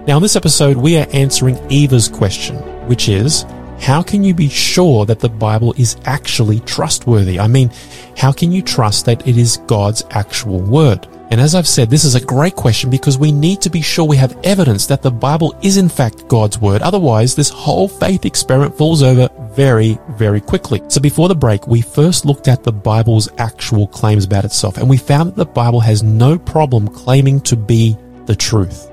Now, 0.07 0.17
in 0.17 0.23
this 0.23 0.35
episode, 0.35 0.75
we 0.75 0.97
are 0.97 1.05
answering 1.13 1.59
Eva's 1.71 2.07
question, 2.07 2.55
which 2.87 3.09
is, 3.09 3.43
how 3.79 4.01
can 4.01 4.23
you 4.23 4.33
be 4.33 4.49
sure 4.49 5.05
that 5.05 5.19
the 5.19 5.29
Bible 5.29 5.75
is 5.77 5.97
actually 6.05 6.61
trustworthy? 6.61 7.39
I 7.39 7.45
mean, 7.45 7.69
how 8.17 8.31
can 8.31 8.51
you 8.51 8.63
trust 8.63 9.05
that 9.05 9.27
it 9.27 9.37
is 9.37 9.57
God's 9.67 10.03
actual 10.09 10.59
word? 10.61 11.07
And 11.29 11.39
as 11.39 11.53
I've 11.53 11.67
said, 11.67 11.89
this 11.89 12.03
is 12.03 12.15
a 12.15 12.25
great 12.25 12.55
question 12.55 12.89
because 12.89 13.17
we 13.17 13.31
need 13.31 13.61
to 13.61 13.69
be 13.69 13.81
sure 13.81 14.05
we 14.05 14.17
have 14.17 14.37
evidence 14.43 14.87
that 14.87 15.03
the 15.03 15.11
Bible 15.11 15.55
is 15.61 15.77
in 15.77 15.87
fact 15.87 16.27
God's 16.27 16.59
word. 16.59 16.81
Otherwise, 16.81 17.35
this 17.35 17.49
whole 17.49 17.87
faith 17.87 18.25
experiment 18.25 18.75
falls 18.75 19.03
over 19.03 19.29
very, 19.51 19.99
very 20.11 20.41
quickly. 20.41 20.81
So 20.87 20.99
before 20.99 21.27
the 21.27 21.35
break, 21.35 21.67
we 21.67 21.81
first 21.81 22.25
looked 22.25 22.47
at 22.47 22.63
the 22.63 22.71
Bible's 22.71 23.29
actual 23.37 23.87
claims 23.87 24.25
about 24.25 24.45
itself 24.45 24.77
and 24.77 24.89
we 24.89 24.97
found 24.97 25.29
that 25.29 25.35
the 25.35 25.45
Bible 25.45 25.81
has 25.81 26.01
no 26.01 26.37
problem 26.39 26.87
claiming 26.87 27.41
to 27.41 27.55
be 27.55 27.95
the 28.25 28.35
truth 28.35 28.88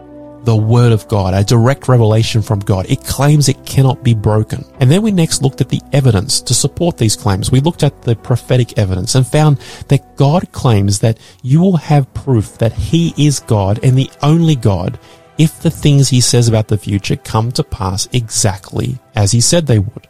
the 0.47 0.57
Word 0.57 0.93
of 0.93 1.07
God, 1.09 1.35
a 1.35 1.43
direct 1.43 1.89
revelation 1.89 2.41
from 2.41 2.61
God. 2.61 2.87
It 2.89 3.05
claims 3.05 3.49
it 3.49 3.67
cannot 3.67 4.05
be 4.05 4.15
broken. 4.15 4.65
And 4.79 4.89
then 4.89 5.03
we 5.03 5.11
next 5.11 5.43
looked 5.43 5.61
at 5.61 5.69
the 5.69 5.83
evidence 5.93 6.41
to 6.43 6.55
support 6.55 6.97
these 6.97 7.17
claims. 7.17 7.51
We 7.51 7.61
looked 7.61 7.83
at 7.83 8.03
the 8.03 8.15
prophetic 8.15 8.79
evidence 8.79 9.17
and 9.17 9.27
found 9.27 9.59
that 9.89 10.17
God 10.17 10.51
claims 10.53 11.01
that 11.01 11.19
you 11.43 11.61
will 11.61 11.77
have 11.77 12.15
proof 12.15 12.59
that 12.59 12.73
He 12.73 13.13
is 13.19 13.41
God 13.41 13.81
and 13.83 13.99
the 13.99 14.11
only 14.23 14.55
God 14.55 14.99
if 15.37 15.61
the 15.61 15.71
things 15.71 16.09
He 16.09 16.21
says 16.21 16.49
about 16.49 16.69
the 16.69 16.79
future 16.79 17.17
come 17.17 17.51
to 17.53 17.65
pass 17.65 18.09
exactly 18.13 19.01
as 19.17 19.33
He 19.33 19.41
said 19.41 19.67
they 19.67 19.81
would. 19.81 20.09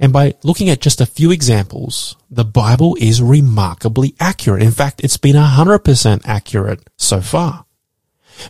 And 0.00 0.12
by 0.12 0.34
looking 0.42 0.68
at 0.68 0.80
just 0.80 1.00
a 1.00 1.06
few 1.06 1.30
examples, 1.30 2.16
the 2.28 2.44
Bible 2.44 2.96
is 3.00 3.22
remarkably 3.22 4.16
accurate. 4.18 4.64
In 4.64 4.72
fact, 4.72 5.00
it's 5.04 5.16
been 5.16 5.36
100% 5.36 6.22
accurate 6.24 6.90
so 6.98 7.20
far. 7.20 7.64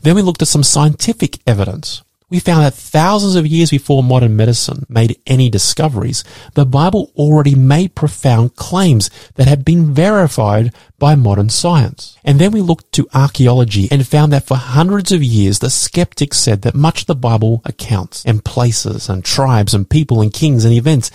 Then 0.03 0.14
we 0.14 0.22
looked 0.22 0.43
at 0.43 0.49
some 0.49 0.62
scientific 0.62 1.39
evidence. 1.47 2.03
We 2.30 2.41
found 2.41 2.64
that 2.64 2.74
thousands 2.74 3.37
of 3.37 3.47
years 3.47 3.70
before 3.70 4.03
modern 4.03 4.35
medicine 4.35 4.87
made 4.89 5.20
any 5.26 5.51
discoveries, 5.51 6.24
the 6.55 6.64
Bible 6.64 7.12
already 7.16 7.55
made 7.55 7.95
profound 7.95 8.57
claims 8.57 9.11
that 9.35 9.47
had 9.47 9.64
been 9.64 9.95
verified 9.95 10.74
by 10.99 11.14
modern 11.14 11.51
science. 11.51 12.16
And 12.24 12.41
then 12.41 12.51
we 12.51 12.61
looked 12.61 12.91
to 12.95 13.07
archaeology 13.14 13.89
and 13.93 14.05
found 14.05 14.32
that 14.32 14.47
for 14.47 14.57
hundreds 14.57 15.12
of 15.12 15.22
years, 15.22 15.59
the 15.59 15.70
skeptics 15.70 16.39
said 16.39 16.62
that 16.62 16.74
much 16.74 17.03
of 17.03 17.07
the 17.07 17.14
Bible 17.14 17.62
accounts 17.66 18.24
and 18.24 18.45
places 18.45 19.09
and 19.09 19.24
tribes 19.24 19.74
and 19.74 19.89
people 19.89 20.22
and 20.22 20.32
kings 20.32 20.64
and 20.64 20.74
events 20.74 21.11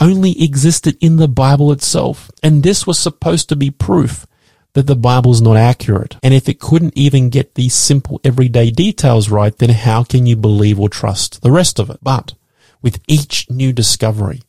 only 0.00 0.42
existed 0.42 0.96
in 1.00 1.16
the 1.16 1.28
Bible 1.28 1.72
itself. 1.72 2.30
And 2.42 2.62
this 2.62 2.86
was 2.86 2.98
supposed 2.98 3.48
to 3.50 3.56
be 3.56 3.70
proof 3.70 4.26
that 4.74 4.86
the 4.86 4.96
Bible's 4.96 5.40
not 5.40 5.56
accurate. 5.56 6.16
And 6.22 6.34
if 6.34 6.48
it 6.48 6.60
couldn't 6.60 6.96
even 6.96 7.30
get 7.30 7.54
these 7.54 7.74
simple 7.74 8.20
everyday 8.22 8.70
details 8.70 9.30
right, 9.30 9.56
then 9.56 9.70
how 9.70 10.04
can 10.04 10.26
you 10.26 10.36
believe 10.36 10.78
or 10.78 10.88
trust 10.88 11.42
the 11.42 11.52
rest 11.52 11.78
of 11.78 11.90
it? 11.90 11.98
But 12.02 12.34
with 12.82 13.00
each 13.08 13.48
new 13.48 13.72
discovery, 13.72 14.42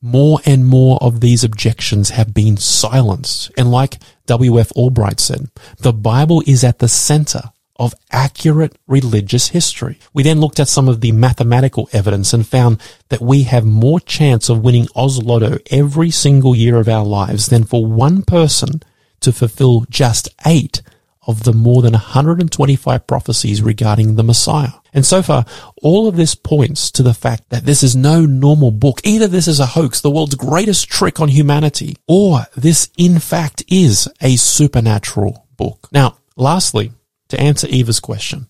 more 0.00 0.38
and 0.44 0.66
more 0.66 0.98
of 1.00 1.20
these 1.20 1.42
objections 1.42 2.10
have 2.10 2.34
been 2.34 2.58
silenced. 2.58 3.50
And 3.56 3.70
like 3.70 3.98
W.F. 4.26 4.70
Albright 4.72 5.18
said, 5.18 5.48
the 5.78 5.94
Bible 5.94 6.42
is 6.46 6.62
at 6.62 6.78
the 6.78 6.88
center 6.88 7.40
of 7.76 7.94
accurate 8.12 8.76
religious 8.86 9.48
history. 9.48 9.98
We 10.12 10.22
then 10.22 10.40
looked 10.40 10.60
at 10.60 10.68
some 10.68 10.88
of 10.88 11.00
the 11.00 11.10
mathematical 11.12 11.88
evidence 11.92 12.32
and 12.32 12.46
found 12.46 12.80
that 13.08 13.20
we 13.20 13.44
have 13.44 13.64
more 13.64 13.98
chance 13.98 14.48
of 14.48 14.62
winning 14.62 14.86
Oz 14.94 15.22
Lotto 15.22 15.58
every 15.70 16.10
single 16.10 16.54
year 16.54 16.76
of 16.76 16.88
our 16.88 17.04
lives 17.04 17.48
than 17.48 17.64
for 17.64 17.84
one 17.84 18.22
person 18.22 18.82
to 19.24 19.32
fulfill 19.32 19.84
just 19.90 20.28
eight 20.46 20.82
of 21.26 21.44
the 21.44 21.52
more 21.52 21.82
than 21.82 21.92
125 21.92 23.06
prophecies 23.06 23.62
regarding 23.62 24.14
the 24.14 24.22
Messiah. 24.22 24.72
And 24.92 25.04
so 25.04 25.22
far, 25.22 25.44
all 25.82 26.06
of 26.06 26.16
this 26.16 26.34
points 26.34 26.90
to 26.92 27.02
the 27.02 27.14
fact 27.14 27.48
that 27.48 27.64
this 27.64 27.82
is 27.82 27.96
no 27.96 28.26
normal 28.26 28.70
book. 28.70 29.00
Either 29.04 29.26
this 29.26 29.48
is 29.48 29.58
a 29.58 29.66
hoax, 29.66 30.00
the 30.00 30.10
world's 30.10 30.34
greatest 30.34 30.88
trick 30.88 31.20
on 31.20 31.28
humanity, 31.28 31.96
or 32.06 32.46
this 32.56 32.90
in 32.96 33.18
fact 33.18 33.64
is 33.68 34.08
a 34.20 34.36
supernatural 34.36 35.46
book. 35.56 35.88
Now, 35.90 36.18
lastly, 36.36 36.92
to 37.28 37.40
answer 37.40 37.66
Eva's 37.68 38.00
question, 38.00 38.48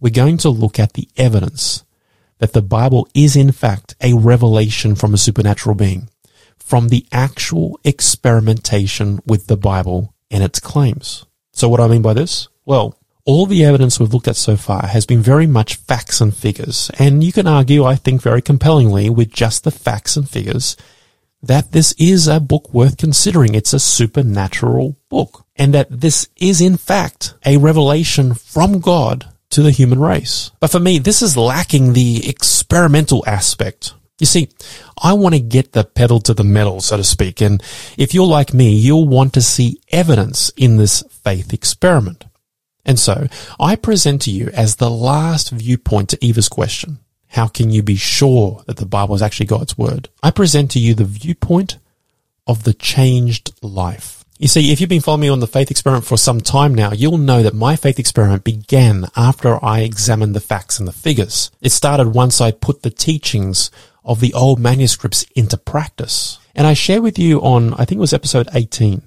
we're 0.00 0.12
going 0.12 0.38
to 0.38 0.50
look 0.50 0.78
at 0.78 0.94
the 0.94 1.08
evidence 1.16 1.84
that 2.38 2.52
the 2.52 2.62
Bible 2.62 3.08
is 3.14 3.36
in 3.36 3.52
fact 3.52 3.94
a 4.02 4.12
revelation 4.14 4.94
from 4.94 5.14
a 5.14 5.18
supernatural 5.18 5.74
being 5.74 6.10
from 6.66 6.88
the 6.88 7.06
actual 7.12 7.78
experimentation 7.84 9.20
with 9.24 9.46
the 9.46 9.56
Bible 9.56 10.12
and 10.32 10.42
its 10.42 10.58
claims. 10.58 11.24
So 11.52 11.68
what 11.68 11.76
do 11.76 11.84
I 11.84 11.88
mean 11.88 12.02
by 12.02 12.12
this? 12.12 12.48
Well, 12.64 12.98
all 13.24 13.46
the 13.46 13.64
evidence 13.64 14.00
we've 14.00 14.12
looked 14.12 14.26
at 14.26 14.34
so 14.34 14.56
far 14.56 14.88
has 14.88 15.06
been 15.06 15.20
very 15.20 15.46
much 15.46 15.76
facts 15.76 16.20
and 16.20 16.34
figures, 16.34 16.90
and 16.98 17.22
you 17.22 17.32
can 17.32 17.46
argue, 17.46 17.84
I 17.84 17.94
think, 17.94 18.20
very 18.20 18.42
compellingly 18.42 19.08
with 19.08 19.30
just 19.30 19.62
the 19.62 19.70
facts 19.70 20.16
and 20.16 20.28
figures 20.28 20.76
that 21.40 21.70
this 21.70 21.94
is 21.98 22.26
a 22.26 22.40
book 22.40 22.74
worth 22.74 22.96
considering. 22.96 23.54
It's 23.54 23.72
a 23.72 23.78
supernatural 23.78 24.96
book, 25.08 25.46
and 25.54 25.72
that 25.72 26.00
this 26.00 26.28
is 26.36 26.60
in 26.60 26.76
fact 26.76 27.34
a 27.44 27.58
revelation 27.58 28.34
from 28.34 28.80
God 28.80 29.26
to 29.50 29.62
the 29.62 29.70
human 29.70 30.00
race. 30.00 30.50
But 30.58 30.72
for 30.72 30.80
me, 30.80 30.98
this 30.98 31.22
is 31.22 31.36
lacking 31.36 31.92
the 31.92 32.28
experimental 32.28 33.22
aspect 33.24 33.94
you 34.18 34.26
see, 34.26 34.48
I 35.02 35.12
want 35.12 35.34
to 35.34 35.40
get 35.40 35.72
the 35.72 35.84
pedal 35.84 36.20
to 36.20 36.34
the 36.34 36.44
metal, 36.44 36.80
so 36.80 36.96
to 36.96 37.04
speak. 37.04 37.40
And 37.40 37.62
if 37.98 38.14
you're 38.14 38.26
like 38.26 38.54
me, 38.54 38.74
you'll 38.74 39.08
want 39.08 39.34
to 39.34 39.42
see 39.42 39.80
evidence 39.90 40.50
in 40.56 40.76
this 40.76 41.02
faith 41.10 41.52
experiment. 41.52 42.24
And 42.84 42.98
so 42.98 43.26
I 43.60 43.76
present 43.76 44.22
to 44.22 44.30
you 44.30 44.48
as 44.54 44.76
the 44.76 44.90
last 44.90 45.50
viewpoint 45.50 46.10
to 46.10 46.24
Eva's 46.24 46.48
question. 46.48 46.98
How 47.28 47.48
can 47.48 47.70
you 47.70 47.82
be 47.82 47.96
sure 47.96 48.62
that 48.66 48.76
the 48.76 48.86
Bible 48.86 49.14
is 49.14 49.22
actually 49.22 49.46
God's 49.46 49.76
word? 49.76 50.08
I 50.22 50.30
present 50.30 50.70
to 50.70 50.78
you 50.78 50.94
the 50.94 51.04
viewpoint 51.04 51.78
of 52.46 52.62
the 52.62 52.72
changed 52.72 53.52
life. 53.62 54.24
You 54.38 54.48
see, 54.48 54.70
if 54.70 54.80
you've 54.80 54.90
been 54.90 55.00
following 55.00 55.22
me 55.22 55.28
on 55.30 55.40
the 55.40 55.46
faith 55.46 55.70
experiment 55.70 56.04
for 56.04 56.18
some 56.18 56.42
time 56.42 56.74
now, 56.74 56.92
you'll 56.92 57.16
know 57.16 57.42
that 57.42 57.54
my 57.54 57.74
faith 57.74 57.98
experiment 57.98 58.44
began 58.44 59.06
after 59.16 59.62
I 59.64 59.80
examined 59.80 60.34
the 60.34 60.40
facts 60.40 60.78
and 60.78 60.86
the 60.86 60.92
figures. 60.92 61.50
It 61.62 61.70
started 61.70 62.08
once 62.08 62.40
I 62.40 62.50
put 62.50 62.82
the 62.82 62.90
teachings 62.90 63.70
of 64.06 64.20
the 64.20 64.32
old 64.32 64.58
manuscripts 64.58 65.26
into 65.34 65.58
practice. 65.58 66.38
And 66.54 66.66
I 66.66 66.72
share 66.72 67.02
with 67.02 67.18
you 67.18 67.40
on, 67.40 67.74
I 67.74 67.84
think 67.84 67.98
it 67.98 68.00
was 68.00 68.14
episode 68.14 68.48
18, 68.54 69.02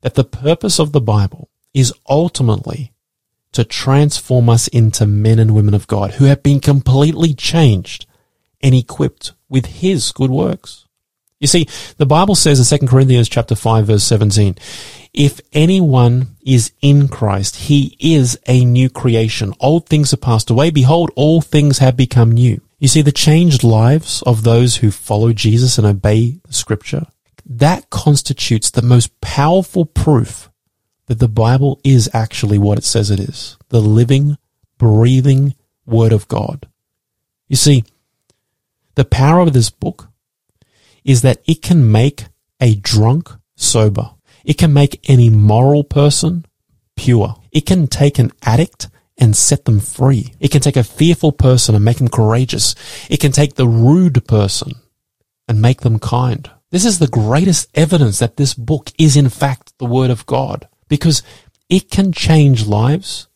that 0.00 0.14
the 0.14 0.24
purpose 0.24 0.80
of 0.80 0.90
the 0.90 1.00
Bible 1.00 1.50
is 1.74 1.92
ultimately 2.08 2.92
to 3.52 3.62
transform 3.62 4.48
us 4.48 4.66
into 4.68 5.06
men 5.06 5.38
and 5.38 5.54
women 5.54 5.74
of 5.74 5.86
God 5.86 6.12
who 6.14 6.24
have 6.24 6.42
been 6.42 6.60
completely 6.60 7.34
changed 7.34 8.06
and 8.62 8.74
equipped 8.74 9.32
with 9.48 9.66
His 9.66 10.10
good 10.12 10.30
works. 10.30 10.86
You 11.38 11.46
see, 11.46 11.68
the 11.98 12.06
Bible 12.06 12.34
says 12.34 12.72
in 12.72 12.78
2 12.78 12.86
Corinthians 12.86 13.28
chapter 13.28 13.54
5 13.54 13.86
verse 13.86 14.04
17, 14.04 14.56
if 15.12 15.40
anyone 15.52 16.36
is 16.44 16.72
in 16.80 17.08
Christ, 17.08 17.56
he 17.56 17.96
is 18.00 18.38
a 18.46 18.64
new 18.64 18.88
creation. 18.88 19.52
Old 19.60 19.86
things 19.86 20.14
are 20.14 20.18
passed 20.18 20.48
away. 20.48 20.70
Behold, 20.70 21.10
all 21.14 21.42
things 21.42 21.78
have 21.78 21.96
become 21.96 22.32
new. 22.32 22.60
You 22.78 22.88
see, 22.88 23.02
the 23.02 23.12
changed 23.12 23.64
lives 23.64 24.22
of 24.22 24.42
those 24.42 24.76
who 24.76 24.90
follow 24.90 25.32
Jesus 25.32 25.78
and 25.78 25.86
obey 25.86 26.38
the 26.46 26.52
scripture, 26.52 27.06
that 27.44 27.88
constitutes 27.90 28.70
the 28.70 28.82
most 28.82 29.18
powerful 29.20 29.86
proof 29.86 30.50
that 31.06 31.18
the 31.18 31.28
Bible 31.28 31.80
is 31.84 32.10
actually 32.12 32.58
what 32.58 32.78
it 32.78 32.84
says 32.84 33.10
it 33.10 33.20
is. 33.20 33.56
The 33.68 33.80
living, 33.80 34.36
breathing 34.78 35.54
word 35.86 36.12
of 36.12 36.28
God. 36.28 36.68
You 37.48 37.56
see, 37.56 37.84
the 38.96 39.04
power 39.04 39.40
of 39.40 39.52
this 39.52 39.70
book 39.70 40.08
is 41.04 41.22
that 41.22 41.40
it 41.46 41.62
can 41.62 41.90
make 41.90 42.24
a 42.60 42.74
drunk 42.74 43.30
sober. 43.54 44.10
It 44.44 44.58
can 44.58 44.72
make 44.72 45.08
any 45.08 45.30
moral 45.30 45.84
person 45.84 46.44
pure. 46.96 47.36
It 47.52 47.66
can 47.66 47.86
take 47.86 48.18
an 48.18 48.32
addict 48.42 48.88
and 49.18 49.36
set 49.36 49.64
them 49.64 49.80
free. 49.80 50.34
It 50.40 50.50
can 50.50 50.60
take 50.60 50.76
a 50.76 50.84
fearful 50.84 51.32
person 51.32 51.74
and 51.74 51.84
make 51.84 51.98
them 51.98 52.08
courageous. 52.08 52.74
It 53.08 53.20
can 53.20 53.32
take 53.32 53.54
the 53.54 53.68
rude 53.68 54.26
person 54.26 54.72
and 55.48 55.62
make 55.62 55.80
them 55.80 55.98
kind. 55.98 56.50
This 56.70 56.84
is 56.84 56.98
the 56.98 57.06
greatest 57.06 57.68
evidence 57.74 58.18
that 58.18 58.36
this 58.36 58.54
book 58.54 58.92
is 58.98 59.16
in 59.16 59.28
fact 59.28 59.72
the 59.78 59.86
word 59.86 60.10
of 60.10 60.26
God 60.26 60.68
because 60.88 61.22
it 61.68 61.90
can 61.90 62.12
change 62.12 62.66
lives 62.66 63.28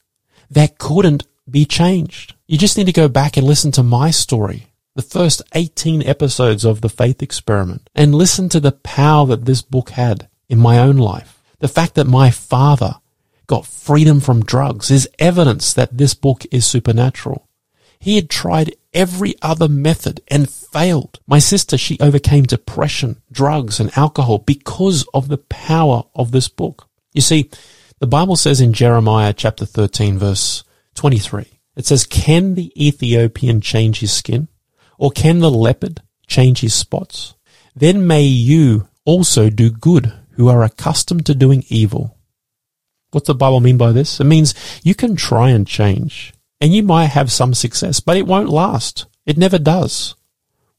that 0.51 0.79
couldn't 0.79 1.27
be 1.49 1.65
changed. 1.65 2.35
You 2.47 2.59
just 2.59 2.77
need 2.77 2.87
to 2.87 2.93
go 2.93 3.09
back 3.09 3.37
and 3.37 3.47
listen 3.47 3.73
to 3.73 3.83
my 3.83 4.11
story, 4.11 4.67
the 4.95 5.03
first 5.03 5.43
18 5.55 6.03
episodes 6.03 6.65
of 6.65 6.81
the 6.81 6.89
faith 6.89 7.23
experiment 7.23 7.89
and 7.95 8.15
listen 8.15 8.49
to 8.51 8.61
the 8.61 8.73
power 8.73 9.27
that 9.27 9.45
this 9.45 9.63
book 9.63 9.91
had 9.91 10.29
in 10.49 10.59
my 10.59 10.79
own 10.79 10.97
life. 10.97 11.41
The 11.61 11.69
fact 11.69 11.95
that 11.95 12.07
my 12.07 12.31
father 12.31 12.97
got 13.51 13.67
freedom 13.67 14.21
from 14.21 14.45
drugs 14.45 14.93
is 14.93 15.09
evidence 15.19 15.73
that 15.73 15.99
this 15.99 16.15
book 16.15 16.45
is 16.53 16.65
supernatural. 16.65 17.49
He 17.99 18.15
had 18.15 18.31
tried 18.31 18.77
every 18.95 19.35
other 19.43 19.67
method 19.67 20.21
and 20.29 20.49
failed. 20.49 21.19
My 21.27 21.41
sister, 21.41 21.77
she 21.77 21.99
overcame 21.99 22.45
depression, 22.45 23.21
drugs, 23.33 23.81
and 23.81 23.91
alcohol 23.99 24.39
because 24.39 25.05
of 25.13 25.27
the 25.27 25.39
power 25.39 26.05
of 26.15 26.31
this 26.31 26.47
book. 26.47 26.89
You 27.13 27.23
see, 27.23 27.51
the 27.99 28.07
Bible 28.07 28.37
says 28.37 28.61
in 28.61 28.73
Jeremiah 28.73 29.33
chapter 29.33 29.67
13 29.67 30.17
verse 30.17 30.63
23, 30.95 31.47
it 31.75 31.87
says, 31.87 32.07
Can 32.07 32.55
the 32.55 32.71
Ethiopian 32.81 33.61
change 33.61 33.99
his 33.99 34.13
skin? 34.13 34.47
Or 34.97 35.11
can 35.11 35.41
the 35.41 35.51
leopard 35.51 36.03
change 36.29 36.61
his 36.61 36.73
spots? 36.73 37.35
Then 37.75 38.07
may 38.07 38.23
you 38.23 38.87
also 39.05 39.51
do 39.51 39.71
good 39.71 40.13
who 40.35 40.47
are 40.47 40.63
accustomed 40.63 41.27
to 41.27 41.35
doing 41.35 41.65
evil. 41.69 42.17
What's 43.13 43.27
the 43.27 43.35
Bible 43.35 43.61
mean 43.61 43.77
by 43.77 43.93
this? 43.93 44.21
It 44.21 44.25
means 44.25 44.55
you 44.83 44.95
can 44.95 45.17
try 45.17 45.51
and 45.51 45.67
change 45.67 46.33
and 46.61 46.73
you 46.73 46.83
might 46.83 47.07
have 47.07 47.33
some 47.33 47.55
success, 47.55 48.01
but 48.01 48.17
it 48.17 48.27
won't 48.27 48.49
last. 48.49 49.07
It 49.27 49.39
never 49.39 49.59
does 49.59 50.15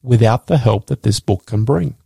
without 0.02 0.46
the 0.46 0.58
help 0.58 0.86
that 0.86 1.02
this 1.02 1.20
book 1.20 1.46
can 1.46 1.64
bring. 1.64 1.96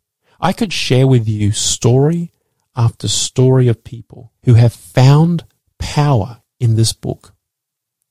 I 0.40 0.52
could 0.52 0.72
share 0.72 1.06
with 1.06 1.28
you 1.28 1.52
story 1.52 2.32
after 2.74 3.08
story 3.08 3.68
of 3.68 3.84
people 3.84 4.32
who 4.44 4.54
have 4.54 4.72
found 4.72 5.44
power 5.78 6.42
in 6.60 6.76
this 6.76 6.92
book. 6.92 7.34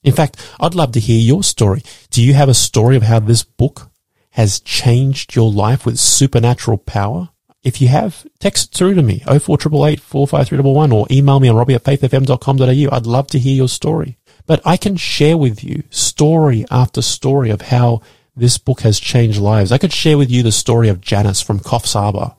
In 0.04 0.14
fact, 0.14 0.38
I'd 0.60 0.76
love 0.76 0.92
to 0.94 1.00
hear 1.00 1.20
your 1.20 1.44
story. 1.44 1.82
Do 2.10 2.24
you 2.24 2.34
have 2.34 2.50
a 2.50 2.54
story 2.54 2.96
of 2.96 3.04
how 3.04 3.20
this 3.20 3.44
book 3.44 3.92
has 4.32 4.60
changed 4.60 5.36
your 5.36 5.52
life 5.52 5.86
with 5.86 6.00
supernatural 6.00 6.78
power? 6.78 7.30
If 7.66 7.82
you 7.82 7.88
have, 7.88 8.28
text 8.38 8.76
through 8.76 8.94
to 8.94 9.02
me, 9.02 9.20
04888 9.26 10.00
45311 10.00 10.92
or 10.92 11.08
email 11.10 11.40
me 11.40 11.50
on 11.50 11.56
robbie 11.56 11.74
at 11.74 11.84
faithfm.com.au. 11.84 12.96
I'd 12.96 13.08
love 13.08 13.26
to 13.28 13.40
hear 13.40 13.56
your 13.56 13.68
story. 13.68 14.20
But 14.46 14.62
I 14.64 14.78
can 14.78 14.96
share 14.98 15.36
with 15.36 15.64
you 15.64 15.82
story 15.90 16.66
after 16.70 17.02
story 17.02 17.50
of 17.50 17.64
how 17.64 18.02
this 18.36 18.60
book 18.60 18.82
has 18.82 19.00
changed 19.00 19.40
lives. 19.40 19.72
I 19.72 19.80
could 19.80 19.92
share 19.92 20.16
with 20.16 20.30
you 20.30 20.44
the 20.44 20.52
story 20.52 20.90
of 20.90 21.02
Janice 21.02 21.42
from 21.42 21.60
Coffs 21.60 21.94
Harbour, 21.94 22.36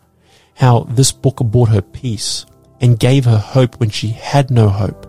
how 0.55 0.85
this 0.85 1.11
book 1.11 1.39
brought 1.39 1.70
her 1.70 1.83
peace 1.83 2.47
and 2.81 2.97
gave 2.97 3.24
her 3.24 3.39
hope 3.39 3.81
when 3.81 3.91
she 3.91 4.11
had 4.11 4.53
no 4.53 4.68
hope. 4.68 5.09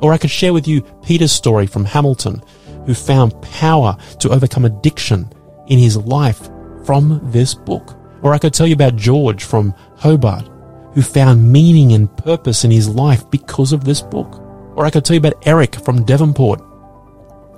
Or 0.00 0.12
I 0.12 0.18
could 0.18 0.30
share 0.30 0.52
with 0.52 0.68
you 0.68 0.82
Peter's 1.04 1.32
story 1.32 1.66
from 1.66 1.86
Hamilton, 1.86 2.40
who 2.86 2.94
found 2.94 3.42
power 3.42 3.96
to 4.20 4.30
overcome 4.30 4.64
addiction 4.64 5.28
in 5.66 5.80
his 5.80 5.96
life 5.96 6.48
from 6.84 7.20
this 7.32 7.52
book. 7.52 7.96
Or 8.26 8.34
I 8.34 8.38
could 8.38 8.52
tell 8.52 8.66
you 8.66 8.74
about 8.74 8.96
George 8.96 9.44
from 9.44 9.72
Hobart, 9.98 10.50
who 10.94 11.00
found 11.00 11.52
meaning 11.52 11.92
and 11.92 12.14
purpose 12.16 12.64
in 12.64 12.72
his 12.72 12.88
life 12.88 13.30
because 13.30 13.72
of 13.72 13.84
this 13.84 14.02
book. 14.02 14.42
Or 14.74 14.84
I 14.84 14.90
could 14.90 15.04
tell 15.04 15.14
you 15.14 15.20
about 15.20 15.46
Eric 15.46 15.76
from 15.76 16.02
Devonport, 16.02 16.60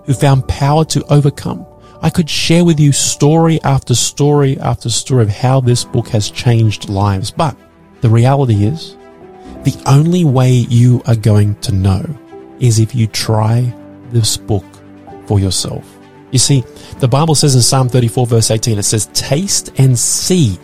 who 0.05 0.13
found 0.13 0.47
power 0.47 0.85
to 0.85 1.03
overcome. 1.11 1.65
I 2.03 2.11
could 2.11 2.29
share 2.29 2.67
with 2.67 2.79
you 2.79 2.93
story 2.93 3.59
after 3.63 3.95
story 3.95 4.61
after 4.61 4.91
story 4.91 5.23
of 5.23 5.31
how 5.31 5.61
this 5.61 5.85
book 5.85 6.09
has 6.09 6.31
changed 6.31 6.91
lives. 6.91 7.31
But 7.31 7.57
the 8.03 8.11
reality 8.11 8.67
is, 8.67 8.95
the 9.65 9.83
only 9.87 10.27
way 10.27 10.51
you 10.51 11.01
are 11.07 11.17
going 11.17 11.55
to 11.63 11.73
know 11.73 12.05
is 12.61 12.79
if 12.79 12.95
you 12.95 13.07
try 13.07 13.75
this 14.11 14.37
book 14.37 14.67
for 15.25 15.41
yourself. 15.41 15.98
You 16.31 16.39
see, 16.39 16.65
the 16.99 17.09
Bible 17.09 17.35
says 17.35 17.55
in 17.55 17.63
Psalm 17.63 17.89
34 17.89 18.27
verse 18.27 18.51
18, 18.51 18.79
it 18.79 18.83
says, 18.83 19.07
taste 19.15 19.73
and 19.79 19.99
see 19.99 20.59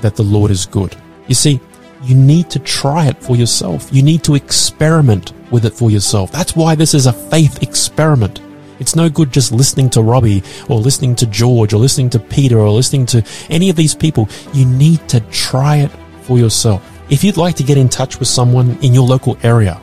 that 0.00 0.16
the 0.16 0.22
Lord 0.22 0.50
is 0.50 0.66
good. 0.66 0.96
You 1.26 1.34
see, 1.34 1.60
you 2.02 2.14
need 2.14 2.50
to 2.50 2.58
try 2.58 3.06
it 3.06 3.22
for 3.22 3.36
yourself. 3.36 3.88
You 3.90 4.02
need 4.02 4.22
to 4.24 4.34
experiment 4.34 5.32
with 5.50 5.64
it 5.64 5.72
for 5.72 5.90
yourself. 5.90 6.30
That's 6.32 6.54
why 6.54 6.74
this 6.74 6.94
is 6.94 7.06
a 7.06 7.12
faith 7.12 7.62
experiment. 7.62 8.40
It's 8.78 8.96
no 8.96 9.08
good 9.08 9.32
just 9.32 9.52
listening 9.52 9.88
to 9.90 10.02
Robbie 10.02 10.42
or 10.68 10.78
listening 10.78 11.14
to 11.16 11.26
George 11.26 11.72
or 11.72 11.78
listening 11.78 12.10
to 12.10 12.18
Peter 12.18 12.58
or 12.58 12.70
listening 12.70 13.06
to 13.06 13.24
any 13.48 13.70
of 13.70 13.76
these 13.76 13.94
people. 13.94 14.28
You 14.52 14.66
need 14.66 15.08
to 15.08 15.20
try 15.30 15.76
it 15.76 15.90
for 16.22 16.38
yourself. 16.38 16.82
If 17.10 17.22
you'd 17.22 17.36
like 17.36 17.54
to 17.56 17.62
get 17.62 17.78
in 17.78 17.88
touch 17.88 18.18
with 18.18 18.28
someone 18.28 18.78
in 18.82 18.92
your 18.92 19.06
local 19.06 19.38
area 19.42 19.74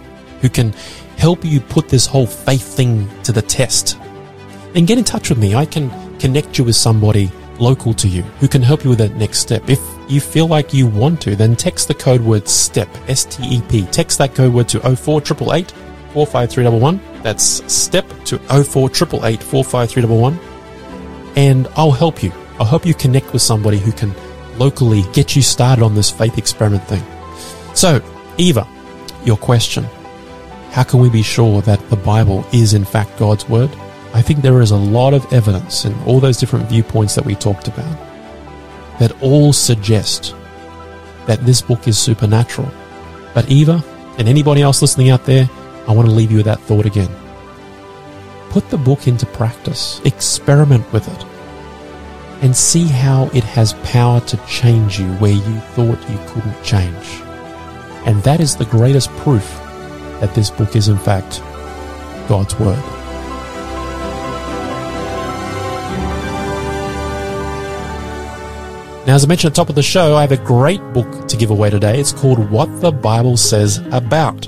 who 0.41 0.49
can 0.49 0.74
help 1.17 1.45
you 1.45 1.59
put 1.59 1.88
this 1.88 2.05
whole 2.05 2.26
faith 2.28 2.76
thing 2.76 3.09
to 3.24 3.32
the 3.32 3.41
test, 3.41 3.97
then 4.74 4.86
get 4.86 4.97
in 4.97 5.03
touch 5.03 5.30
with 5.30 5.38
me. 5.38 5.55
I 5.55 5.65
can 5.65 5.89
connect 6.19 6.57
you 6.57 6.63
with 6.63 6.76
somebody 6.76 7.32
local 7.59 7.93
to 7.93 8.07
you 8.07 8.24
who 8.39 8.47
can 8.47 8.61
help 8.61 8.84
you 8.84 8.89
with 8.89 8.99
that 8.99 9.15
next 9.15 9.39
step. 9.39 9.69
If 9.69 9.80
you 10.09 10.19
feel 10.19 10.47
like 10.47 10.74
you 10.74 10.88
want 10.88 11.22
to, 11.22 11.36
then 11.36 11.55
text 11.55 11.88
the 11.88 11.93
code 11.93 12.22
word 12.22 12.47
STEP, 12.47 12.89
S-T-E-P. 13.07 13.86
Text 13.88 14.17
that 14.17 14.36
code 14.36 14.53
word 14.53 14.67
to 14.69 14.80
04888 14.80 15.72
45311. 16.13 17.24
That's 17.24 17.43
STEP 17.72 18.07
to 18.26 18.38
04888 18.39 19.43
45311. 19.43 20.39
And 21.36 21.67
I'll 21.76 21.91
help 21.91 22.24
you. 22.24 22.32
I'll 22.59 22.65
help 22.65 22.86
you 22.86 22.93
connect 22.93 23.32
with 23.34 23.41
somebody 23.41 23.78
who 23.80 23.91
can 23.91 24.13
locally 24.57 25.03
get 25.13 25.36
you 25.36 25.41
started 25.41 25.84
on 25.84 25.95
this 25.95 26.11
faith 26.11 26.38
experiment 26.38 26.84
thing. 26.84 27.03
So, 27.74 28.01
Eva, 28.38 28.67
your 29.24 29.38
question. 29.38 29.86
How 30.72 30.84
can 30.84 30.99
we 30.99 31.09
be 31.09 31.24
sure 31.24 31.61
that 31.61 31.89
the 31.89 31.95
Bible 31.95 32.45
is 32.51 32.74
in 32.74 32.86
fact 32.86 33.17
God's 33.17 33.47
Word? 33.47 33.69
I 34.14 34.22
think 34.22 34.41
there 34.41 34.62
is 34.62 34.72
a 34.72 34.78
lot 34.78 35.14
of 35.14 35.32
evidence 35.32 35.86
in 35.86 35.93
all 36.03 36.20
those 36.20 36.38
different 36.38 36.68
viewpoints 36.68 37.16
that 37.16 37.26
we 37.26 37.36
talked 37.36 37.68
about 37.68 37.97
that 38.99 39.20
all 39.22 39.53
suggest 39.53 40.36
that 41.28 41.45
this 41.45 41.62
book 41.62 41.88
is 41.88 41.97
supernatural. 41.97 42.70
But 43.34 43.49
Eva 43.49 43.84
and 44.18 44.28
anybody 44.28 44.62
else 44.62 44.82
listening 44.82 45.09
out 45.09 45.26
there, 45.26 45.49
I 45.88 45.93
want 45.93 46.07
to 46.07 46.14
leave 46.14 46.30
you 46.30 46.38
with 46.38 46.45
that 46.45 46.59
thought 46.62 46.86
again. 46.86 47.09
Put 48.49 48.70
the 48.70 48.78
book 48.78 49.07
into 49.07 49.26
practice, 49.26 50.01
experiment 50.03 50.91
with 50.91 51.07
it, 51.07 51.26
and 52.43 52.55
see 52.55 52.86
how 52.86 53.30
it 53.34 53.43
has 53.43 53.74
power 53.84 54.20
to 54.22 54.38
change 54.45 54.99
you 54.99 55.07
where 55.16 55.32
you 55.32 55.59
thought 55.74 56.09
you 56.09 56.20
couldn't 56.28 56.64
change. 56.64 57.22
And 58.05 58.22
that 58.24 58.41
is 58.41 58.55
the 58.55 58.66
greatest 58.66 59.09
proof 59.12 59.47
that 60.20 60.36
this 60.36 60.49
book 60.49 60.76
is 60.76 60.89
in 60.89 60.97
fact 60.97 61.39
God's 62.28 62.59
Word. 62.59 63.01
Now, 69.08 69.16
as 69.16 69.24
I 69.24 69.28
mentioned 69.28 69.49
at 69.49 69.56
the 69.56 69.62
top 69.62 69.70
of 69.70 69.76
the 69.76 69.82
show, 69.82 70.16
I 70.16 70.22
have 70.22 70.32
a 70.32 70.38
great 70.38 70.80
book 70.93 71.28
to 71.28 71.36
give 71.36 71.49
away 71.49 71.72
today. 71.72 71.99
It's 71.99 72.12
called 72.12 72.52
What 72.52 72.82
the 72.82 72.91
Bible 72.91 73.36
Says 73.36 73.80
About. 73.91 74.47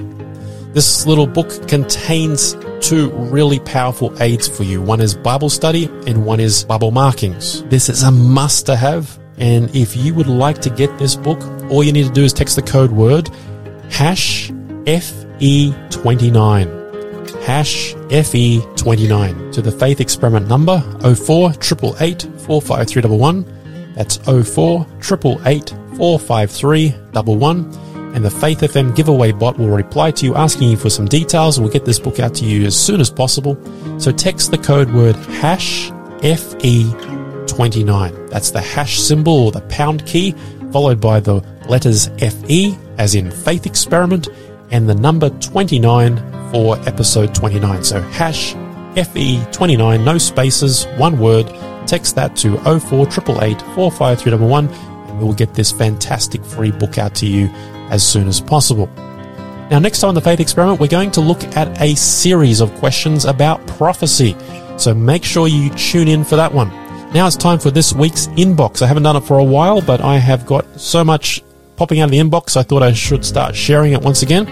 This 0.73 1.07
little 1.07 1.25
book 1.25 1.67
contains 1.67 2.55
two 2.79 3.09
really 3.11 3.59
powerful 3.61 4.15
aids 4.21 4.47
for 4.47 4.61
you. 4.61 4.79
One 4.79 5.01
is 5.01 5.15
Bible 5.15 5.49
study 5.49 5.85
and 6.05 6.23
one 6.23 6.39
is 6.39 6.65
Bible 6.65 6.91
markings. 6.91 7.63
This 7.63 7.89
is 7.89 8.03
a 8.03 8.11
must 8.11 8.67
to 8.67 8.75
have. 8.75 9.19
And 9.37 9.75
if 9.75 9.97
you 9.97 10.13
would 10.13 10.27
like 10.27 10.61
to 10.61 10.69
get 10.69 10.95
this 10.99 11.15
book, 11.15 11.41
all 11.71 11.83
you 11.83 11.91
need 11.91 12.05
to 12.05 12.13
do 12.13 12.23
is 12.23 12.31
text 12.31 12.55
the 12.55 12.61
code 12.61 12.91
word 12.91 13.31
hash 13.89 14.51
FE29. 14.85 16.83
Hash 17.43 17.95
FE29 17.95 19.51
to 19.51 19.63
the 19.63 19.71
Faith 19.71 19.99
Experiment 19.99 20.47
number 20.47 20.79
04 21.01 21.49
888 21.53 22.21
45311. 22.41 23.62
That's 23.95 24.17
04 24.17 24.85
888 24.99 25.73
45311 25.97 27.93
and 28.13 28.23
the 28.23 28.29
Faith 28.29 28.59
FM 28.59 28.95
giveaway 28.95 29.31
bot 29.31 29.57
will 29.57 29.69
reply 29.69 30.11
to 30.11 30.25
you 30.25 30.35
asking 30.35 30.69
you 30.69 30.77
for 30.77 30.91
some 30.91 31.05
details 31.05 31.57
and 31.57 31.65
we'll 31.65 31.73
get 31.73 31.85
this 31.85 31.99
book 31.99 32.19
out 32.19 32.35
to 32.35 32.45
you 32.45 32.65
as 32.65 32.79
soon 32.79 33.01
as 33.01 33.09
possible. 33.09 33.57
So 33.99 34.11
text 34.11 34.51
the 34.51 34.57
code 34.57 34.91
word 34.91 35.15
hash 35.15 35.89
FE29. 36.21 38.29
That's 38.29 38.51
the 38.51 38.61
hash 38.61 38.99
symbol 38.99 39.45
or 39.45 39.51
the 39.51 39.61
pound 39.61 40.05
key 40.05 40.35
followed 40.71 41.01
by 41.01 41.19
the 41.19 41.43
letters 41.67 42.09
FE 42.19 42.77
as 42.97 43.15
in 43.15 43.31
Faith 43.31 43.65
Experiment 43.65 44.29
and 44.69 44.87
the 44.87 44.95
number 44.95 45.29
29 45.29 46.51
for 46.51 46.77
episode 46.87 47.33
29. 47.33 47.83
So 47.83 47.99
hash 48.01 48.53
FE29, 48.95 50.03
no 50.03 50.19
spaces, 50.19 50.85
one 50.97 51.17
word. 51.19 51.47
Text 51.85 52.15
that 52.15 52.35
to 52.37 52.57
0488 52.57 53.61
45311 53.75 54.69
and 55.09 55.19
we 55.19 55.25
will 55.25 55.33
get 55.33 55.53
this 55.53 55.71
fantastic 55.71 56.43
free 56.43 56.71
book 56.71 56.97
out 56.97 57.15
to 57.15 57.27
you 57.27 57.47
as 57.89 58.05
soon 58.05 58.27
as 58.27 58.41
possible. 58.41 58.87
Now, 59.69 59.79
next 59.79 59.99
time 59.99 60.09
on 60.09 60.15
the 60.15 60.21
Faith 60.21 60.39
Experiment, 60.39 60.79
we're 60.79 60.87
going 60.87 61.11
to 61.11 61.21
look 61.21 61.43
at 61.55 61.81
a 61.81 61.95
series 61.95 62.59
of 62.61 62.73
questions 62.75 63.25
about 63.25 63.65
prophecy. 63.65 64.35
So 64.77 64.93
make 64.93 65.23
sure 65.23 65.47
you 65.47 65.69
tune 65.71 66.07
in 66.07 66.23
for 66.23 66.35
that 66.35 66.53
one. 66.53 66.69
Now 67.13 67.27
it's 67.27 67.35
time 67.35 67.59
for 67.59 67.71
this 67.71 67.93
week's 67.93 68.27
inbox. 68.27 68.81
I 68.81 68.87
haven't 68.87 69.03
done 69.03 69.15
it 69.15 69.23
for 69.23 69.37
a 69.37 69.43
while, 69.43 69.81
but 69.81 70.01
I 70.01 70.17
have 70.17 70.45
got 70.45 70.65
so 70.79 71.03
much 71.03 71.43
popping 71.75 71.99
out 71.99 72.05
of 72.05 72.11
the 72.11 72.19
inbox, 72.19 72.55
I 72.55 72.63
thought 72.63 72.83
I 72.83 72.93
should 72.93 73.25
start 73.25 73.55
sharing 73.55 73.93
it 73.93 74.01
once 74.01 74.21
again. 74.21 74.45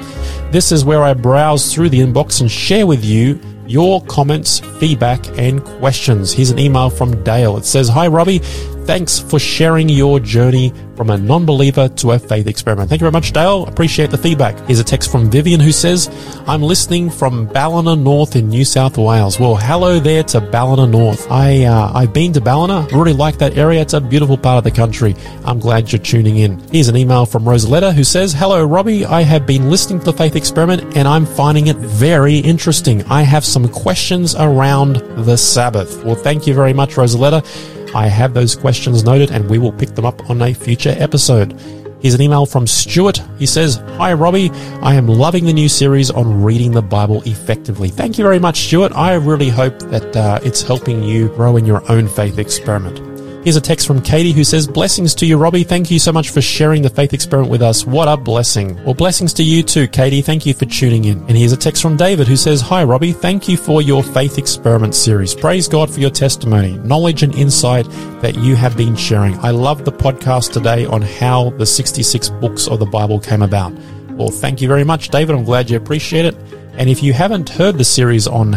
This 0.52 0.72
is 0.72 0.84
where 0.84 1.04
I 1.04 1.14
browse 1.14 1.74
through 1.74 1.90
the 1.90 2.00
inbox 2.00 2.42
and 2.42 2.52
share 2.52 2.88
with 2.88 3.06
you 3.06 3.40
your 3.72 4.02
comments, 4.06 4.60
feedback, 4.80 5.26
and 5.40 5.64
questions. 5.64 6.34
Here's 6.34 6.50
an 6.50 6.60
email 6.60 6.90
from 6.90 7.24
Dale. 7.24 7.56
It 7.58 7.66
says, 7.66 7.88
Hi, 7.88 8.08
Robbie. 8.08 8.42
Thanks 8.86 9.20
for 9.20 9.40
sharing 9.40 9.90
your 9.90 10.20
journey 10.20 10.74
from 10.96 11.12
a 11.12 11.18
non 11.18 11.46
believer 11.46 11.88
to 11.88 12.12
a 12.12 12.20
faith 12.20 12.48
experiment. 12.48 12.90
Thank 12.90 13.00
you 13.00 13.06
very 13.06 13.12
much, 13.12 13.32
Dale. 13.32 13.66
Appreciate 13.68 14.10
the 14.12 14.18
feedback. 14.18 14.58
Here's 14.68 14.80
a 14.80 14.84
text 14.84 15.12
from 15.12 15.30
Vivian 15.30 15.60
who 15.60 15.72
says, 15.72 16.10
I'm 16.48 16.62
listening 16.62 17.10
from 17.10 17.46
Ballina 17.46 17.96
North 17.96 18.36
in 18.36 18.50
New 18.50 18.66
South 18.66 18.98
Wales. 18.98 19.40
Well, 19.40 19.56
hello 19.56 20.00
there 20.00 20.24
to 20.24 20.42
Ballina 20.42 20.88
North. 20.88 21.32
I, 21.32 21.64
uh, 21.64 21.92
I've 21.94 22.12
been 22.12 22.34
to 22.34 22.42
Ballina. 22.42 22.88
Really 22.92 23.14
like 23.14 23.38
that 23.38 23.58
area. 23.58 23.82
It's 23.82 23.94
a 23.94 24.02
beautiful 24.02 24.38
part 24.38 24.58
of 24.58 24.64
the 24.64 24.72
country. 24.72 25.16
I'm 25.46 25.60
glad 25.60 25.92
you're 25.92 26.02
tuning 26.02 26.38
in. 26.38 26.60
Here's 26.70 26.88
an 26.88 26.98
email 26.98 27.26
from 27.26 27.44
Rosaletta 27.44 27.94
who 27.94 28.04
says, 28.04 28.34
Hello, 28.34 28.66
Robbie. 28.66 29.06
I 29.06 29.22
have 29.22 29.46
been 29.46 29.70
listening 29.70 30.00
to 30.00 30.06
the 30.06 30.14
faith 30.14 30.36
experiment 30.36 30.98
and 30.98 31.08
I'm 31.08 31.26
finding 31.26 31.68
it 31.68 31.78
very 31.78 32.38
interesting. 32.38 33.04
I 33.04 33.22
have 33.22 33.46
some 33.46 33.70
questions 33.70 34.36
around 34.36 34.96
the 35.26 35.38
Sabbath. 35.38 36.04
Well, 36.04 36.16
thank 36.16 36.48
you 36.48 36.54
very 36.54 36.74
much, 36.74 36.96
Rosaletta. 36.96 37.80
I 37.94 38.08
have 38.08 38.34
those 38.34 38.56
questions 38.56 39.04
noted 39.04 39.32
and 39.32 39.50
we 39.50 39.58
will 39.58 39.72
pick 39.72 39.90
them 39.96 40.06
up 40.06 40.30
on 40.30 40.42
a 40.42 40.54
future 40.54 40.96
episode. 40.98 41.60
Here's 42.02 42.16
an 42.16 42.22
email 42.22 42.48
from 42.48 42.66
Stuart. 42.66 43.22
He 43.38 43.46
says, 43.46 43.76
Hi, 43.98 44.14
Robbie. 44.14 44.50
I 44.82 44.96
am 44.96 45.08
loving 45.08 45.46
the 45.46 45.54
new 45.54 45.70
series 45.70 46.10
on 46.10 46.42
reading 46.42 46.72
the 46.72 46.82
Bible 46.82 47.22
effectively. 47.28 47.90
Thank 47.90 48.18
you 48.18 48.24
very 48.24 48.40
much, 48.40 48.62
Stuart. 48.62 48.92
I 48.96 49.14
really 49.14 49.50
hope 49.50 49.78
that 49.92 50.16
uh, 50.16 50.40
it's 50.44 50.64
helping 50.64 51.04
you 51.04 51.28
grow 51.30 51.58
in 51.58 51.66
your 51.66 51.90
own 51.92 52.08
faith 52.08 52.40
experiment. 52.40 53.11
Here's 53.44 53.56
a 53.56 53.62
text 53.62 53.88
from 53.88 54.04
Katie 54.04 54.34
who 54.34 54.44
says, 54.44 54.68
Blessings 54.68 55.16
to 55.16 55.26
you, 55.26 55.36
Robbie. 55.36 55.64
Thank 55.64 55.90
you 55.90 55.98
so 55.98 56.12
much 56.12 56.30
for 56.30 56.42
sharing 56.42 56.84
the 56.84 56.92
faith 56.92 57.12
experiment 57.12 57.50
with 57.50 57.64
us. 57.64 57.88
What 57.88 58.08
a 58.08 58.16
blessing. 58.16 58.76
Well, 58.84 58.94
blessings 58.94 59.34
to 59.34 59.44
you 59.44 59.64
too, 59.64 59.88
Katie. 59.88 60.22
Thank 60.22 60.46
you 60.46 60.54
for 60.54 60.66
tuning 60.66 61.06
in. 61.06 61.18
And 61.22 61.32
here's 61.32 61.52
a 61.52 61.58
text 61.58 61.82
from 61.82 61.98
David 61.98 62.28
who 62.28 62.36
says, 62.36 62.62
Hi, 62.62 62.84
Robbie. 62.84 63.14
Thank 63.14 63.50
you 63.50 63.58
for 63.58 63.82
your 63.82 64.04
faith 64.04 64.38
experiment 64.38 64.94
series. 64.94 65.34
Praise 65.34 65.68
God 65.68 65.92
for 65.92 66.00
your 66.00 66.12
testimony, 66.12 66.78
knowledge, 66.78 67.24
and 67.24 67.34
insight 67.34 67.88
that 68.22 68.36
you 68.36 68.56
have 68.56 68.78
been 68.78 68.96
sharing. 68.96 69.34
I 69.40 69.50
love 69.50 69.86
the 69.86 69.92
podcast 69.92 70.54
today 70.54 70.86
on 70.86 71.02
how 71.02 71.50
the 71.50 71.66
66 71.66 72.30
books 72.30 72.68
of 72.68 72.78
the 72.78 72.86
Bible 72.86 73.20
came 73.20 73.42
about. 73.42 73.74
Well, 74.12 74.30
thank 74.30 74.62
you 74.62 74.68
very 74.68 74.84
much, 74.84 75.10
David. 75.10 75.36
I'm 75.36 75.46
glad 75.46 75.68
you 75.68 75.78
appreciate 75.78 76.26
it. 76.26 76.36
And 76.74 76.92
if 76.92 77.02
you 77.02 77.12
haven't 77.12 77.50
heard 77.50 77.80
the 77.80 77.86
series 77.86 78.28
on 78.28 78.52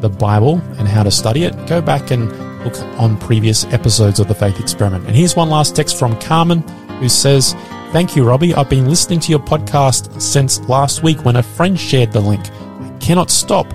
the 0.00 0.08
Bible 0.08 0.62
and 0.78 0.86
how 0.86 1.02
to 1.02 1.10
study 1.10 1.42
it, 1.42 1.66
go 1.66 1.82
back 1.82 2.12
and 2.12 2.30
look 2.64 2.78
on 2.98 3.18
previous 3.18 3.64
episodes 3.66 4.20
of 4.20 4.28
the 4.28 4.34
Faith 4.34 4.60
Experiment. 4.60 5.06
And 5.06 5.14
here's 5.14 5.36
one 5.36 5.50
last 5.50 5.76
text 5.76 5.98
from 5.98 6.18
Carmen 6.20 6.60
who 7.00 7.08
says, 7.08 7.54
Thank 7.92 8.16
you, 8.16 8.24
Robbie. 8.24 8.54
I've 8.54 8.68
been 8.68 8.88
listening 8.88 9.20
to 9.20 9.30
your 9.30 9.40
podcast 9.40 10.20
since 10.20 10.60
last 10.68 11.02
week 11.02 11.24
when 11.24 11.36
a 11.36 11.42
friend 11.42 11.78
shared 11.78 12.12
the 12.12 12.20
link. 12.20 12.44
I 12.50 12.96
cannot 13.00 13.30
stop. 13.30 13.66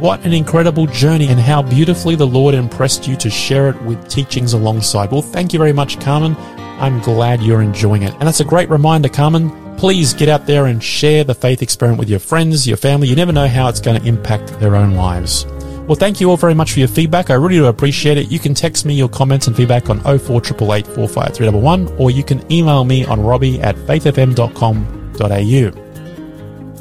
What 0.00 0.24
an 0.24 0.32
incredible 0.32 0.86
journey 0.86 1.28
and 1.28 1.38
how 1.38 1.62
beautifully 1.62 2.16
the 2.16 2.26
Lord 2.26 2.54
impressed 2.54 3.06
you 3.06 3.16
to 3.16 3.30
share 3.30 3.68
it 3.68 3.80
with 3.82 4.08
teachings 4.08 4.54
alongside. 4.54 5.12
Well, 5.12 5.22
thank 5.22 5.52
you 5.52 5.58
very 5.58 5.72
much, 5.72 6.00
Carmen. 6.00 6.34
I'm 6.80 7.00
glad 7.00 7.42
you're 7.42 7.62
enjoying 7.62 8.02
it. 8.02 8.12
And 8.14 8.22
that's 8.22 8.40
a 8.40 8.44
great 8.44 8.70
reminder, 8.70 9.08
Carmen. 9.08 9.76
Please 9.76 10.14
get 10.14 10.28
out 10.28 10.46
there 10.46 10.66
and 10.66 10.82
share 10.82 11.22
the 11.22 11.34
faith 11.34 11.62
experiment 11.62 12.00
with 12.00 12.08
your 12.08 12.18
friends, 12.18 12.66
your 12.66 12.76
family. 12.76 13.08
You 13.08 13.16
never 13.16 13.32
know 13.32 13.46
how 13.46 13.68
it's 13.68 13.80
going 13.80 14.00
to 14.00 14.08
impact 14.08 14.48
their 14.58 14.74
own 14.74 14.94
lives. 14.94 15.44
Well, 15.90 15.98
thank 15.98 16.20
you 16.20 16.30
all 16.30 16.36
very 16.36 16.54
much 16.54 16.70
for 16.74 16.78
your 16.78 16.86
feedback. 16.86 17.30
I 17.30 17.34
really 17.34 17.56
do 17.56 17.66
appreciate 17.66 18.16
it. 18.16 18.30
You 18.30 18.38
can 18.38 18.54
text 18.54 18.86
me 18.86 18.94
your 18.94 19.08
comments 19.08 19.48
and 19.48 19.56
feedback 19.56 19.90
on 19.90 19.98
04888 20.02 21.98
or 21.98 22.12
you 22.12 22.22
can 22.22 22.52
email 22.52 22.84
me 22.84 23.04
on 23.06 23.20
robbie 23.20 23.60
at 23.60 23.74
faithfm.com.au. 23.74 24.44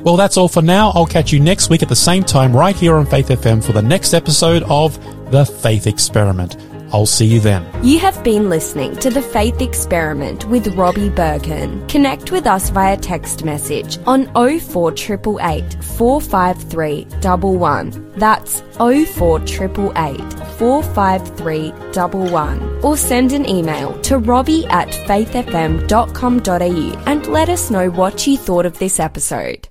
Well, 0.03 0.15
that's 0.15 0.37
all 0.37 0.47
for 0.47 0.61
now. 0.61 0.91
I'll 0.93 1.07
catch 1.07 1.33
you 1.33 1.39
next 1.39 1.71
week 1.71 1.81
at 1.81 1.89
the 1.89 1.95
same 1.95 2.23
time 2.23 2.55
right 2.55 2.75
here 2.75 2.97
on 2.97 3.07
Faith 3.07 3.29
FM 3.29 3.63
for 3.63 3.71
the 3.71 3.81
next 3.81 4.13
episode 4.13 4.61
of 4.69 5.03
The 5.31 5.43
Faith 5.43 5.87
Experiment. 5.87 6.68
I'll 6.91 7.05
see 7.05 7.25
you 7.25 7.39
then. 7.39 7.65
You 7.83 7.99
have 7.99 8.23
been 8.23 8.49
listening 8.49 8.95
to 8.97 9.09
The 9.09 9.21
Faith 9.21 9.61
Experiment 9.61 10.45
with 10.45 10.75
Robbie 10.75 11.09
Berghan. 11.09 11.87
Connect 11.87 12.31
with 12.31 12.47
us 12.47 12.69
via 12.69 12.97
text 12.97 13.43
message 13.43 13.97
on 14.05 14.25
04888 14.33 15.83
453 15.83 17.07
11. 17.23 18.13
That's 18.15 18.61
04888 18.77 20.19
453 20.57 21.73
11. 21.95 22.79
Or 22.83 22.97
send 22.97 23.31
an 23.33 23.47
email 23.47 23.99
to 24.01 24.17
robbie 24.17 24.65
at 24.67 24.89
faithfm.com.au 24.89 27.03
and 27.05 27.27
let 27.27 27.49
us 27.49 27.69
know 27.69 27.89
what 27.89 28.25
you 28.25 28.37
thought 28.37 28.65
of 28.65 28.79
this 28.79 28.99
episode. 28.99 29.67